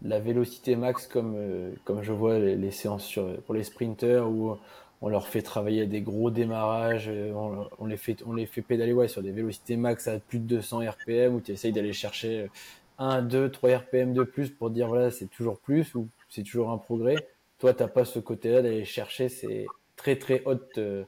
la 0.00 0.18
vélocité 0.18 0.76
max 0.76 1.06
comme 1.06 1.36
comme 1.84 2.02
je 2.02 2.12
vois 2.12 2.38
les, 2.38 2.70
séances 2.70 3.04
sur, 3.04 3.38
pour 3.42 3.54
les 3.54 3.64
sprinters 3.64 4.30
où 4.30 4.56
on 5.02 5.08
leur 5.08 5.28
fait 5.28 5.42
travailler 5.42 5.86
des 5.86 6.00
gros 6.00 6.30
démarrages, 6.30 7.08
euh, 7.08 7.32
on, 7.78 7.86
les 7.86 7.96
fait, 7.96 8.16
on 8.26 8.32
les 8.32 8.46
fait 8.46 8.62
pédaler 8.62 9.08
sur 9.08 9.22
des 9.22 9.32
vélocités 9.32 9.76
max 9.76 10.08
à 10.08 10.18
plus 10.18 10.38
de 10.38 10.44
200 10.44 10.80
RPM 10.90 11.34
où 11.34 11.40
tu 11.40 11.52
essayes 11.52 11.72
d'aller 11.72 11.92
chercher 11.92 12.48
1, 12.98 13.22
2, 13.22 13.50
3 13.50 13.78
RPM 13.78 14.12
de 14.12 14.22
plus 14.22 14.50
pour 14.50 14.70
dire 14.70 14.88
voilà, 14.88 15.10
c'est 15.10 15.26
toujours 15.26 15.58
plus 15.58 15.94
ou 15.94 16.08
c'est 16.28 16.42
toujours 16.42 16.70
un 16.70 16.78
progrès. 16.78 17.16
Toi, 17.58 17.74
tu 17.74 17.82
n'as 17.82 17.88
pas 17.88 18.04
ce 18.04 18.18
côté-là 18.18 18.62
d'aller 18.62 18.84
chercher 18.84 19.28
ces 19.28 19.66
très 19.96 20.16
très 20.16 20.42
hautes 20.44 20.78
euh, 20.78 21.04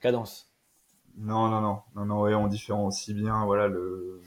cadences. 0.00 0.50
Non, 1.18 1.48
non, 1.48 1.60
non, 1.60 1.80
non, 1.94 2.04
non, 2.06 2.20
ouais, 2.22 2.34
on 2.34 2.48
différencie 2.48 3.14
bien 3.14 3.44
voilà, 3.44 3.68
le, 3.68 4.20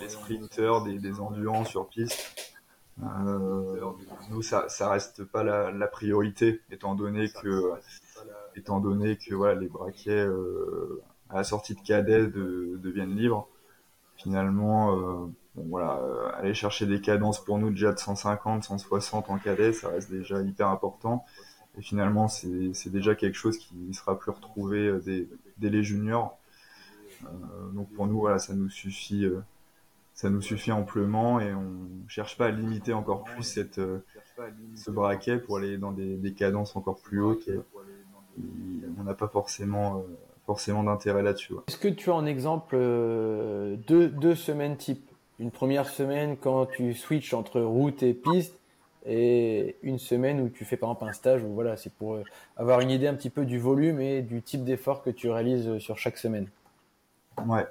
les 0.00 0.08
sprinters 0.08 0.82
des, 0.82 0.98
des 0.98 1.20
endurants 1.20 1.64
sur 1.64 1.88
piste. 1.88 2.54
Euh, 3.02 3.80
nous, 4.30 4.42
ça, 4.42 4.68
ça 4.68 4.90
reste 4.90 5.24
pas 5.24 5.42
la, 5.42 5.70
la, 5.70 5.86
priorité, 5.88 6.60
étant 6.70 6.94
donné 6.94 7.28
que, 7.28 7.72
étant 8.54 8.78
donné 8.78 9.16
que 9.16 9.34
voilà, 9.34 9.58
les 9.60 9.68
braquets 9.68 10.10
euh, 10.12 11.02
à 11.28 11.36
la 11.36 11.44
sortie 11.44 11.74
de 11.74 11.80
cadet 11.80 12.26
de, 12.28 12.78
deviennent 12.82 13.16
libres. 13.16 13.48
Finalement, 14.16 14.96
euh, 14.96 15.26
bon, 15.54 15.66
voilà, 15.68 15.98
euh, 15.98 16.30
aller 16.34 16.54
chercher 16.54 16.86
des 16.86 17.00
cadences 17.00 17.42
pour 17.44 17.58
nous 17.58 17.70
déjà 17.70 17.92
de 17.92 17.98
150, 17.98 18.64
160 18.64 19.30
en 19.30 19.38
cadet, 19.38 19.72
ça 19.72 19.88
reste 19.88 20.10
déjà 20.10 20.40
hyper 20.40 20.68
important. 20.68 21.24
Et 21.76 21.82
finalement, 21.82 22.28
c'est 22.28 22.90
déjà 22.90 23.14
quelque 23.16 23.34
chose 23.34 23.58
qui 23.58 23.92
sera 23.92 24.18
plus 24.18 24.30
retrouvé 24.30 24.86
euh, 24.86 25.00
dès, 25.00 25.28
dès 25.58 25.70
les 25.70 25.82
juniors. 25.82 26.38
donc 27.72 27.90
pour 27.92 28.06
nous, 28.06 28.20
voilà, 28.20 28.38
ça 28.38 28.54
nous 28.54 28.70
suffit 28.70 29.26
ça 30.12 30.30
nous 30.30 30.42
suffit 30.42 30.70
amplement 30.70 31.40
et 31.40 31.52
on 31.52 31.88
cherche 32.06 32.38
pas 32.38 32.46
à 32.46 32.50
limiter 32.50 32.92
encore 32.92 33.24
plus 33.24 33.42
cette, 33.42 33.80
ce 34.76 34.90
braquet 34.92 35.38
pour 35.38 35.58
aller 35.58 35.76
dans 35.76 35.90
des, 35.90 36.16
des 36.16 36.34
cadences 36.34 36.76
encore 36.76 37.00
plus 37.00 37.20
hautes. 37.20 37.50
on 38.38 39.02
n'a 39.02 39.14
pas 39.14 39.26
forcément, 39.26 40.04
forcément 40.46 40.82
d'intérêt 40.82 41.22
là-dessus. 41.22 41.54
Est-ce 41.68 41.78
que 41.78 41.88
tu 41.88 42.10
as 42.10 42.14
un 42.14 42.26
exemple 42.26 42.76
euh, 42.78 43.76
de 43.86 44.06
deux 44.06 44.34
semaines 44.34 44.76
type? 44.76 45.08
Une 45.40 45.50
première 45.50 45.88
semaine 45.88 46.36
quand 46.36 46.66
tu 46.66 46.94
switches 46.94 47.34
entre 47.34 47.60
route 47.60 48.02
et 48.04 48.14
piste 48.14 48.54
et 49.04 49.76
une 49.82 49.98
semaine 49.98 50.40
où 50.40 50.48
tu 50.48 50.64
fais 50.64 50.76
par 50.76 50.90
exemple 50.90 51.10
un 51.10 51.12
stage 51.12 51.42
où 51.42 51.48
voilà, 51.48 51.76
c'est 51.76 51.92
pour 51.92 52.18
avoir 52.56 52.80
une 52.80 52.90
idée 52.90 53.08
un 53.08 53.14
petit 53.14 53.30
peu 53.30 53.44
du 53.44 53.58
volume 53.58 54.00
et 54.00 54.22
du 54.22 54.42
type 54.42 54.64
d'effort 54.64 55.02
que 55.02 55.10
tu 55.10 55.28
réalises 55.28 55.78
sur 55.78 55.98
chaque 55.98 56.18
semaine. 56.18 56.46
Ouais. 57.44 57.66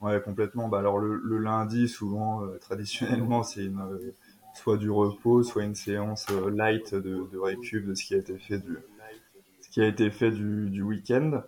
Ouais, 0.00 0.20
complètement. 0.20 0.68
Bah 0.68 0.80
alors 0.80 0.98
le, 0.98 1.16
le 1.16 1.38
lundi, 1.38 1.88
souvent, 1.88 2.44
euh, 2.44 2.58
traditionnellement, 2.60 3.42
c'est 3.44 3.64
une, 3.64 3.80
euh, 3.80 4.12
soit 4.54 4.76
du 4.76 4.90
repos, 4.90 5.44
soit 5.44 5.62
une 5.62 5.76
séance 5.76 6.26
euh, 6.30 6.50
light 6.50 6.94
de, 6.94 7.26
de 7.32 7.38
récup 7.38 7.86
de 7.86 7.94
ce 7.94 8.04
qui 8.04 8.14
a 8.14 8.18
été 8.18 8.36
fait 8.36 8.58
du, 8.58 8.76
ce 9.60 9.70
qui 9.70 9.80
a 9.80 9.86
été 9.86 10.10
fait 10.10 10.32
du, 10.32 10.70
du 10.70 10.82
week-end. 10.82 11.42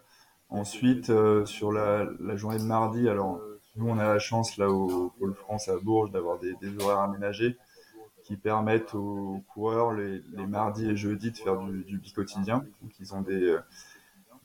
Ensuite, 0.55 1.13
sur 1.47 1.73
la, 1.73 2.07
journée 2.37 2.59
de 2.59 2.65
mardi, 2.65 3.09
alors 3.09 3.41
nous 3.77 3.89
on 3.89 3.99
a 3.99 4.05
la 4.05 4.19
chance 4.19 4.57
là 4.57 4.71
au 4.71 5.13
Pôle 5.19 5.35
France 5.35 5.69
à 5.69 5.77
Bourges 5.77 6.11
d'avoir 6.11 6.39
des, 6.39 6.55
horaires 6.81 7.01
aménagés 7.01 7.57
qui 8.23 8.37
permettent 8.37 8.95
aux 8.95 9.43
coureurs 9.53 9.93
les, 9.93 10.23
mardis 10.47 10.87
et 10.87 10.97
jeudis 10.97 11.33
de 11.33 11.37
faire 11.37 11.59
du, 11.59 11.99
du 11.99 12.13
quotidien. 12.13 12.65
Donc 12.83 12.93
ils 13.01 13.15
ont 13.15 13.21
des 13.21 13.57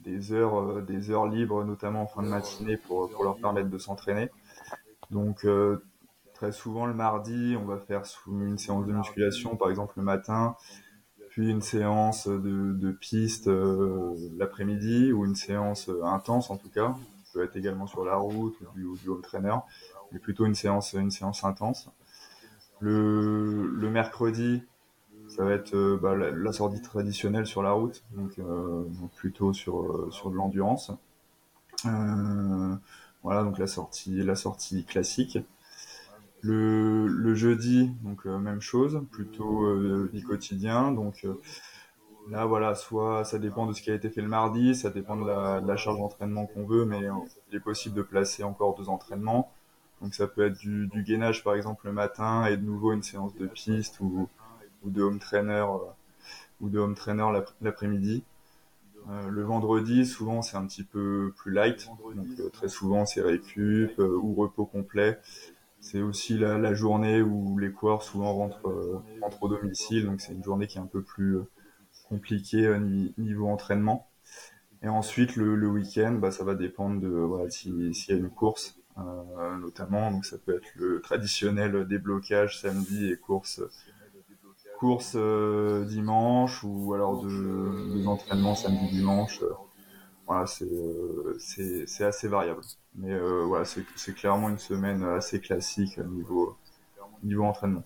des 0.03 0.31
heures, 0.31 0.59
euh, 0.59 0.81
des 0.81 1.11
heures 1.11 1.27
libres, 1.27 1.63
notamment 1.63 2.03
en 2.03 2.07
fin 2.07 2.23
de 2.23 2.27
matinée, 2.27 2.77
pour, 2.77 3.09
pour 3.09 3.23
leur 3.23 3.37
permettre 3.37 3.69
de 3.69 3.77
s'entraîner. 3.77 4.29
Donc 5.11 5.45
euh, 5.45 5.83
très 6.33 6.51
souvent 6.51 6.85
le 6.85 6.93
mardi, 6.93 7.55
on 7.59 7.65
va 7.65 7.77
faire 7.77 8.03
une 8.27 8.57
séance 8.57 8.85
de 8.85 8.93
musculation, 8.93 9.55
par 9.55 9.69
exemple 9.69 9.93
le 9.97 10.03
matin, 10.03 10.55
puis 11.29 11.49
une 11.49 11.61
séance 11.61 12.27
de, 12.27 12.73
de 12.73 12.91
piste 12.91 13.47
euh, 13.47 14.15
l'après-midi 14.37 15.11
ou 15.13 15.25
une 15.25 15.35
séance 15.35 15.89
intense 16.03 16.49
en 16.49 16.57
tout 16.57 16.69
cas, 16.69 16.95
qui 17.17 17.31
peut 17.33 17.43
être 17.43 17.55
également 17.55 17.87
sur 17.87 18.03
la 18.03 18.15
route 18.15 18.55
ou 18.61 18.97
du, 18.97 19.09
home 19.09 19.21
trainer, 19.21 19.55
mais 20.11 20.19
plutôt 20.19 20.45
une 20.45 20.55
séance 20.55 20.93
une 20.93 21.11
séance 21.11 21.43
intense. 21.43 21.89
Le, 22.81 23.67
le 23.67 23.89
mercredi, 23.89 24.63
ça 25.29 25.43
va 25.43 25.53
être 25.53 25.75
euh, 25.75 25.99
bah, 26.01 26.15
la, 26.15 26.51
sortie 26.51 26.81
traditionnelle 26.81 27.45
sur 27.45 27.61
la 27.61 27.71
route, 27.71 28.03
donc, 28.13 28.37
euh, 28.39 28.83
plutôt 29.15 29.53
sur 29.53 29.83
euh, 29.83 30.09
sur 30.11 30.31
de 30.31 30.35
l'endurance. 30.35 30.91
voilà, 31.83 33.43
donc 33.43 33.57
la 33.57 33.67
sortie 33.67 34.23
la 34.23 34.35
sortie 34.35 34.83
classique. 34.85 35.37
Le, 36.41 37.07
le 37.07 37.35
jeudi, 37.35 37.91
donc 38.01 38.25
même 38.25 38.61
chose, 38.61 39.01
plutôt 39.11 39.65
euh, 39.65 40.09
quotidien. 40.25 40.91
Donc 40.91 41.27
là, 42.29 42.45
voilà, 42.45 42.75
soit 42.75 43.25
ça 43.25 43.39
dépend 43.39 43.65
de 43.65 43.73
ce 43.73 43.81
qui 43.81 43.91
a 43.91 43.93
été 43.93 44.09
fait 44.09 44.21
le 44.21 44.29
mardi, 44.29 44.73
ça 44.73 44.89
dépend 44.89 45.17
de 45.17 45.27
la, 45.27 45.59
de 45.59 45.67
la 45.67 45.75
charge 45.75 45.97
d'entraînement 45.97 46.45
qu'on 46.45 46.65
veut, 46.65 46.85
mais 46.85 47.01
il 47.49 47.57
est 47.57 47.59
possible 47.59 47.95
de 47.95 48.01
placer 48.03 48.43
encore 48.43 48.75
deux 48.75 48.87
entraînements. 48.87 49.51
Donc 50.01 50.13
ça 50.13 50.27
peut 50.27 50.45
être 50.45 50.57
du, 50.57 50.87
du 50.87 51.03
gainage 51.03 51.43
par 51.43 51.55
exemple 51.55 51.87
le 51.87 51.91
matin 51.91 52.45
et 52.45 52.55
de 52.55 52.63
nouveau 52.63 52.93
une 52.93 53.03
séance 53.03 53.35
de 53.35 53.47
piste 53.47 53.99
ou, 53.99 54.29
ou 54.83 54.89
de 54.89 55.01
home 55.01 55.19
trainer 55.19 55.65
euh, 55.67 55.91
ou 56.61 56.69
de 56.69 56.79
home 56.79 56.95
trainer 56.95 57.27
l'après-midi. 57.61 58.23
Euh, 59.09 59.29
le 59.29 59.43
vendredi, 59.43 60.05
souvent, 60.05 60.41
c'est 60.41 60.57
un 60.57 60.65
petit 60.65 60.83
peu 60.83 61.33
plus 61.37 61.51
light. 61.51 61.89
Donc, 62.15 62.27
euh, 62.39 62.49
très 62.49 62.67
souvent, 62.67 63.05
c'est 63.05 63.21
récup 63.21 63.97
ou 63.97 64.35
repos 64.35 64.65
complet. 64.65 65.19
C'est 65.81 66.01
aussi 66.01 66.37
la, 66.37 66.73
journée 66.73 67.21
où 67.21 67.57
les 67.57 67.71
coureurs 67.71 68.03
souvent 68.03 68.33
rentrent, 68.33 69.01
rentrent 69.21 69.43
au 69.43 69.49
domicile. 69.49 70.05
Donc, 70.05 70.21
c'est 70.21 70.33
une 70.33 70.43
journée 70.43 70.67
qui 70.67 70.77
est 70.77 70.81
un 70.81 70.87
peu 70.87 71.01
plus 71.01 71.37
compliquée 72.09 72.71
niveau 73.17 73.47
entraînement. 73.47 74.09
Et 74.81 74.89
ensuite, 74.89 75.35
le, 75.35 75.67
week-end, 75.67 76.13
bah, 76.13 76.31
ça 76.31 76.43
va 76.43 76.55
dépendre 76.55 76.99
de 77.01 77.07
voilà, 77.07 77.49
s'il 77.49 77.91
y 77.91 78.11
a 78.11 78.15
une 78.15 78.29
course, 78.29 78.77
euh, 78.97 79.57
notamment. 79.57 80.11
Donc, 80.11 80.25
ça 80.25 80.37
peut 80.37 80.55
être 80.55 80.69
le 80.75 81.01
traditionnel 81.01 81.87
déblocage 81.87 82.59
samedi 82.59 83.11
et 83.11 83.17
course 83.17 83.61
course 84.79 85.13
euh, 85.15 85.83
dimanche 85.83 86.63
ou 86.63 86.93
alors 86.93 87.21
de, 87.21 87.97
des 87.97 88.07
entraînements 88.07 88.55
samedi 88.55 88.87
dimanche. 88.87 89.41
Euh, 89.43 89.49
voilà, 90.29 90.45
euh, 90.61 91.35
c'est 91.39 92.03
assez 92.03 92.27
variable. 92.27 92.61
Mais 92.95 93.17
voilà, 93.19 93.65
c'est 93.65 94.13
clairement 94.13 94.49
une 94.49 94.59
semaine 94.59 95.03
assez 95.03 95.41
classique 95.41 95.97
niveau 95.97 96.55
niveau 97.23 97.43
entraînement. 97.43 97.83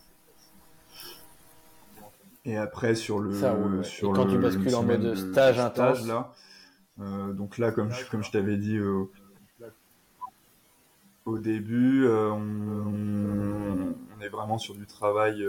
Et 2.46 2.58
après 2.58 2.94
sur 2.94 3.20
le 3.20 3.84
sur 3.84 4.14
quand 4.14 4.28
tu 4.28 4.38
bascules 4.38 4.76
en 4.76 4.84
mode 4.84 5.16
stage 5.16 5.60
intense 5.60 6.06
là, 6.06 6.34
donc 6.98 7.58
là 7.58 7.72
comme 7.72 7.92
je, 7.92 8.10
comme 8.10 8.24
je 8.24 8.32
t'avais 8.32 8.58
dit 8.58 8.80
au 11.26 11.38
début, 11.40 12.08
on, 12.08 13.96
on, 14.18 14.22
est 14.22 14.30
vraiment 14.30 14.58
sur 14.58 14.76
du 14.76 14.86
travail 14.86 15.46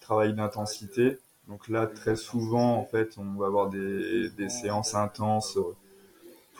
travail 0.00 0.34
d'intensité. 0.34 1.18
Donc 1.46 1.68
là, 1.68 1.86
très 1.86 2.16
souvent, 2.16 2.76
en 2.76 2.84
fait, 2.84 3.16
on 3.18 3.38
va 3.38 3.46
avoir 3.46 3.70
des, 3.70 4.30
des 4.30 4.48
séances 4.48 4.94
intenses 4.94 5.56
euh, 5.56 5.76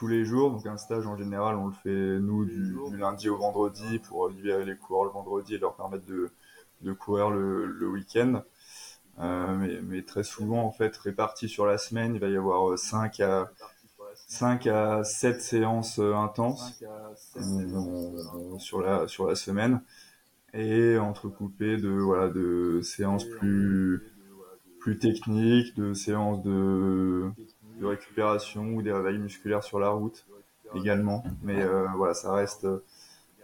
tous 0.00 0.06
les 0.06 0.24
jours. 0.24 0.50
Donc 0.50 0.64
un 0.66 0.78
stage, 0.78 1.06
en 1.06 1.14
général, 1.18 1.56
on 1.56 1.66
le 1.66 1.74
fait, 1.74 2.18
nous, 2.20 2.46
du, 2.46 2.74
lundi 2.96 3.28
au 3.28 3.36
vendredi 3.36 3.98
pour 3.98 4.30
libérer 4.30 4.64
les 4.64 4.74
coureurs 4.74 5.04
le 5.04 5.10
vendredi 5.10 5.56
et 5.56 5.58
leur 5.58 5.76
permettre 5.76 6.06
de, 6.06 6.30
de 6.80 6.92
courir 6.94 7.28
le, 7.28 7.66
le 7.66 7.86
week-end. 7.86 8.42
Euh, 9.18 9.54
mais, 9.56 9.78
mais, 9.82 10.02
très 10.02 10.22
souvent, 10.22 10.64
en 10.64 10.72
fait, 10.72 10.96
répartis 10.96 11.50
sur 11.50 11.66
la 11.66 11.76
semaine, 11.76 12.14
il 12.14 12.20
va 12.20 12.28
y 12.28 12.36
avoir 12.36 12.78
5 12.78 13.20
à, 13.20 13.50
5 14.26 14.66
à 14.68 15.04
7 15.04 15.42
séances 15.42 15.98
euh, 15.98 16.14
intenses 16.14 16.82
euh, 17.36 18.58
sur, 18.58 18.80
la, 18.80 19.06
sur 19.06 19.26
la 19.26 19.34
semaine 19.34 19.82
et 20.54 20.96
entrecoupé 20.96 21.76
de 21.76 21.90
voilà 21.90 22.28
de 22.28 22.80
séances 22.82 23.24
plus 23.24 24.02
plus 24.80 24.98
techniques, 24.98 25.76
de 25.76 25.92
séances 25.92 26.42
de 26.42 27.30
récupération 27.86 28.74
ou 28.74 28.82
des 28.82 28.92
réveils 28.92 29.18
musculaires 29.18 29.62
sur 29.62 29.78
la 29.78 29.90
route 29.90 30.26
également. 30.74 31.24
Mais 31.42 31.64
voilà, 31.96 32.14
ça 32.14 32.32
reste 32.32 32.66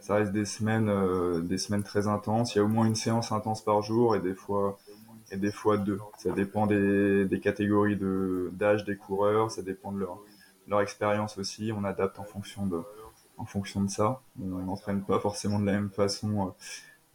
ça 0.01 0.17
reste 0.17 0.33
des 0.33 0.45
semaines 0.45 0.91
des 1.43 1.59
semaines 1.59 1.83
très 1.83 2.07
intenses. 2.07 2.55
Il 2.55 2.59
y 2.59 2.61
a 2.61 2.65
au 2.65 2.69
moins 2.69 2.87
une 2.87 2.95
séance 2.95 3.33
intense 3.33 3.65
par 3.65 3.83
jour 3.83 4.15
et 4.15 4.21
des 4.21 4.35
fois 4.35 4.79
et 5.31 5.37
des 5.37 5.51
fois 5.51 5.79
deux. 5.79 5.99
Ça 6.19 6.31
dépend 6.33 6.67
des, 6.67 7.41
catégories 7.43 7.97
de 7.97 8.51
d'âge 8.53 8.85
des 8.85 8.97
coureurs, 8.97 9.51
ça 9.51 9.63
dépend 9.63 9.93
de 9.93 9.99
leur 9.99 10.19
leur 10.69 10.81
expérience 10.81 11.39
aussi. 11.39 11.73
On 11.77 11.85
adapte 11.85 12.19
en 12.19 12.25
fonction 12.25 12.67
de 12.67 12.83
en 13.37 13.45
fonction 13.45 13.83
de 13.83 13.91
ça. 13.91 14.21
On 14.41 14.47
n'entraîne 14.47 15.03
pas 15.03 15.21
forcément 15.21 15.59
de 15.59 15.67
la 15.67 15.73
même 15.73 15.91
façon 15.91 16.55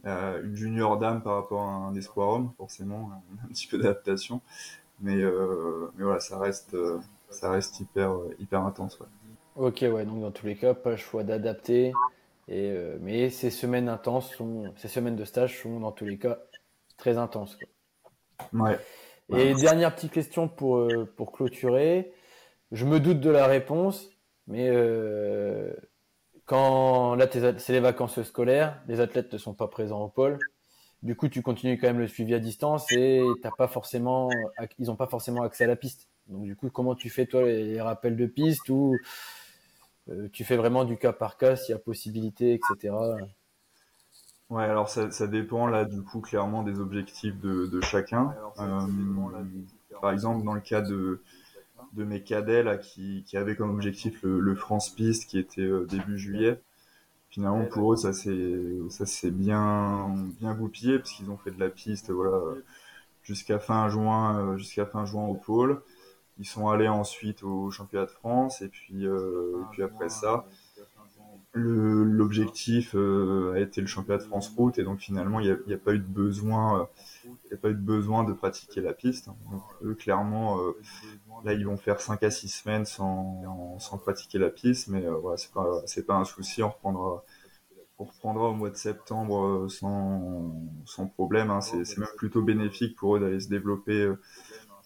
euh, 0.04 0.42
une 0.42 0.56
junior 0.56 0.98
dame 0.98 1.22
par 1.22 1.36
rapport 1.36 1.62
à 1.62 1.74
un 1.74 1.94
espoir 1.94 2.28
homme, 2.28 2.52
forcément, 2.56 3.10
un 3.44 3.48
petit 3.48 3.66
peu 3.66 3.78
d'adaptation. 3.78 4.40
Mais, 5.00 5.16
euh, 5.16 5.90
mais 5.96 6.04
voilà, 6.04 6.20
ça 6.20 6.38
reste, 6.38 6.74
euh, 6.74 6.98
ça 7.30 7.50
reste 7.50 7.80
hyper, 7.80 8.14
hyper 8.38 8.64
intense. 8.64 9.00
Ouais. 9.00 9.06
Ok, 9.56 9.78
ouais, 9.82 10.04
donc 10.04 10.20
dans 10.20 10.30
tous 10.30 10.46
les 10.46 10.56
cas, 10.56 10.74
pas 10.74 10.90
le 10.90 10.96
choix 10.96 11.24
d'adapter. 11.24 11.92
Et, 12.48 12.72
mais 13.00 13.30
ces 13.30 13.50
semaines 13.50 13.88
intenses 13.88 14.34
sont, 14.34 14.72
ces 14.76 14.88
semaines 14.88 15.16
de 15.16 15.24
stage 15.24 15.62
sont 15.62 15.80
dans 15.80 15.92
tous 15.92 16.04
les 16.04 16.18
cas 16.18 16.38
très 16.96 17.18
intenses. 17.18 17.58
Ouais. 18.52 18.78
Et 19.30 19.54
dernière 19.54 19.94
petite 19.94 20.12
question 20.12 20.48
pour, 20.48 20.86
pour 21.16 21.32
clôturer. 21.32 22.12
Je 22.72 22.86
me 22.86 23.00
doute 23.00 23.20
de 23.20 23.28
la 23.28 23.46
réponse, 23.46 24.08
mais 24.46 24.68
euh, 24.70 25.74
quand 26.46 27.14
là, 27.14 27.28
c'est 27.30 27.72
les 27.72 27.80
vacances 27.80 28.22
scolaires, 28.22 28.82
les 28.88 29.00
athlètes 29.00 29.30
ne 29.32 29.38
sont 29.38 29.52
pas 29.52 29.68
présents 29.68 30.02
au 30.02 30.08
pôle. 30.08 30.38
Du 31.02 31.16
coup, 31.16 31.28
tu 31.28 31.42
continues 31.42 31.78
quand 31.78 31.88
même 31.88 31.98
le 31.98 32.06
suivi 32.06 32.34
à 32.34 32.38
distance 32.38 32.90
et 32.92 33.22
t'as 33.42 33.50
pas 33.50 33.66
forcément, 33.66 34.30
ils 34.78 34.86
n'ont 34.86 34.96
pas 34.96 35.08
forcément 35.08 35.42
accès 35.42 35.64
à 35.64 35.66
la 35.66 35.76
piste. 35.76 36.08
Donc, 36.28 36.44
du 36.44 36.54
coup, 36.54 36.70
comment 36.70 36.94
tu 36.94 37.10
fais 37.10 37.26
toi 37.26 37.42
les 37.42 37.80
rappels 37.80 38.16
de 38.16 38.26
piste 38.26 38.68
ou 38.68 38.96
euh, 40.08 40.28
tu 40.32 40.44
fais 40.44 40.56
vraiment 40.56 40.84
du 40.84 40.96
cas 40.96 41.12
par 41.12 41.36
cas 41.36 41.56
s'il 41.56 41.72
y 41.72 41.76
a 41.76 41.78
possibilité, 41.78 42.54
etc. 42.54 42.94
Ouais, 44.50 44.64
alors 44.64 44.88
ça, 44.88 45.10
ça, 45.10 45.26
dépend 45.26 45.66
là 45.66 45.84
du 45.84 46.02
coup 46.02 46.20
clairement 46.20 46.62
des 46.62 46.78
objectifs 46.78 47.38
de, 47.40 47.66
de 47.66 47.80
chacun. 47.80 48.34
Euh, 48.58 48.86
par 50.00 50.12
exemple, 50.12 50.44
dans 50.44 50.54
le 50.54 50.60
cas 50.60 50.82
de 50.82 51.22
de 51.92 52.04
mes 52.04 52.22
cadets 52.22 52.62
là, 52.62 52.78
qui, 52.78 53.24
qui 53.26 53.36
avaient 53.36 53.56
comme 53.56 53.70
objectif 53.70 54.22
le, 54.22 54.40
le 54.40 54.54
France 54.54 54.90
Piste 54.90 55.28
qui 55.28 55.38
était 55.38 55.62
euh, 55.62 55.86
début 55.86 56.18
juillet. 56.18 56.60
Finalement, 57.32 57.64
pour 57.64 57.94
eux, 57.94 57.96
ça 57.96 58.12
s'est 58.12 59.30
bien 59.30 60.14
bien 60.38 60.54
goupillé 60.54 60.98
parce 60.98 61.12
qu'ils 61.12 61.30
ont 61.30 61.38
fait 61.38 61.50
de 61.50 61.58
la 61.58 61.70
piste, 61.70 62.10
voilà, 62.10 62.38
jusqu'à 63.22 63.58
fin 63.58 63.88
juin, 63.88 64.38
euh, 64.38 64.56
jusqu'à 64.58 64.84
fin 64.84 65.06
juin 65.06 65.24
au 65.24 65.34
pôle. 65.34 65.80
Ils 66.38 66.44
sont 66.44 66.68
allés 66.68 66.88
ensuite 66.88 67.42
au 67.42 67.70
championnat 67.70 68.04
de 68.04 68.10
France 68.10 68.60
et 68.60 68.68
puis 68.68 69.06
euh, 69.06 69.62
et 69.62 69.64
puis 69.70 69.82
après 69.82 70.10
ça, 70.10 70.44
l'objectif 71.54 72.94
euh, 72.94 73.52
a 73.54 73.60
été 73.60 73.80
le 73.82 73.86
championnat 73.86 74.18
de 74.18 74.26
France 74.26 74.48
route 74.56 74.78
et 74.78 74.84
donc 74.84 75.00
finalement 75.00 75.38
il 75.38 75.58
n'y 75.66 75.74
a, 75.74 75.78
pas 75.78 75.92
eu 75.92 75.98
de 75.98 76.04
besoin 76.04 76.88
il 77.24 77.54
a 77.54 77.56
pas 77.58 77.68
eu 77.68 77.74
de 77.74 77.78
besoin 77.78 78.24
de 78.24 78.32
pratiquer 78.32 78.80
la 78.80 78.94
piste 78.94 79.26
donc 79.26 79.62
eux 79.82 79.94
clairement 79.94 80.58
Là, 81.44 81.54
ils 81.54 81.66
vont 81.66 81.76
faire 81.76 82.00
5 82.00 82.22
à 82.22 82.30
6 82.30 82.48
semaines 82.48 82.84
sans, 82.84 83.78
sans 83.78 83.98
pratiquer 83.98 84.38
la 84.38 84.50
piste, 84.50 84.88
mais 84.88 85.04
euh, 85.04 85.16
voilà, 85.16 85.36
c'est 85.36 85.52
pas, 85.52 85.82
c'est 85.86 86.06
pas 86.06 86.14
un 86.14 86.24
souci. 86.24 86.62
On 86.62 86.68
reprendra, 86.68 87.24
on 87.98 88.04
reprendra 88.04 88.48
au 88.48 88.54
mois 88.54 88.70
de 88.70 88.76
septembre 88.76 89.44
euh, 89.44 89.68
sans, 89.68 90.54
sans 90.84 91.06
problème. 91.08 91.50
Hein. 91.50 91.60
C'est, 91.60 91.84
c'est 91.84 91.98
même 91.98 92.08
plutôt 92.16 92.42
bénéfique 92.42 92.96
pour 92.96 93.16
eux 93.16 93.20
d'aller 93.20 93.40
se 93.40 93.48
développer 93.48 94.02
euh, 94.02 94.20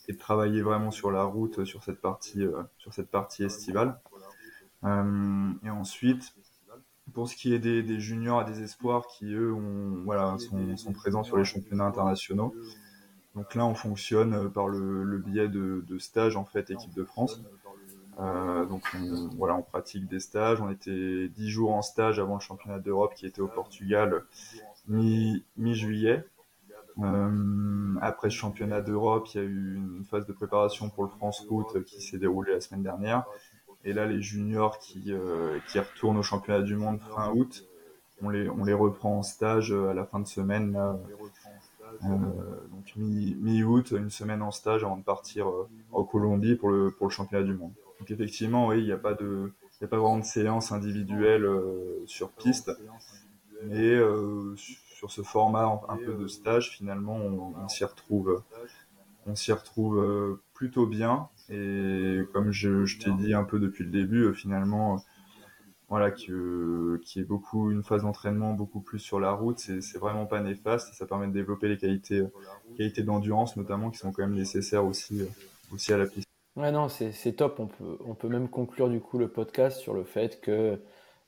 et 0.09 0.15
de 0.15 0.19
travailler 0.19 0.63
vraiment 0.63 0.91
sur 0.91 1.11
la 1.11 1.25
route, 1.25 1.65
sur 1.65 1.83
cette 1.83 2.01
partie, 2.01 2.47
sur 2.79 2.95
cette 2.95 3.11
partie 3.11 3.43
estivale. 3.43 4.01
et 4.85 5.71
ensuite, 5.71 6.33
pour 7.13 7.29
ce 7.29 7.37
qui 7.37 7.55
est 7.55 7.59
des, 7.59 8.01
juniors 8.01 8.43
et 8.43 8.45
des 8.45 8.63
espoirs 8.63 9.07
qui 9.07 9.33
eux 9.33 9.53
ont, 9.53 10.03
voilà, 10.05 10.37
sont, 10.39 10.93
présents 10.93 11.23
sur 11.23 11.37
les 11.37 11.45
championnats 11.45 11.87
internationaux. 11.87 12.55
Donc 13.35 13.55
là, 13.55 13.67
on 13.67 13.75
fonctionne 13.75 14.35
euh, 14.35 14.49
par 14.49 14.67
le, 14.69 15.05
le 15.05 15.19
biais 15.19 15.49
de, 15.49 15.85
de 15.87 15.99
stages 15.99 16.37
en 16.37 16.45
fait 16.45 16.71
équipe 16.71 16.95
de 16.95 17.05
France. 17.05 17.43
Euh, 18.19 18.65
donc 18.65 18.83
on, 18.95 19.29
voilà, 19.37 19.57
on 19.57 19.63
pratique 19.63 20.09
des 20.09 20.21
stages. 20.21 20.61
On 20.61 20.71
était 20.71 21.29
dix 21.29 21.51
jours 21.51 21.75
en 21.75 21.83
stage 21.83 22.19
avant 22.19 22.35
le 22.35 22.41
championnat 22.41 22.79
d'Europe 22.79 23.15
qui 23.15 23.27
était 23.27 23.43
au 23.43 23.49
Portugal 23.49 24.25
mi 24.89 25.45
mi-juillet. 25.57 26.25
Euh, 26.99 27.95
après 28.01 28.31
ce 28.31 28.37
championnat 28.37 28.81
d'Europe, 28.81 29.29
il 29.35 29.37
y 29.37 29.41
a 29.41 29.45
eu 29.45 29.75
une 29.77 30.05
phase 30.05 30.27
de 30.27 30.33
préparation 30.33 30.89
pour 30.89 31.05
le 31.05 31.11
France 31.11 31.45
Route 31.49 31.85
qui 31.85 32.01
s'est 32.01 32.19
déroulée 32.19 32.53
la 32.53 32.61
semaine 32.63 32.83
dernière. 32.83 33.25
Et 33.87 33.95
là, 33.95 34.05
les 34.05 34.21
juniors 34.21 34.79
qui, 34.79 35.13
euh, 35.13 35.59
qui 35.69 35.79
retournent 35.79 36.19
au 36.19 36.23
championnat 36.23 36.63
du 36.63 36.77
monde 36.77 37.01
fin 37.15 37.33
août, 37.33 37.65
on 38.23 38.29
les, 38.29 38.51
on 38.51 38.65
les 38.65 38.75
reprend 38.75 39.19
en 39.19 39.23
stage 39.23 39.73
à 39.73 39.95
la 39.95 40.05
fin 40.05 40.21
de 40.21 40.27
semaine 40.27 40.77
euh, 42.05 42.09
donc 42.71 42.93
mi-août, 42.97 43.93
une 43.93 44.11
semaine 44.11 44.43
en 44.43 44.51
stage 44.51 44.85
avant 44.85 44.97
de 44.97 45.03
partir 45.03 45.49
euh, 45.49 45.69
en 45.93 46.05
Colombie 46.05 46.57
pour 46.57 46.71
le, 46.71 46.91
pour 46.91 47.07
le 47.07 47.13
championnat 47.13 47.45
du 47.45 47.55
monde. 47.55 47.73
Donc 48.01 48.11
effectivement, 48.11 48.69
oui, 48.69 48.79
il 48.81 48.85
n'y 48.85 48.93
a 48.93 48.99
pas 48.99 49.15
de, 49.15 49.53
a 49.81 49.87
pas 49.87 49.97
vraiment 49.97 50.19
de 50.19 50.25
séance 50.25 50.73
individuelle 50.73 51.45
euh, 51.45 52.03
sur 52.07 52.31
piste, 52.33 52.71
mais 53.65 53.99
sur 54.57 55.11
ce 55.11 55.23
format 55.23 55.81
un 55.89 55.97
peu 55.97 56.15
de 56.15 56.27
stage, 56.27 56.71
finalement, 56.71 57.17
on, 57.17 57.69
s'y 57.69 57.85
retrouve, 57.85 58.43
on 59.27 59.35
s'y 59.35 59.53
retrouve 59.53 60.39
plutôt 60.53 60.87
bien. 60.87 61.29
Et 61.51 62.21
comme 62.33 62.51
je, 62.53 62.85
je 62.85 62.99
t'ai 62.99 63.11
dit 63.13 63.35
un 63.35 63.45
peu 63.45 63.59
depuis 63.59 63.85
le 63.85 63.91
début, 63.91 64.35
finalement, 64.35 65.03
voilà, 65.89 66.11
qui, 66.11 66.33
qui 67.05 67.21
est 67.21 67.25
beaucoup 67.25 67.71
une 67.71 67.85
phase 67.85 68.03
d'entraînement 68.03 68.55
beaucoup 68.55 68.81
plus 68.81 68.99
sur 68.99 69.21
la 69.21 69.33
route, 69.33 69.59
c'est 69.59 69.99
vraiment 69.99 70.27
pas 70.27 70.41
néfaste 70.41 70.93
ça 70.95 71.07
permet 71.07 71.29
de 71.29 71.33
développer 71.33 71.69
les 71.69 71.77
qualités, 71.77 72.25
qualités 72.77 73.03
d'endurance 73.03 73.57
notamment 73.57 73.91
qui 73.91 73.99
sont 73.99 74.13
quand 74.13 74.23
même 74.23 74.35
nécessaires 74.35 74.85
aussi, 74.85 75.23
euh, 75.23 75.27
aussi 75.73 75.93
à 75.93 75.99
la 75.99 76.07
piste. 76.07 76.27
Ouais, 76.57 76.73
non, 76.73 76.89
c'est 76.89 77.33
top. 77.33 77.61
On 77.61 77.67
peut, 77.67 77.99
on 78.07 78.15
peut 78.15 78.29
même 78.29 78.49
conclure 78.49 78.89
du 78.89 79.01
coup 79.01 79.19
le 79.19 79.29
podcast 79.29 79.79
sur 79.79 79.93
le 79.93 80.05
fait 80.05 80.41
que 80.41 80.81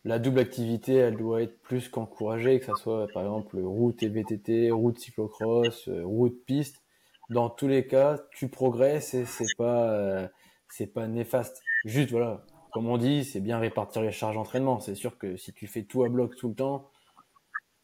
la 0.04 0.18
double 0.18 0.38
activité, 0.38 0.94
elle 0.94 1.16
doit 1.16 1.42
être 1.42 1.60
plus 1.60 1.88
qu'encouragée, 1.88 2.58
que 2.58 2.64
ça 2.64 2.74
soit 2.74 3.06
par 3.08 3.22
exemple 3.22 3.58
route 3.60 4.02
et 4.02 4.08
VTT, 4.08 4.70
route 4.70 4.98
cyclocross, 4.98 5.88
euh, 5.88 6.02
route 6.04 6.44
piste. 6.46 6.82
Dans 7.30 7.50
tous 7.50 7.68
les 7.68 7.86
cas, 7.86 8.18
tu 8.30 8.48
progresses 8.48 9.12
et 9.12 9.26
c'est 9.26 9.54
pas, 9.56 9.90
euh, 9.90 10.26
c'est 10.68 10.86
pas 10.86 11.06
néfaste. 11.06 11.62
Juste 11.84 12.10
voilà, 12.10 12.44
comme 12.72 12.88
on 12.88 12.96
dit, 12.96 13.24
c'est 13.24 13.40
bien 13.40 13.58
répartir 13.58 14.02
les 14.02 14.12
charges 14.12 14.34
d'entraînement. 14.34 14.80
C'est 14.80 14.94
sûr 14.94 15.18
que 15.18 15.36
si 15.36 15.52
tu 15.52 15.66
fais 15.66 15.82
tout 15.82 16.04
à 16.04 16.08
bloc 16.08 16.36
tout 16.36 16.48
le 16.48 16.54
temps, 16.54 16.90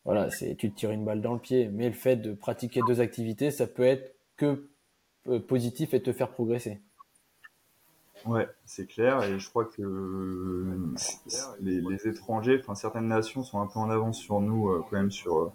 voilà, 0.04 0.30
c'est 0.30 0.54
tu 0.56 0.70
te 0.70 0.76
tires 0.76 0.92
une 0.92 1.04
balle 1.04 1.20
dans 1.20 1.34
le 1.34 1.40
pied. 1.40 1.68
Mais 1.68 1.88
le 1.88 1.94
fait 1.94 2.16
de 2.16 2.32
pratiquer 2.32 2.80
deux 2.86 3.00
activités, 3.00 3.50
ça 3.50 3.66
peut 3.66 3.84
être 3.84 4.16
que 4.36 4.70
euh, 5.28 5.40
positif 5.40 5.92
et 5.92 6.02
te 6.02 6.12
faire 6.12 6.30
progresser. 6.30 6.80
Ouais, 8.24 8.48
c'est 8.64 8.86
clair. 8.86 9.22
Et 9.24 9.38
je 9.38 9.50
crois 9.50 9.66
que 9.66 9.82
euh, 9.82 10.94
les, 11.60 12.08
étrangers, 12.08 12.58
enfin 12.60 12.74
certaines 12.74 13.08
nations 13.08 13.42
sont 13.42 13.60
un 13.60 13.66
peu 13.66 13.78
en 13.78 13.90
avance 13.90 14.18
sur 14.18 14.40
nous 14.40 14.82
quand 14.88 14.96
même 14.96 15.10
sur 15.10 15.52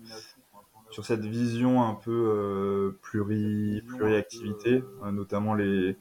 sur 0.92 1.06
cette 1.06 1.26
vision 1.26 1.84
un 1.84 1.96
peu 1.96 2.98
pluri 3.02 3.82
pluriactivité, 3.88 4.84
notamment 5.12 5.54
les 5.54 5.98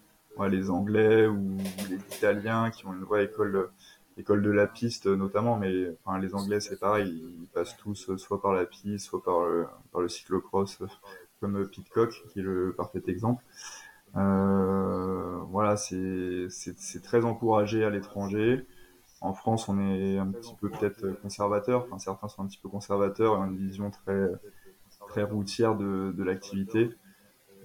les 0.47 0.71
Anglais 0.71 1.27
ou 1.27 1.57
les 1.91 1.97
Italiens 2.17 2.71
qui 2.71 2.87
ont 2.87 2.93
une 2.93 3.03
vraie 3.03 3.25
école, 3.25 3.71
école 4.17 4.43
de 4.43 4.51
la 4.51 4.67
piste 4.67 5.07
notamment, 5.07 5.57
mais 5.57 5.97
enfin, 6.05 6.19
les 6.19 6.35
Anglais 6.35 6.61
c'est 6.61 6.79
pareil, 6.79 7.11
ils 7.41 7.49
passent 7.49 7.77
tous 7.77 8.17
soit 8.17 8.41
par 8.41 8.53
la 8.53 8.65
piste, 8.65 9.07
soit 9.07 9.23
par 9.23 9.47
le, 9.47 9.67
par 9.91 10.01
le 10.01 10.09
cyclocross, 10.09 10.79
comme 11.41 11.67
Pitcock 11.69 12.23
qui 12.29 12.39
est 12.39 12.43
le 12.43 12.73
parfait 12.77 13.03
exemple. 13.09 13.43
Euh, 14.17 15.39
voilà, 15.51 15.77
c'est 15.77 16.49
très 17.03 17.25
encouragé 17.25 17.85
à 17.85 17.91
l'étranger. 17.91 18.67
En 19.21 19.35
France, 19.35 19.69
on 19.69 19.81
est 19.81 20.17
un 20.17 20.29
petit 20.31 20.55
peu 20.61 20.71
peut-être 20.71 21.21
conservateur. 21.21 21.85
Enfin, 21.87 21.99
certains 21.99 22.29
sont 22.29 22.43
un 22.43 22.47
petit 22.47 22.59
peu 22.63 22.69
conservateurs 22.69 23.35
et 23.35 23.39
ont 23.39 23.47
une 23.47 23.57
vision 23.57 23.91
très 23.91 24.31
routière 25.25 25.77
de, 25.77 26.23
l'activité 26.23 26.91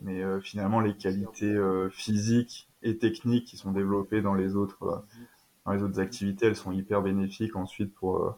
mais 0.01 0.22
euh, 0.22 0.39
finalement 0.41 0.80
les 0.80 0.95
qualités 0.95 1.54
euh, 1.54 1.89
physiques 1.89 2.68
et 2.82 2.97
techniques 2.97 3.45
qui 3.45 3.58
sont 3.58 3.72
développées 3.72 4.22
dans 4.22 4.34
les 4.34 4.56
autres 4.56 4.84
euh, 4.84 4.97
dans 5.66 5.72
les 5.72 5.82
autres 5.82 6.01
activités, 6.01 6.47
elles 6.47 6.58
sont 6.58 6.74
hyper 6.74 7.01
bénéfiques 7.01 7.56
ensuite 7.56 7.93
pour 7.93 8.38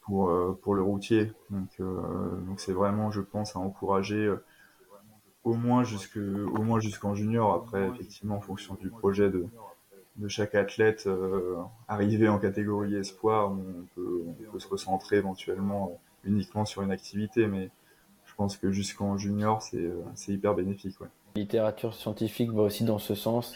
pour 0.00 0.32
pour 0.62 0.74
le 0.74 0.80
routier. 0.80 1.30
Donc 1.50 1.68
donc 1.78 2.58
c'est 2.58 2.72
vraiment, 2.72 3.10
je 3.10 3.20
pense, 3.20 3.54
à 3.54 3.58
encourager 3.58 4.32
au 5.44 5.52
moins 5.52 5.84
jusque 5.84 6.16
au 6.16 6.62
moins 6.62 6.80
jusqu'en 6.80 7.14
junior. 7.14 7.52
Après, 7.52 7.86
effectivement, 7.86 8.36
en 8.36 8.40
fonction 8.40 8.78
du 8.80 8.88
projet 8.88 9.28
de 9.28 9.46
de 10.18 10.28
chaque 10.28 10.54
athlète 10.54 11.06
euh, 11.06 11.56
arrivé 11.86 12.28
en 12.28 12.38
catégorie 12.38 12.96
espoir, 12.96 13.52
on 13.52 13.86
peut, 13.94 14.24
on 14.26 14.52
peut 14.52 14.58
se 14.58 14.68
recentrer 14.68 15.16
éventuellement 15.16 16.00
uniquement 16.24 16.64
sur 16.64 16.82
une 16.82 16.90
activité, 16.90 17.46
mais 17.46 17.70
pense 18.38 18.56
que 18.56 18.70
jusqu'en 18.70 19.18
junior, 19.18 19.60
c'est 19.60 19.76
euh, 19.76 20.02
hyper 20.28 20.54
bénéfique. 20.54 20.94
La 21.00 21.08
littérature 21.42 21.92
scientifique 21.92 22.50
va 22.52 22.62
aussi 22.62 22.84
dans 22.84 23.00
ce 23.00 23.14
sens, 23.14 23.52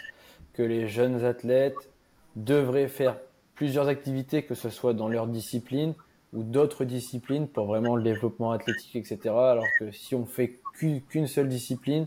que 0.53 0.62
les 0.62 0.89
jeunes 0.89 1.24
athlètes 1.24 1.89
devraient 2.37 2.89
faire 2.89 3.16
plusieurs 3.55 3.89
activités, 3.89 4.43
que 4.43 4.55
ce 4.55 4.70
soit 4.70 4.93
dans 4.93 5.09
leur 5.09 5.28
discipline 5.28 5.95
ou 6.33 6.43
d'autres 6.43 6.85
disciplines 6.85 7.47
pour 7.47 7.66
vraiment 7.66 7.95
le 7.95 8.03
développement 8.03 8.51
athlétique, 8.51 8.97
etc. 8.97 9.18
Alors 9.26 9.66
que 9.78 9.93
si 9.93 10.14
on 10.14 10.26
fait 10.26 10.59
qu'une 10.74 11.26
seule 11.28 11.49
discipline, 11.49 12.07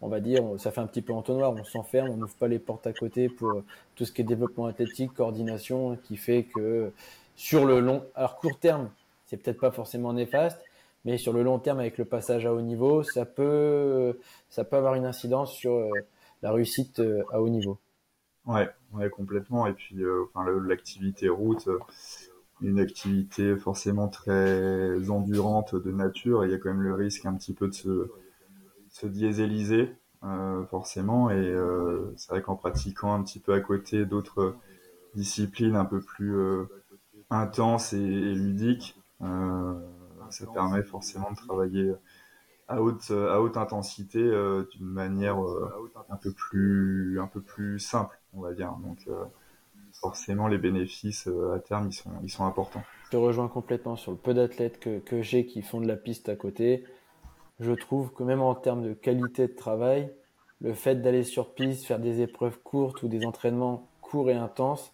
on 0.00 0.08
va 0.08 0.20
dire, 0.20 0.42
ça 0.58 0.70
fait 0.70 0.80
un 0.80 0.86
petit 0.86 1.02
peu 1.02 1.12
entonnoir, 1.12 1.52
on 1.52 1.64
s'enferme, 1.64 2.08
on 2.08 2.16
n'ouvre 2.16 2.36
pas 2.36 2.48
les 2.48 2.58
portes 2.58 2.86
à 2.86 2.92
côté 2.92 3.28
pour 3.28 3.62
tout 3.96 4.04
ce 4.06 4.12
qui 4.12 4.22
est 4.22 4.24
développement 4.24 4.66
athlétique, 4.66 5.12
coordination, 5.12 5.98
qui 6.04 6.16
fait 6.16 6.44
que 6.54 6.90
sur 7.36 7.66
le 7.66 7.80
long, 7.80 8.04
alors 8.14 8.36
court 8.36 8.58
terme, 8.58 8.88
c'est 9.26 9.36
peut-être 9.36 9.60
pas 9.60 9.72
forcément 9.72 10.12
néfaste, 10.12 10.60
mais 11.04 11.18
sur 11.18 11.32
le 11.32 11.42
long 11.42 11.58
terme, 11.58 11.80
avec 11.80 11.98
le 11.98 12.04
passage 12.04 12.46
à 12.46 12.54
haut 12.54 12.62
niveau, 12.62 13.02
ça 13.02 13.26
peut, 13.26 14.18
ça 14.48 14.64
peut 14.64 14.76
avoir 14.76 14.94
une 14.94 15.04
incidence 15.04 15.52
sur 15.52 15.74
euh, 15.74 15.90
la 16.42 16.52
réussite 16.52 16.98
euh, 17.00 17.22
à 17.30 17.42
haut 17.42 17.48
niveau. 17.48 17.78
Ouais, 18.46 18.68
ouais, 18.92 19.10
complètement. 19.10 19.66
Et 19.66 19.74
puis, 19.74 20.02
euh, 20.02 20.24
enfin, 20.34 20.50
l'activité 20.66 21.28
route, 21.28 21.68
une 22.60 22.78
activité 22.80 23.56
forcément 23.56 24.08
très 24.08 25.10
endurante 25.10 25.74
de 25.74 25.90
nature, 25.90 26.44
il 26.44 26.50
y 26.50 26.54
a 26.54 26.58
quand 26.58 26.70
même 26.70 26.82
le 26.82 26.94
risque 26.94 27.26
un 27.26 27.34
petit 27.34 27.52
peu 27.52 27.68
de 27.68 27.74
se, 27.74 28.10
se 28.88 29.06
diéséliser, 29.06 29.92
forcément. 30.70 31.30
Et 31.30 31.54
c'est 32.16 32.30
vrai 32.30 32.42
qu'en 32.42 32.54
pratiquant 32.54 33.12
un 33.12 33.22
petit 33.22 33.40
peu 33.40 33.52
à 33.52 33.60
côté 33.60 34.06
d'autres 34.06 34.54
disciplines 35.14 35.74
un 35.74 35.84
peu 35.84 36.00
plus 36.00 36.36
intenses 37.28 37.92
et 37.92 37.98
ludiques, 37.98 38.96
ça 40.34 40.46
permet 40.46 40.82
forcément 40.82 41.30
de 41.30 41.36
travailler 41.36 41.94
à 42.68 42.80
haute 42.80 43.56
intensité 43.56 44.18
euh, 44.18 44.66
d'une 44.72 44.86
manière 44.86 45.42
euh, 45.42 45.90
un 46.08 46.16
peu 46.16 46.32
plus 47.40 47.78
simple 47.78 48.18
on 48.34 48.40
va 48.40 48.52
dire. 48.52 48.72
Donc 48.82 48.98
euh, 49.08 49.24
forcément 49.92 50.48
les 50.48 50.58
bénéfices 50.58 51.28
à 51.54 51.58
terme 51.60 51.90
ils 52.22 52.30
sont 52.30 52.44
importants. 52.44 52.82
Je 53.06 53.10
te 53.10 53.16
rejoins 53.16 53.48
complètement 53.48 53.96
sur 53.96 54.12
le 54.12 54.18
peu 54.18 54.34
d'athlètes 54.34 54.80
que, 54.80 54.98
que 54.98 55.22
j'ai 55.22 55.46
qui 55.46 55.62
font 55.62 55.80
de 55.80 55.86
la 55.86 55.96
piste 55.96 56.28
à 56.28 56.36
côté. 56.36 56.84
Je 57.60 57.72
trouve 57.72 58.12
que 58.12 58.24
même 58.24 58.40
en 58.40 58.54
termes 58.54 58.82
de 58.82 58.94
qualité 58.94 59.46
de 59.46 59.54
travail 59.54 60.12
le 60.60 60.74
fait 60.74 60.96
d'aller 60.96 61.22
sur 61.22 61.54
piste 61.54 61.84
faire 61.84 62.00
des 62.00 62.22
épreuves 62.22 62.58
courtes 62.60 63.02
ou 63.02 63.08
des 63.08 63.24
entraînements 63.24 63.88
courts 64.00 64.30
et 64.30 64.34
intenses 64.34 64.92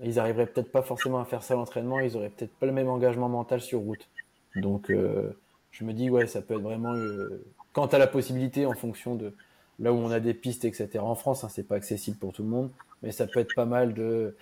ils 0.00 0.18
arriveraient 0.18 0.46
peut-être 0.46 0.70
pas 0.70 0.82
forcément 0.82 1.18
à 1.20 1.24
faire 1.24 1.42
ça 1.42 1.54
l'entraînement 1.54 2.00
ils 2.00 2.16
auraient 2.16 2.28
peut-être 2.28 2.54
pas 2.54 2.66
le 2.66 2.72
même 2.72 2.88
engagement 2.88 3.28
mental 3.28 3.60
sur 3.60 3.80
route 3.80 4.08
donc, 4.56 4.90
euh, 4.90 5.30
je 5.70 5.84
me 5.84 5.92
dis, 5.92 6.10
ouais, 6.10 6.26
ça 6.26 6.42
peut 6.42 6.54
être 6.54 6.62
vraiment. 6.62 6.94
Euh, 6.94 7.44
quant 7.72 7.86
à 7.86 7.98
la 7.98 8.06
possibilité, 8.06 8.66
en 8.66 8.72
fonction 8.72 9.14
de 9.14 9.34
là 9.78 9.92
où 9.92 9.96
on 9.96 10.10
a 10.10 10.20
des 10.20 10.34
pistes, 10.34 10.64
etc. 10.64 10.98
En 11.00 11.14
France, 11.14 11.44
hein, 11.44 11.48
c'est 11.50 11.66
pas 11.66 11.76
accessible 11.76 12.16
pour 12.16 12.32
tout 12.32 12.42
le 12.42 12.48
monde, 12.48 12.70
mais 13.02 13.12
ça 13.12 13.26
peut 13.26 13.40
être 13.40 13.54
pas 13.54 13.66
mal 13.66 13.94
de 13.94 14.36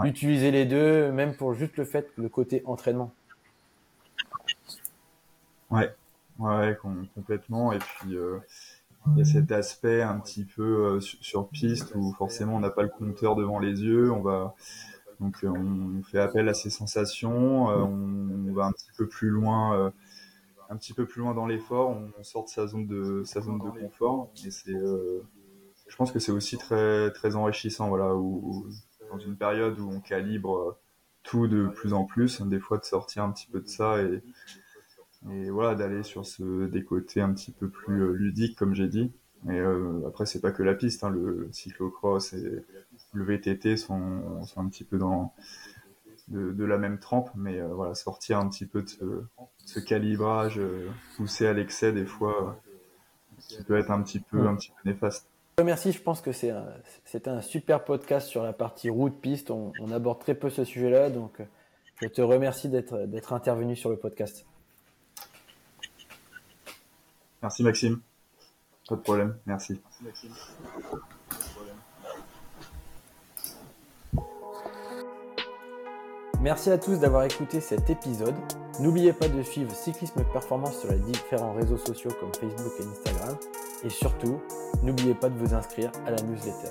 d'utiliser 0.00 0.52
les 0.52 0.64
deux, 0.64 1.10
même 1.10 1.34
pour 1.34 1.54
juste 1.54 1.76
le 1.76 1.84
fait, 1.84 2.08
le 2.14 2.28
côté 2.28 2.62
entraînement. 2.66 3.12
Ouais, 5.72 5.92
ouais, 6.38 6.78
complètement. 7.16 7.72
Et 7.72 7.78
puis, 7.80 8.14
euh, 8.14 8.38
il 9.08 9.18
y 9.18 9.22
a 9.22 9.24
cet 9.24 9.50
aspect 9.50 10.00
un 10.02 10.20
petit 10.20 10.44
peu 10.44 11.00
sur, 11.00 11.48
piste 11.48 11.96
où 11.96 12.12
forcément 12.12 12.54
on 12.54 12.60
n'a 12.60 12.70
pas 12.70 12.82
le 12.82 12.90
compteur 12.90 13.34
devant 13.34 13.58
les 13.58 13.82
yeux. 13.82 14.12
On 14.12 14.20
va, 14.20 14.54
donc 15.20 15.42
euh, 15.42 15.48
on 15.48 16.02
fait 16.02 16.18
appel 16.18 16.48
à 16.48 16.54
ces 16.54 16.70
sensations, 16.70 17.70
euh, 17.70 17.78
on, 17.78 18.52
va 18.52 18.66
un 18.66 18.72
petit 18.72 18.90
peu 18.96 19.08
plus 19.08 19.28
loin, 19.28 19.76
euh, 19.76 19.90
un 20.70 20.76
petit 20.76 20.94
peu 20.94 21.06
plus 21.06 21.20
loin 21.20 21.34
dans 21.34 21.46
l'effort, 21.46 21.96
on 22.18 22.22
sort 22.22 22.44
de 22.44 22.50
sa 22.50 22.66
zone 22.66 22.86
de 22.86 23.22
sa 23.24 23.40
zone 23.40 23.58
de 23.58 23.70
confort. 23.80 24.30
Et 24.46 24.50
c'est, 24.50 24.72
je 24.72 25.96
pense 25.96 26.12
que 26.12 26.18
c'est 26.18 26.32
aussi 26.32 26.56
très 26.56 27.10
très 27.12 27.34
enrichissant, 27.34 27.88
voilà, 27.88 28.14
où, 28.14 28.66
dans 29.10 29.18
une 29.18 29.36
période 29.36 29.78
où 29.80 29.90
on 29.90 30.00
calibre 30.00 30.78
tout 31.24 31.48
de 31.48 31.66
plus 31.66 31.92
en 31.92 32.04
plus, 32.04 32.40
des 32.42 32.60
fois 32.60 32.78
de 32.78 32.84
sortir 32.84 33.24
un 33.24 33.32
petit 33.32 33.48
peu 33.50 33.60
de 33.60 33.68
ça 33.68 34.00
et, 34.00 34.22
et 35.30 35.50
voilà 35.50 35.74
d'aller 35.74 36.04
sur 36.04 36.24
ce 36.24 36.66
des 36.66 36.84
côtés 36.84 37.20
un 37.20 37.32
petit 37.32 37.50
peu 37.50 37.68
plus 37.68 38.16
ludiques 38.16 38.56
comme 38.56 38.74
j'ai 38.74 38.88
dit. 38.88 39.12
Et 39.50 39.60
après 40.06 40.26
c'est 40.26 40.40
pas 40.40 40.52
que 40.52 40.62
la 40.62 40.74
piste, 40.74 41.02
hein, 41.02 41.10
le 41.10 41.48
cyclocross 41.50 42.34
et 42.34 42.64
le 43.12 43.24
VTT 43.24 43.76
sont, 43.76 44.44
sont 44.44 44.60
un 44.60 44.68
petit 44.68 44.84
peu 44.84 44.98
dans 44.98 45.34
de, 46.28 46.64
la 46.64 46.78
même 46.78 46.98
trempe, 46.98 47.30
mais 47.34 47.58
euh, 47.58 47.68
voilà, 47.68 47.94
sortir 47.94 48.38
un 48.38 48.48
petit 48.48 48.66
peu 48.66 48.82
de 48.82 49.28
ce, 49.64 49.80
calibrage 49.80 50.58
euh, 50.58 50.88
poussé 51.16 51.46
à 51.46 51.52
l'excès 51.52 51.92
des 51.92 52.04
fois, 52.04 52.60
qui 53.38 53.62
peut 53.64 53.78
être 53.78 53.90
un 53.90 54.02
petit 54.02 54.20
peu, 54.20 54.46
un 54.46 54.56
petit 54.56 54.70
peu 54.70 54.90
néfaste. 54.90 55.26
Merci, 55.64 55.92
je 55.92 56.00
pense 56.00 56.20
que 56.20 56.30
c'est 56.30 56.50
un, 56.50 56.66
un 57.26 57.40
super 57.40 57.84
podcast 57.84 58.28
sur 58.28 58.44
la 58.44 58.52
partie 58.52 58.90
route-piste. 58.90 59.50
On, 59.50 59.72
on, 59.80 59.90
aborde 59.90 60.20
très 60.20 60.34
peu 60.34 60.50
ce 60.50 60.64
sujet-là, 60.64 61.10
donc 61.10 61.42
je 62.00 62.06
te 62.06 62.20
remercie 62.20 62.68
d'être 62.68 63.32
intervenu 63.32 63.74
sur 63.74 63.90
le 63.90 63.96
podcast. 63.96 64.46
Merci 67.42 67.62
Maxime. 67.62 68.00
Pas 68.88 68.96
de 68.96 69.00
problème, 69.00 69.36
merci. 69.46 69.80
merci 70.02 70.28
Maxime. 70.28 71.00
Merci 76.40 76.70
à 76.70 76.78
tous 76.78 77.00
d'avoir 77.00 77.24
écouté 77.24 77.60
cet 77.60 77.90
épisode. 77.90 78.34
N'oubliez 78.78 79.12
pas 79.12 79.28
de 79.28 79.42
suivre 79.42 79.72
Cyclisme 79.72 80.22
Performance 80.32 80.78
sur 80.78 80.92
les 80.92 81.00
différents 81.00 81.52
réseaux 81.52 81.76
sociaux 81.76 82.12
comme 82.20 82.32
Facebook 82.32 82.72
et 82.78 82.84
Instagram. 82.84 83.36
Et 83.84 83.90
surtout, 83.90 84.40
n'oubliez 84.84 85.14
pas 85.14 85.30
de 85.30 85.36
vous 85.36 85.52
inscrire 85.52 85.90
à 86.06 86.12
la 86.12 86.22
newsletter. 86.22 86.70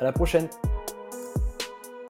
À 0.00 0.04
la 0.04 0.12
prochaine! 0.12 0.48